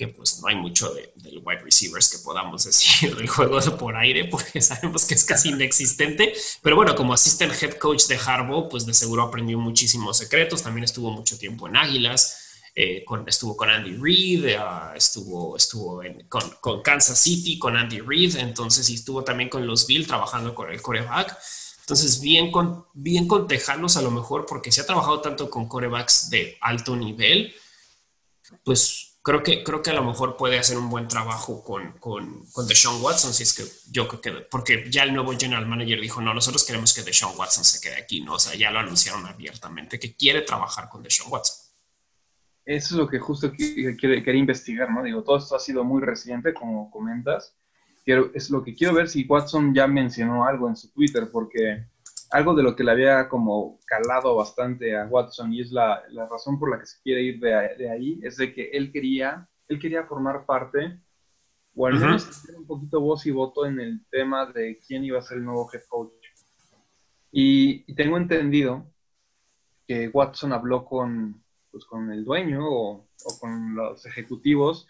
[0.00, 3.96] que pues no hay mucho de, del wide receivers que podamos decir del juego por
[3.96, 6.32] aire, porque sabemos que es casi inexistente.
[6.62, 10.62] Pero bueno, como assistant head coach de Harbaugh, pues de seguro aprendió muchísimos secretos.
[10.62, 16.00] También estuvo mucho tiempo en Águilas, eh, estuvo con Andy Reid, ah, estuvo, estuvo
[16.30, 20.70] con, Kansas City, con Andy Reid, entonces y estuvo también con los Bill trabajando con
[20.70, 21.36] el coreback.
[21.80, 25.68] Entonces, bien con, bien con Tejanos a lo mejor, porque se ha trabajado tanto con
[25.68, 27.54] corebacks de alto nivel,
[28.64, 32.46] pues creo que, creo que a lo mejor puede hacer un buen trabajo con, con,
[32.52, 36.00] con Deshaun Watson, si es que yo creo que, porque ya el nuevo general manager
[36.00, 38.34] dijo, no, nosotros queremos que Deshaun Watson se quede aquí, ¿no?
[38.34, 41.56] O sea, ya lo anunciaron abiertamente, que quiere trabajar con Deshaun Watson.
[42.64, 45.02] Eso es lo que justo quería investigar, ¿no?
[45.02, 47.56] Digo, todo esto ha sido muy reciente, como comentas.
[48.04, 51.86] Quiero, es lo que quiero ver si Watson ya mencionó algo en su Twitter, porque
[52.30, 56.28] algo de lo que le había como calado bastante a Watson y es la, la
[56.28, 59.48] razón por la que se quiere ir de, de, ahí, es de que él quería,
[59.68, 61.00] él quería formar parte,
[61.74, 65.18] o al menos tener un poquito voz y voto en el tema de quién iba
[65.18, 66.12] a ser el nuevo head coach.
[67.32, 68.86] Y, tengo entendido
[69.86, 74.86] que Watson habló con, pues, con el dueño o, o con los ejecutivos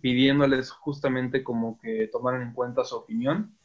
[0.00, 3.56] pidiéndoles justamente como que tomaran en cuenta su opinión.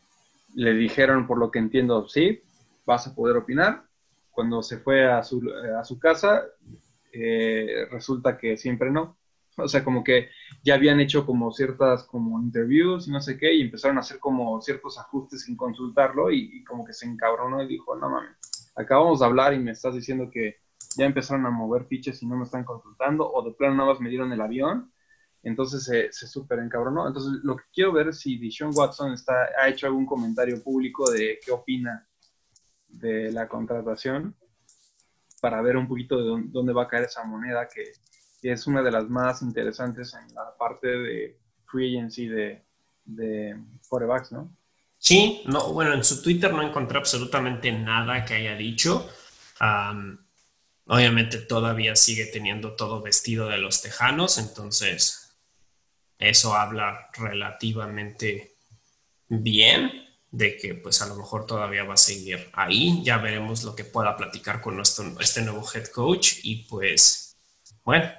[0.54, 2.42] Le dijeron, por lo que entiendo, sí,
[2.86, 3.84] vas a poder opinar.
[4.32, 5.42] Cuando se fue a su,
[5.78, 6.44] a su casa,
[7.12, 9.18] eh, resulta que siempre no.
[9.58, 10.28] O sea, como que
[10.66, 14.20] ya habían hecho como ciertas como interviews y no sé qué, y empezaron a hacer
[14.20, 18.36] como ciertos ajustes sin consultarlo y, como que se encabronó y dijo, no mames,
[18.76, 20.58] acabamos de hablar y me estás diciendo que
[20.98, 24.02] ya empezaron a mover fiches y no me están consultando, o de plano nada más
[24.02, 24.92] me dieron el avión,
[25.42, 27.08] entonces se, se súper encabronó.
[27.08, 31.10] Entonces lo que quiero ver es si Dishon Watson está, ha hecho algún comentario público
[31.10, 32.06] de qué opina
[33.00, 34.36] de la contratación
[35.42, 37.92] para ver un poquito de dónde va a caer esa moneda, que,
[38.42, 42.64] es una de las más interesantes en la parte de free agency de,
[43.04, 43.56] de
[44.30, 44.56] ¿no?
[45.00, 49.10] Sí, no, bueno, en su Twitter no encontré absolutamente nada que haya dicho.
[50.86, 55.36] obviamente todavía sigue teniendo todo vestido de los tejanos, entonces
[56.20, 58.58] eso habla relativamente
[59.28, 60.05] bien
[60.36, 63.02] de que pues a lo mejor todavía va a seguir ahí.
[63.04, 67.38] Ya veremos lo que pueda platicar con nuestro, este nuevo head coach y pues
[67.86, 68.12] bueno,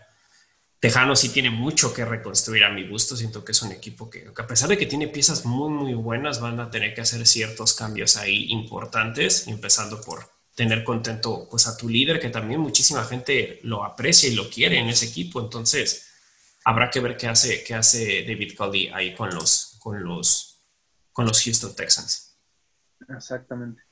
[0.80, 3.16] Tejano sí tiene mucho que reconstruir a mi gusto.
[3.16, 6.40] Siento que es un equipo que, a pesar de que tiene piezas muy, muy buenas,
[6.40, 11.76] van a tener que hacer ciertos cambios ahí importantes, empezando por tener contento pues a
[11.76, 15.40] tu líder, que también muchísima gente lo aprecia y lo quiere en ese equipo.
[15.40, 16.06] Entonces,
[16.64, 20.55] habrá que ver qué hace, qué hace David Cody ahí con los, con los
[21.16, 22.36] con los Houston Texans.
[23.08, 23.82] Exactamente.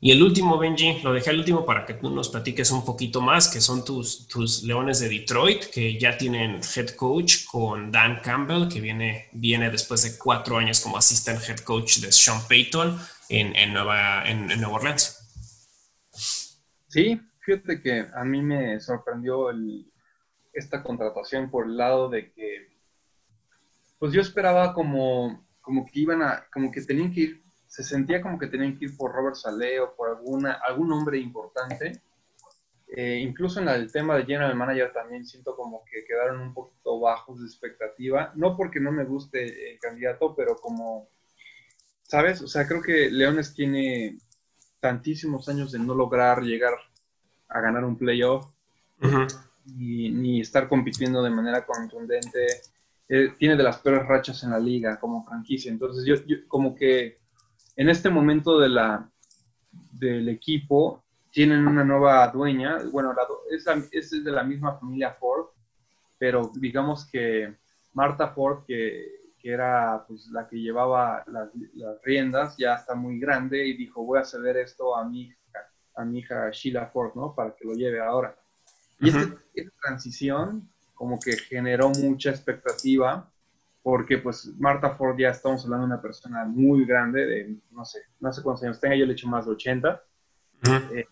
[0.00, 3.22] Y el último, Benji, lo dejé al último para que tú nos platiques un poquito
[3.22, 8.20] más, que son tus, tus Leones de Detroit, que ya tienen head coach con Dan
[8.20, 13.00] Campbell, que viene, viene después de cuatro años como assistant head coach de Sean Payton
[13.30, 15.16] en, en Nueva, en, Nueva Orleans.
[16.86, 19.48] Sí, fíjate que a mí me sorprendió
[20.52, 22.68] esta contratación por el lado de que,
[23.98, 28.22] pues yo esperaba como como que iban a, como que tenían que ir, se sentía
[28.22, 32.00] como que tenían que ir por Robert Saleh o por alguna, algún hombre importante.
[32.86, 36.98] Eh, incluso en el tema de General Manager también siento como que quedaron un poquito
[37.00, 38.32] bajos de expectativa.
[38.34, 41.10] No porque no me guste el candidato, pero como,
[42.04, 42.40] ¿sabes?
[42.40, 44.16] O sea, creo que Leones tiene
[44.80, 46.72] tantísimos años de no lograr llegar
[47.48, 48.46] a ganar un playoff
[49.66, 52.46] ni estar compitiendo de manera contundente
[53.08, 55.70] eh, tiene de las peores rachas en la liga como franquicia.
[55.70, 56.16] Entonces, yo,
[56.46, 57.18] como que
[57.76, 59.10] en este momento de la,
[59.92, 62.78] del equipo tienen una nueva dueña.
[62.90, 63.14] Bueno,
[63.50, 65.46] es, es, de la misma familia Ford,
[66.18, 67.56] pero digamos que
[67.94, 69.06] Marta Ford, que,
[69.38, 74.04] que era pues, la que llevaba las, las, riendas, ya está muy grande y dijo,
[74.04, 75.36] voy a ceder esto a mi hija,
[75.96, 77.34] a mi hija Sheila Ford, ¿no?
[77.34, 78.36] Para que lo lleve ahora.
[79.00, 80.68] Y esta transición
[80.98, 83.30] como que generó mucha expectativa,
[83.82, 88.00] porque pues Marta Ford ya estamos hablando de una persona muy grande, de no sé,
[88.18, 90.02] no sé cuántos años tenga, yo le echo más de 80.
[90.92, 91.06] Eh,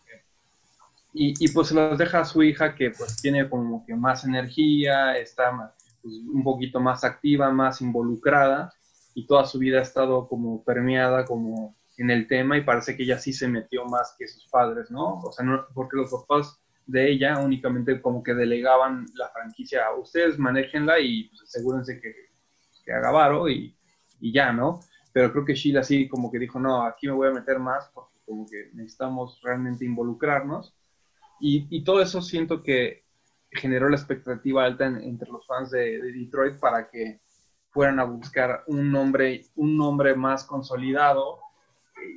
[1.14, 4.24] y, y, pues se los deja a su hija que pues tiene como que más
[4.24, 5.72] energía, está
[6.02, 8.74] pues, un poquito más activa, más involucrada
[9.14, 13.04] y toda su vida ha estado como permeada como en el tema y parece que
[13.04, 15.20] ella sí se metió más que sus padres, ¿no?
[15.20, 19.94] O sea, no, porque los papás de ella, únicamente como que delegaban la franquicia a
[19.94, 22.14] ustedes, manéjenla y pues, asegúrense que,
[22.84, 23.76] que haga varo y,
[24.20, 24.80] y, ya, ¿no?
[25.12, 27.90] Pero creo que Sheila sí como que dijo, no, aquí me voy a meter más
[27.92, 30.74] porque como que necesitamos realmente involucrarnos.
[31.40, 33.04] Y, y todo eso siento que
[33.50, 37.20] generó la expectativa alta entre los fans de, de, Detroit para que
[37.70, 41.40] fueran a buscar un nombre, un nombre más consolidado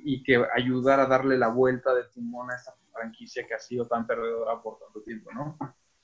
[0.03, 2.55] y que ayudara a darle la vuelta de timón a
[2.99, 5.57] franquicia que ha sido tan perdedora por tanto tiempo, ¿no?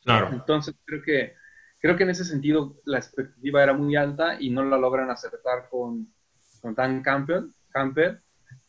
[0.04, 0.30] Claro.
[0.32, 1.36] Entonces creo que,
[1.80, 5.68] creo que en ese sentido la expectativa era muy alta y no la logran acertar
[5.70, 6.14] con,
[6.62, 7.52] con Dan Campbell.
[7.70, 8.20] Campbell.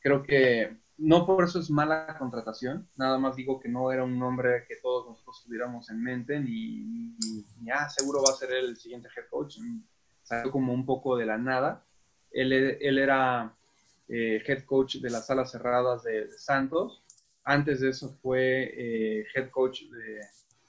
[0.01, 4.19] Creo que no por eso es mala contratación, nada más digo que no era un
[4.19, 7.17] nombre que todos nosotros tuviéramos en mente, ni,
[7.61, 9.59] ni, ah, seguro va a ser el siguiente head coach,
[10.23, 11.85] salió como un poco de la nada.
[12.31, 13.55] Él, él era
[14.09, 17.05] eh, head coach de las salas cerradas de, Santos,
[17.47, 20.21] antes de eso fue eh, head coach de,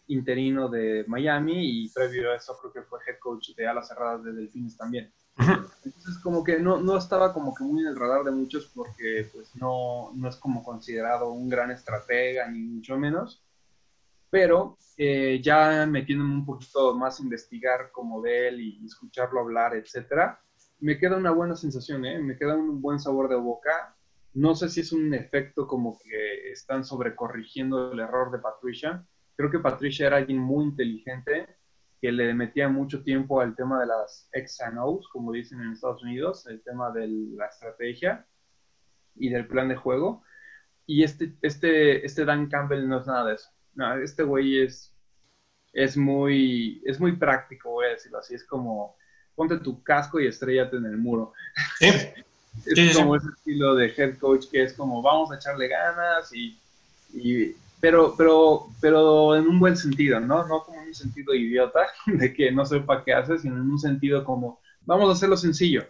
[0.08, 4.24] interino de Miami y previo a eso creo que fue head coach de alas cerradas
[4.24, 5.12] de Delfines también.
[5.38, 9.30] Entonces como que no, no estaba como que muy en el radar de muchos porque
[9.34, 13.44] pues no, no es como considerado un gran estratega ni mucho menos,
[14.30, 19.76] pero eh, ya metiéndome un poquito más a investigar como de él y escucharlo hablar,
[19.76, 20.42] etcétera,
[20.80, 22.20] me queda una buena sensación, ¿eh?
[22.20, 23.96] me queda un buen sabor de boca.
[24.38, 29.04] No sé si es un efecto como que están sobrecorrigiendo el error de Patricia.
[29.36, 31.58] Creo que Patricia era alguien muy inteligente
[32.00, 35.72] que le metía mucho tiempo al tema de las X and O's, como dicen en
[35.72, 38.28] Estados Unidos, el tema de la estrategia
[39.16, 40.22] y del plan de juego.
[40.86, 43.50] Y este, este, este Dan Campbell no es nada de eso.
[44.04, 44.96] este güey es,
[45.74, 48.36] es, muy, es muy práctico, voy a decirlo así.
[48.36, 48.98] Es como,
[49.34, 51.34] ponte tu casco y estrellate en el muro.
[52.66, 56.58] es como ese estilo de head coach que es como, vamos a echarle ganas y,
[57.14, 60.48] y pero, pero, pero en un buen sentido, ¿no?
[60.48, 63.80] No como en un sentido idiota, de que no sepa qué hace, sino en un
[63.80, 65.86] sentido como, vamos a hacerlo sencillo,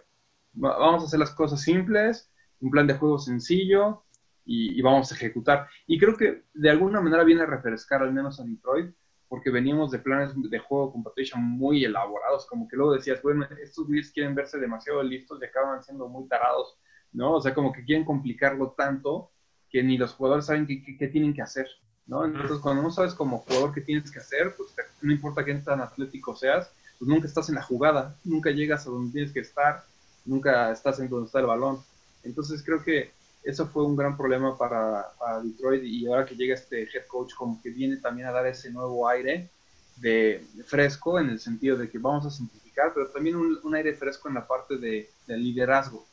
[0.52, 2.30] vamos a hacer las cosas simples,
[2.60, 4.04] un plan de juego sencillo
[4.44, 5.68] y, vamos a ejecutar.
[5.86, 8.94] Y creo que de alguna manera viene a refrescar al menos a Detroit,
[9.28, 13.46] porque veníamos de planes de juego con Patricia muy elaborados, como que luego decías, bueno,
[13.62, 16.78] estos güeyes quieren verse demasiado listos y acaban siendo muy tarados,
[17.12, 17.34] ¿no?
[17.34, 19.30] O sea, como que quieren complicarlo tanto
[19.70, 21.66] que ni los jugadores saben qué, tienen que hacer,
[22.06, 22.24] ¿no?
[22.24, 25.82] Entonces, cuando no sabes como jugador qué tienes que hacer, pues no importa qué tan
[25.82, 29.84] atlético seas, pues nunca estás en la jugada, nunca llegas a donde tienes que estar,
[30.24, 31.80] nunca estás en donde está el balón.
[32.24, 35.06] Entonces, creo que eso fue un gran problema para,
[35.42, 38.70] Detroit y ahora que llega este head coach como que viene también a dar ese
[38.70, 39.50] nuevo aire
[39.96, 44.28] de, fresco en el sentido de que vamos a simplificar, pero también un, aire fresco
[44.28, 46.06] en la parte de, de liderazgo,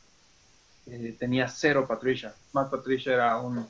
[0.86, 2.34] eh, tenía cero Patricia.
[2.52, 3.66] Matt Patricia era un,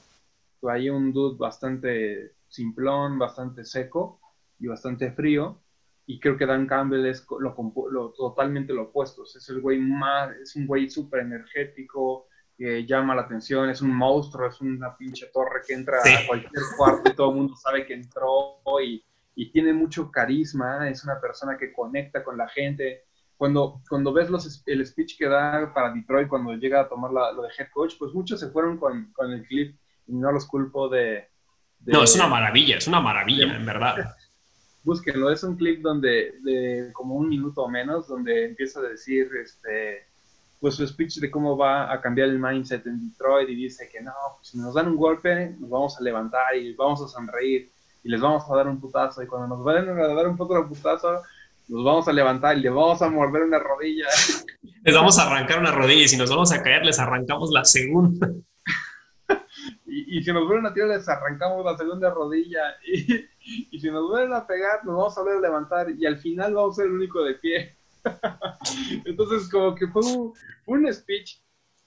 [0.69, 4.21] ahí un dude bastante simplón, bastante seco
[4.59, 5.59] y bastante frío.
[6.07, 9.25] Y creo que Dan Campbell es lo, totalmente lo opuesto.
[9.25, 13.95] Es el güey más, es un güey súper energético, que llama la atención, es un
[13.95, 17.87] monstruo, es una pinche torre que entra a cualquier cuarto y todo el mundo sabe
[17.87, 19.05] que entró y,
[19.35, 23.05] y tiene mucho carisma, es una persona que conecta con la gente
[23.37, 27.43] cuando, cuando ves los, el speech que da para Detroit cuando llega a tomar lo
[27.43, 29.77] de head coach, pues muchos se fueron con, con el clip
[30.07, 31.29] y no los culpo de,
[31.85, 34.17] No, es una maravilla, es una maravilla, en verdad.
[34.85, 39.29] Búsquenlo, es un clip donde, de como un minuto o menos, donde empieza a decir,
[39.43, 40.06] este,
[40.61, 44.01] pues su speech de cómo va a cambiar el mindset en Detroit y dice que
[44.01, 47.71] no, pues, si nos dan un golpe, nos vamos a levantar y vamos a sonreír
[48.03, 50.55] y les vamos a dar un putazo y cuando nos vayan a dar un poco
[50.55, 51.23] de putazo,
[51.69, 54.07] nos vamos a levantar y le vamos a morder una rodilla.
[54.85, 57.65] Les vamos a arrancar una rodilla y si nos vamos a caer les arrancamos la
[57.65, 58.31] segunda.
[59.89, 62.77] Y, si nos vuelven a tirar les arrancamos la segunda rodilla.
[62.83, 66.55] Y, si nos vuelven a pegar nos vamos a volver a levantar y al final
[66.55, 67.77] vamos a ser el único de pie.
[69.05, 70.33] Entonces como que fue un,
[70.67, 71.43] un speech.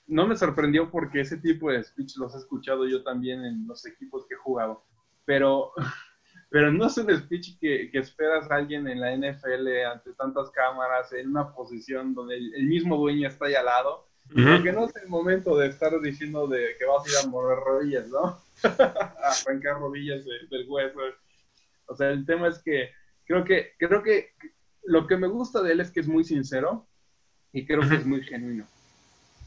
[0.07, 3.85] No me sorprendió porque ese tipo de speech los he escuchado yo también en los
[3.85, 4.83] equipos que he jugado.
[5.25, 5.71] Pero
[6.49, 10.49] pero no es un speech que, que, esperas a alguien en la NFL ante tantas
[10.49, 14.95] cámaras, en una posición donde el, mismo dueño está ahí al lado, porque no es
[14.95, 18.41] el momento de estar diciendo de que vas a ir a mover rodillas, ¿no?
[18.63, 20.99] a arrancar rodillas del hueso.
[21.85, 22.89] O sea, el tema es que
[23.25, 24.33] creo que creo que
[24.89, 26.87] lo que me gusta de él es que es muy sincero
[27.53, 28.65] y creo que es muy genuino.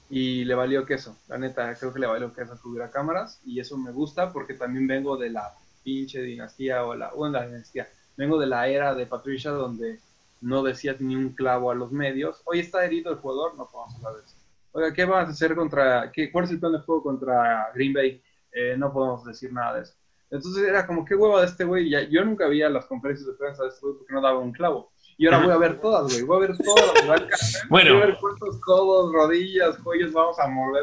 [0.08, 3.58] Y le valió queso, la neta, creo que le valió queso subir a cámaras y
[3.58, 5.52] eso me gusta porque también vengo de la
[5.82, 7.88] pinche dinastía o la, la dinastía.
[8.16, 9.98] Vengo de la era de Patricia donde
[10.40, 12.40] no decía ni un clavo a los medios.
[12.44, 14.36] Hoy está herido el jugador, no podemos hablar de eso.
[14.70, 17.92] Oiga, ¿qué vas a hacer contra, qué, cuál es el plan de juego contra Green
[17.92, 18.22] Bay?
[18.52, 19.94] Eh, no podemos decir nada de eso.
[20.30, 21.90] Entonces era como, qué hueva de este güey.
[22.10, 24.92] Yo nunca veía las conferencias de prensa de este güey porque no daba un clavo.
[25.22, 26.22] Y ahora voy a ver todas, güey.
[26.24, 27.94] Voy a ver todas las Bueno.
[27.94, 30.82] Voy a ver cuántos codos, rodillas, cuellos vamos a mover.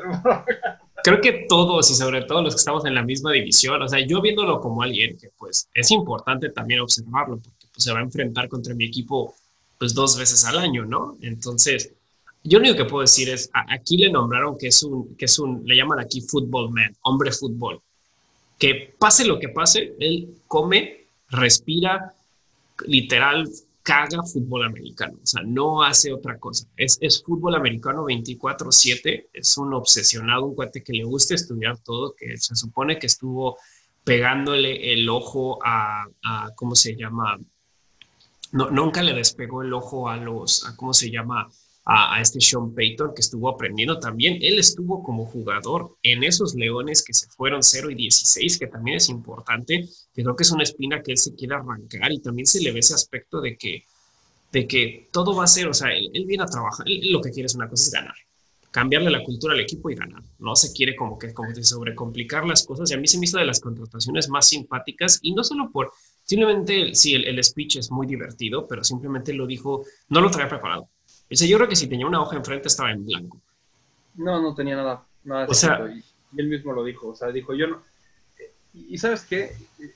[1.04, 4.00] creo que todos y sobre todo los que estamos en la misma división, o sea,
[4.00, 8.02] yo viéndolo como alguien que pues es importante también observarlo porque pues, se va a
[8.02, 9.36] enfrentar contra mi equipo
[9.78, 11.18] pues dos veces al año, ¿no?
[11.22, 11.92] Entonces,
[12.42, 15.38] yo lo único que puedo decir es, aquí le nombraron que es un, que es
[15.38, 17.82] un, le llaman aquí football man, hombre fútbol,
[18.58, 22.14] que pase lo que pase, él come, respira,
[22.86, 23.46] literal,
[23.90, 26.68] caga fútbol americano, o sea, no hace otra cosa.
[26.78, 32.14] Es, es fútbol americano 24/7, es un obsesionado, un cuate que le gusta estudiar todo,
[32.16, 33.58] que se supone que estuvo
[34.04, 36.06] pegándole el ojo a,
[36.56, 37.40] ¿cómo se llama?
[38.52, 41.50] No, nunca le despegó el ojo a los, a, ¿cómo se llama?
[41.84, 44.38] A, este Sean Payton que estuvo aprendiendo también.
[44.42, 48.98] Él estuvo como jugador en esos Leones que se fueron 0 y 16, que también
[48.98, 49.90] es importante.
[50.24, 52.80] Creo que es una espina que él se quiere arrancar y también se le ve
[52.80, 53.84] ese aspecto de que,
[54.52, 57.32] de que todo va a ser, o sea, él, viene a trabajar, él, lo que
[57.32, 58.16] quiere es una cosa es ganar
[58.72, 60.22] cambiarle la cultura al equipo y ganar.
[60.40, 62.92] No se quiere como que como que sobrecomplicar las cosas.
[62.92, 65.92] Y a mí se me hizo de las contrataciones más simpáticas y no solo por,
[66.24, 70.90] simplemente, sí, el, speech es muy divertido, pero simplemente lo dijo, no lo traía preparado.
[71.30, 73.42] Dice, yo creo que si tenía una hoja enfrente estaba en blanco.
[74.16, 75.06] No, no tenía nada.
[75.24, 76.04] nada o sea, y,
[76.40, 77.10] él mismo lo dijo.
[77.10, 77.84] O sea, dijo, yo no...
[78.74, 79.52] Y, sabes qué,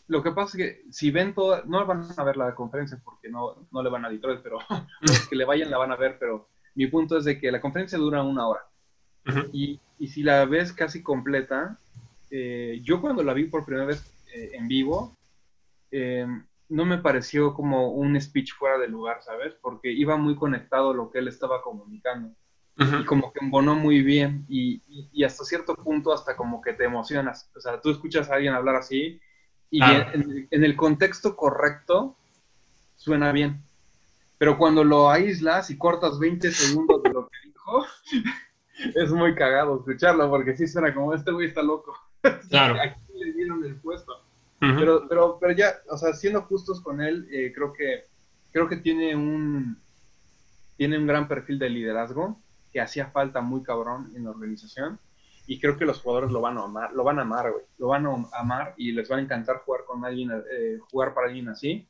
[0.08, 3.30] lo que pasa es que si ven toda, no van a ver la conferencia porque
[3.30, 4.58] no, no le van a Detroit, pero
[5.02, 7.62] los que le vayan la van a ver, pero mi punto es de que la
[7.62, 8.62] conferencia dura una hora.
[9.54, 11.78] y, y, si la ves casi completa,
[12.32, 15.16] eh, yo cuando la vi por primera vez eh, en vivo,
[15.92, 16.26] eh,
[16.70, 19.54] no me pareció como un speech fuera de lugar, ¿sabes?
[19.62, 22.34] Porque iba muy conectado lo que él estaba comunicando.
[22.76, 24.82] Y como que embonó muy bien y,
[25.12, 27.50] y, hasta cierto punto hasta como que te emocionas.
[27.56, 29.22] O sea, tú escuchas a alguien hablar así
[29.70, 32.18] y en, en, el contexto correcto
[32.96, 33.62] suena bien.
[34.40, 37.86] Pero cuando lo aíslas y cortas 20 segundos de lo que dijo,
[38.96, 41.96] es muy cagado escucharlo, porque sí suena como este güey está loco.
[42.50, 42.76] Claro.
[42.82, 44.24] Aquí le dieron el puesto.
[44.60, 48.06] pero, pero, pero ya, o sea, siendo justos con él, eh, creo que
[48.54, 49.78] creo que tiene un
[50.78, 52.40] tiene un gran perfil de liderazgo
[52.74, 55.00] que hacía falta muy cabrón en la organización.
[55.46, 57.88] Y creo que los jugadores lo van a amar, lo van a amar, güey, lo
[57.88, 61.50] van a amar y les va a encantar jugar con alguien, eh, jugar para alguien
[61.50, 61.88] así.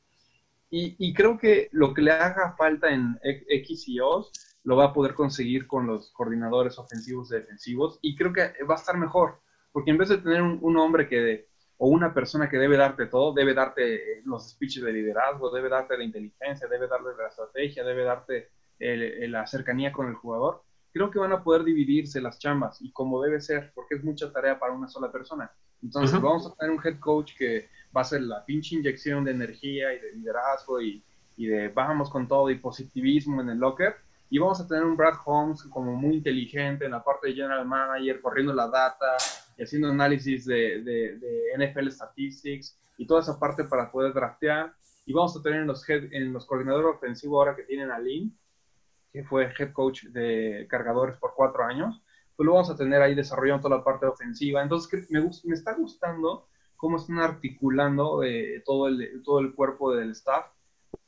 [0.76, 4.27] Y, creo que lo que le haga falta en X y O
[4.64, 7.99] lo va a poder conseguir con los coordinadores ofensivos y defensivos.
[8.01, 9.39] Y creo que va a estar mejor,
[9.72, 11.47] porque en vez de tener un, hombre que,
[11.77, 15.95] o una persona que debe darte todo, debe darte los speeches de liderazgo, debe darte
[15.95, 18.49] la inteligencia, debe darle la estrategia, debe darte
[18.80, 20.64] la cercanía con el jugador,
[20.94, 24.32] creo que van a poder dividirse las chambas y como debe ser, porque es mucha
[24.32, 25.52] tarea para una sola persona.
[25.82, 29.32] Entonces vamos a tener un head coach que va a ser la pinche inyección de
[29.32, 31.03] energía y de liderazgo y,
[31.36, 33.95] y de vamos con todo y positivismo en el locker.
[34.30, 37.68] Y vamos a tener un Brad Holmes como muy inteligente en la parte de general
[37.68, 39.18] manager, corriendo la data
[39.57, 44.74] y haciendo análisis de, de, de NFL Statistics y toda esa parte para poder draftear.
[45.06, 48.36] Y vamos a tener en los, en los coordinadores ofensivos ahora que tienen a Lynn,
[49.14, 52.03] que fue head coach de cargadores por cuatro años,
[52.35, 54.61] pues lo vamos a tener ahí desarrollando toda la parte ofensiva.
[54.61, 60.11] Entonces me, me está gustando cómo están articulando eh, todo, el, todo el cuerpo del
[60.11, 60.48] staff,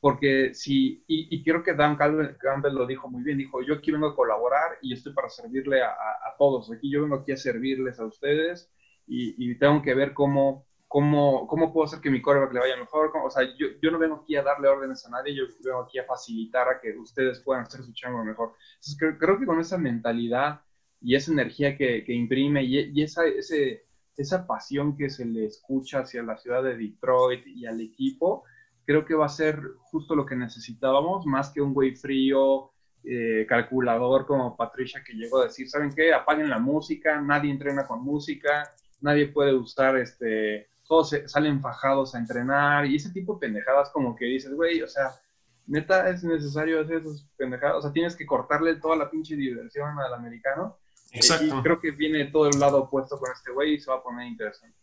[0.00, 4.06] porque si, y, quiero que Dan Campbell, lo dijo muy bien, dijo, yo aquí vengo
[4.06, 8.06] a colaborar y estoy para servirle a, todos, aquí yo vengo aquí a servirles a
[8.06, 8.70] ustedes
[9.06, 13.12] y, tengo que ver cómo, cómo, cómo puedo hacer que mi coreback le vaya mejor,
[13.24, 15.98] o sea, yo, yo, no vengo aquí a darle órdenes a nadie, yo vengo aquí
[15.98, 18.54] a facilitar a que ustedes puedan hacer su chango mejor.
[18.74, 20.60] Entonces, creo, creo, que con esa mentalidad
[21.00, 23.86] y esa energía que, que imprime y, y esa, ese
[24.16, 28.44] esa pasión que se le escucha hacia la ciudad de Detroit y al equipo,
[28.84, 32.70] creo que va a ser justo lo que necesitábamos, más que un güey frío,
[33.04, 36.12] eh, calculador como Patricia que llegó a decir, ¿saben qué?
[36.12, 42.18] Apaguen la música, nadie entrena con música, nadie puede usar, este, todos salen fajados a
[42.18, 45.12] entrenar y ese tipo de pendejadas como que dices, güey, o sea,
[45.66, 49.98] neta es necesario hacer esas pendejadas, o sea, tienes que cortarle toda la pinche diversión
[49.98, 50.78] al americano
[51.12, 51.58] Exacto.
[51.58, 54.02] Y creo que viene todo el lado opuesto con este güey y se va a
[54.02, 54.76] poner interesante.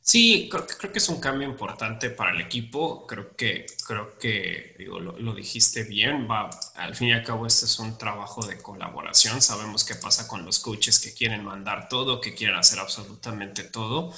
[0.00, 3.06] Sí, creo, creo, que es un cambio importante para el equipo.
[3.06, 6.28] Creo que, creo que digo, lo, dijiste bien.
[6.30, 9.40] Va, al fin y al cabo, este es un trabajo de colaboración.
[9.40, 14.12] Sabemos qué pasa con los coaches que quieren mandar todo, que quieren hacer absolutamente todo.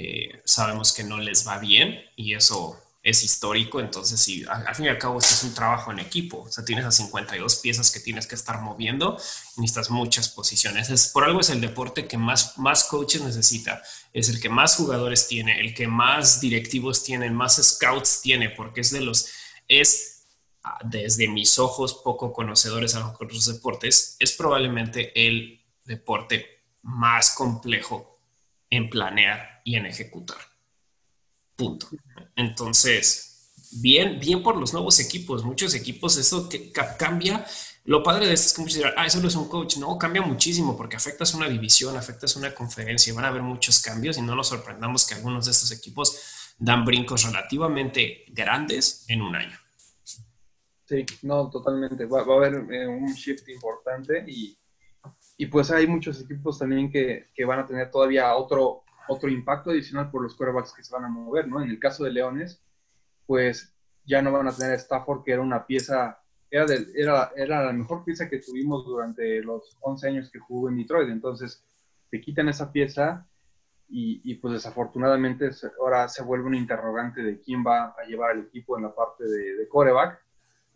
[0.00, 4.84] Eh, sabemos que no les va bien y eso es histórico, entonces sí, al, fin
[4.84, 7.98] y al cabo es un trabajo en equipo, o sea, tienes a 52 piezas que
[7.98, 9.16] tienes que estar moviendo,
[9.56, 14.28] necesitas muchas posiciones, es, por algo es el deporte que más, más coaches necesita, es
[14.28, 18.92] el que más jugadores tiene, el que más directivos tiene, más scouts tiene, porque es
[18.92, 19.26] de los,
[19.66, 20.26] es
[20.62, 28.17] ah, desde mis ojos poco conocedores a los deportes, es probablemente el deporte más complejo
[28.70, 30.38] en planear y en ejecutar.
[31.56, 31.88] Punto.
[32.36, 35.44] Entonces, bien, bien por los nuevos equipos.
[35.44, 37.44] Muchos equipos, eso que cambia.
[37.84, 39.78] Lo padre de esto es que muchos dirán, ah, eso no es un coach.
[39.78, 43.14] No, cambia muchísimo porque afectas una división, afectas una conferencia.
[43.14, 46.84] Van a haber muchos cambios y no nos sorprendamos que algunos de estos equipos dan
[46.84, 49.58] brincos relativamente grandes en un año.
[50.84, 52.06] Sí, no, totalmente.
[52.06, 54.57] Va, a haber eh, un shift importante y,
[55.40, 59.70] y, pues hay muchos equipos también que, que, van a tener todavía otro, otro impacto
[59.70, 61.62] adicional por los quarterbacks que se van a mover, ¿no?
[61.62, 62.60] En el caso de Leones,
[63.24, 63.72] pues
[64.04, 66.20] ya no van a tener a Stafford, que era una pieza,
[66.50, 70.76] era, era, era la mejor pieza que tuvimos durante los 11 años que jugó en
[70.76, 71.08] Detroit.
[71.08, 71.64] Entonces,
[72.10, 73.26] te quitan esa pieza
[73.88, 78.44] y, y, pues desafortunadamente ahora se vuelve un interrogante de quién va a llevar el
[78.44, 80.20] equipo en la parte de, de coreback.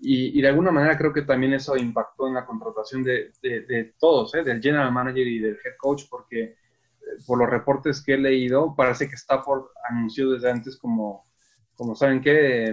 [0.04, 3.94] Y, y, de alguna manera creo que también eso impactó en la contratación de, de,
[4.00, 4.42] todos, ¿eh?
[4.42, 6.56] del general manager y del head coach, porque eh,
[7.24, 11.30] por los reportes que he leído, parece que Stafford anunció desde antes como,
[11.76, 12.72] como saben que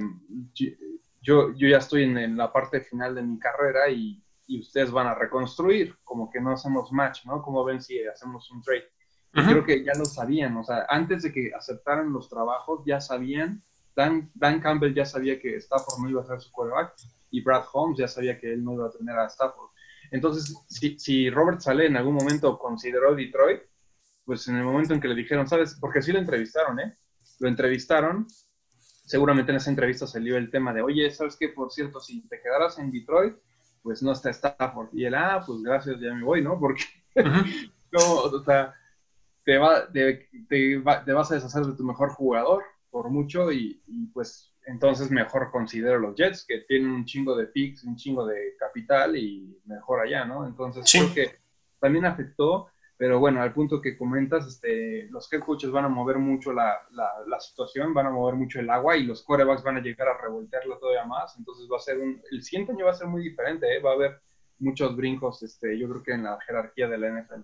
[1.21, 4.89] yo, yo ya estoy en, en, la parte final de mi carrera y, y ustedes
[4.89, 7.43] van a reconstruir, como que no hacemos match, ¿no?
[7.43, 8.85] Como ven si hacemos un trade.
[9.31, 13.63] Creo que ya lo sabían, o sea, antes de que aceptaran los trabajos, ya sabían,
[13.95, 16.95] Dan, Dan Campbell ya sabía que Stafford no iba a ser su quarterback
[17.31, 19.69] y Brad Holmes ya sabía que él no iba a tener a Stafford.
[20.11, 23.61] Entonces, si, si Robert Saleh en algún momento consideró Detroit,
[24.25, 25.77] pues en el momento en que le dijeron, ¿sabes?
[25.79, 26.97] Porque sí lo entrevistaron, ¿eh?
[27.39, 28.27] Lo entrevistaron,
[29.09, 31.49] seguramente en esa entrevista salió el tema de, oye, ¿sabes qué?
[31.49, 33.35] Por cierto, si te quedaras en Detroit,
[33.81, 34.89] pues no está Stafford.
[34.93, 36.59] Y él, ah, pues gracias, ya me voy, ¿no?
[36.59, 36.83] Porque,
[37.91, 38.75] no, o sea,
[39.43, 43.81] te, va, te, te, vas a deshacer de tu mejor jugador por mucho y,
[44.13, 48.55] pues entonces mejor considero los Jets que tienen un chingo de picks, un chingo de
[48.57, 50.45] capital y mejor allá, ¿no?
[50.45, 51.39] Entonces creo que
[51.79, 56.19] también afectó, pero bueno, al punto que comentas, este, los head coaches van a mover
[56.19, 59.81] mucho la, la, situación, van a mover mucho el agua y los corebacks van a
[59.81, 62.95] llegar a revoltearlo todavía más, entonces va a ser un, el siguiente año va a
[62.95, 63.79] ser muy diferente, ¿eh?
[63.79, 64.21] va a haber
[64.59, 67.41] muchos brincos, este, yo creo que en la jerarquía de la NFL.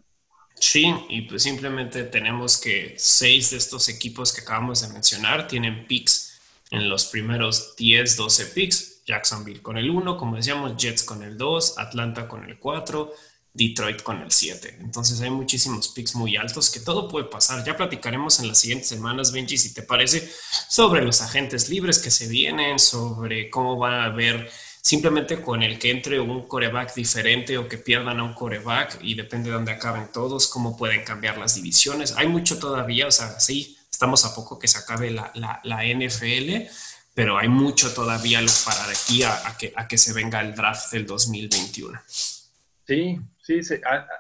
[0.56, 5.88] Sí, y pues simplemente tenemos que seis de estos equipos que acabamos de mencionar tienen
[5.88, 6.25] picks
[6.72, 8.96] en los primeros 10, 12 picks.
[9.06, 13.14] Jacksonville con el 1, como decíamos, Jets con el 2, Atlanta con el 4,
[13.54, 14.80] Detroit con el 7.
[14.82, 17.64] Entonces hay muchísimos picks muy altos que todo puede pasar.
[17.64, 20.30] Ya platicaremos en las siguientes semanas, Benji, si te parece,
[20.70, 24.50] sobre los agentes libres que se vienen, sobre cómo va a haber
[24.82, 29.16] simplemente con el que entre un coreback diferente o que pierdan a un coreback y
[29.16, 32.14] depende de dónde acaben todos, cómo pueden cambiar las divisiones.
[32.18, 36.68] Hay mucho todavía, o sea, sí, estamos a poco que se acabe la, la, NFL,
[37.14, 40.92] pero hay mucho todavía para de aquí a, que, a que se venga el draft
[40.92, 41.98] del 2021.
[42.06, 43.62] Sí, sí,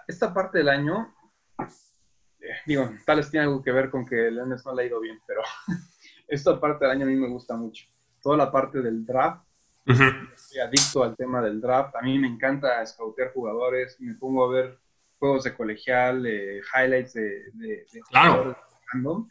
[0.07, 1.13] esta parte del año,
[1.59, 4.85] eh, digo, tal vez tiene algo que ver con que el NFL no le ha
[4.85, 5.41] ido bien, pero
[6.27, 7.85] esta parte del año a mí me gusta mucho.
[8.21, 9.45] Toda la parte del draft
[9.85, 11.95] Estoy adicto al tema del draft.
[11.95, 13.97] A mí me encanta scoutear jugadores.
[13.99, 14.79] Me pongo a ver
[15.19, 18.57] juegos de colegial, highlights de, de, claro.
[18.91, 19.27] random.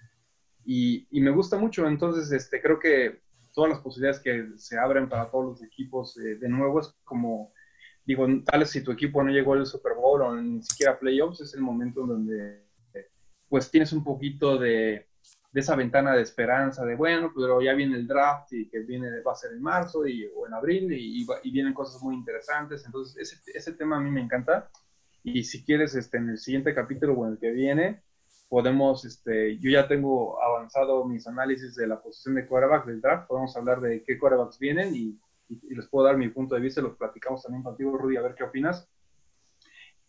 [0.65, 1.87] Y, y, me gusta mucho.
[1.87, 3.21] Entonces, este, creo que
[3.53, 7.53] todas las posibilidades que se abren para todos los equipos eh, de nuevo es como,
[8.05, 11.41] digo, tal vez si tu equipo no llegó al Super Bowl o ni siquiera playoffs,
[11.41, 12.65] es el momento en donde
[13.49, 15.07] pues tienes un poquito de,
[15.53, 19.21] de esa ventana de esperanza de, bueno, pero ya viene el draft y que viene,
[19.21, 22.85] va a ser en marzo y, o en abril y, y, vienen cosas muy interesantes.
[22.85, 24.69] Entonces, ese, ese, tema a mí me encanta.
[25.23, 28.03] Y si quieres, este, en el siguiente capítulo o en el que viene,
[28.55, 33.27] podemos, este, yo ya tengo avanzado mis análisis de la posición de quarterback del draft,
[33.27, 35.19] podemos hablar de qué quarterbacks vienen y,
[35.71, 38.45] les puedo dar mi punto de vista, los platicamos también contigo, Rudy, a ver qué
[38.45, 38.89] opinas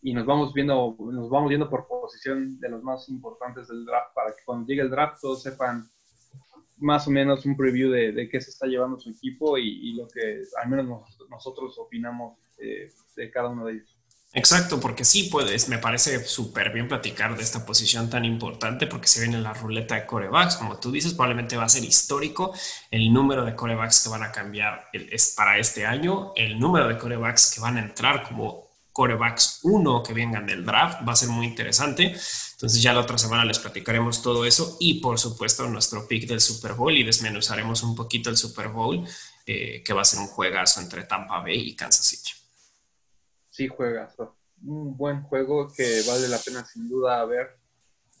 [0.00, 4.14] y nos vamos viendo, nos vamos viendo por posición de los más importantes del draft
[4.14, 5.84] para que cuando llegue el draft todos sepan
[6.76, 10.06] más o menos un preview de, de qué se está llevando su equipo y, lo
[10.06, 13.95] que al menos nosotros opinamos eh, de cada uno de ellos.
[14.38, 19.08] Exacto, porque sí puedes, me parece súper bien platicar de esta posición tan importante porque
[19.08, 22.52] se viene la ruleta de corebacks, como tú dices, probablemente va a ser histórico
[22.90, 24.90] el número de corebacks que van a cambiar
[25.36, 30.12] para este año, el número de corebacks que van a entrar como corebacks uno que
[30.12, 31.06] vengan del draft.
[31.08, 32.04] Va a ser muy interesante.
[32.52, 36.42] Entonces ya la otra semana les platicaremos todo eso y por supuesto nuestro pick del
[36.42, 39.02] Super Bowl y desmenuzaremos un poquito el Super Bowl,
[39.46, 42.45] eh, que va a ser un juegazo entre Tampa Bay y Kansas City.
[43.56, 44.36] Sí, juegazo.
[44.62, 47.58] Un buen juego que vale la pena sin duda ver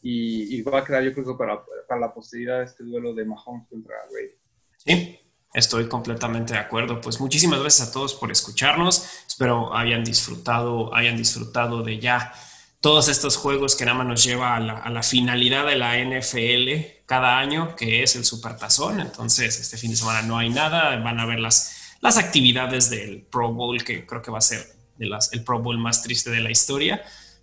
[0.00, 3.68] y, va a quedar yo creo para, para la posibilidad de este duelo de Mahomes
[3.68, 4.34] contra Brady.
[4.78, 5.20] Sí,
[5.52, 7.00] Estoy completamente de acuerdo.
[7.00, 9.08] Pues muchísimas gracias a todos por escucharnos.
[9.26, 12.32] Espero hayan disfrutado, hayan disfrutado de ya
[12.80, 17.38] todos estos juegos que nada más nos lleva a la, finalidad de la NFL cada
[17.38, 19.00] año, que es el Supertazón.
[19.00, 20.96] Entonces, este fin de semana no hay nada.
[20.98, 24.75] Van a ver las, las actividades del Pro Bowl, que creo que va a ser
[24.98, 27.02] de las, el Pro Bowl más triste de la historia,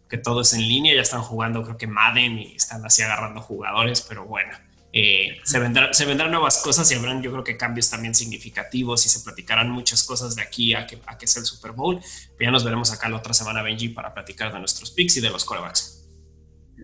[0.10, 0.96] que todo es en línea.
[0.96, 4.52] Ya están jugando, creo que Madden y están así agarrando jugadores, pero bueno
[4.96, 5.58] Eh, se,
[5.92, 9.72] se vendrán nuevas cosas y habrán, yo creo que cambios también significativos y se platicarán
[9.72, 12.00] muchas cosas de aquí a que, a que sea el Super Bowl.
[12.40, 15.32] ya nos veremos acá la otra semana, Benji, para platicar de nuestros picks y de
[15.32, 16.08] los corebacks.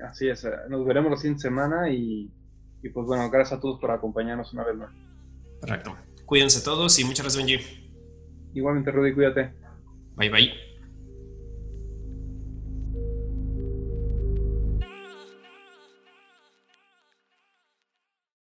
[0.10, 2.32] Así es, eh, nos veremos la siguiente semana y,
[2.82, 4.90] y pues bueno, gracias a todos por acompañarnos una vez más.
[5.62, 5.96] Correcto.
[6.26, 7.60] Cuídense todos y muchas gracias, Benji.
[8.56, 9.54] Igualmente, Rudy, cuídate.
[10.20, 10.69] Bye, bye.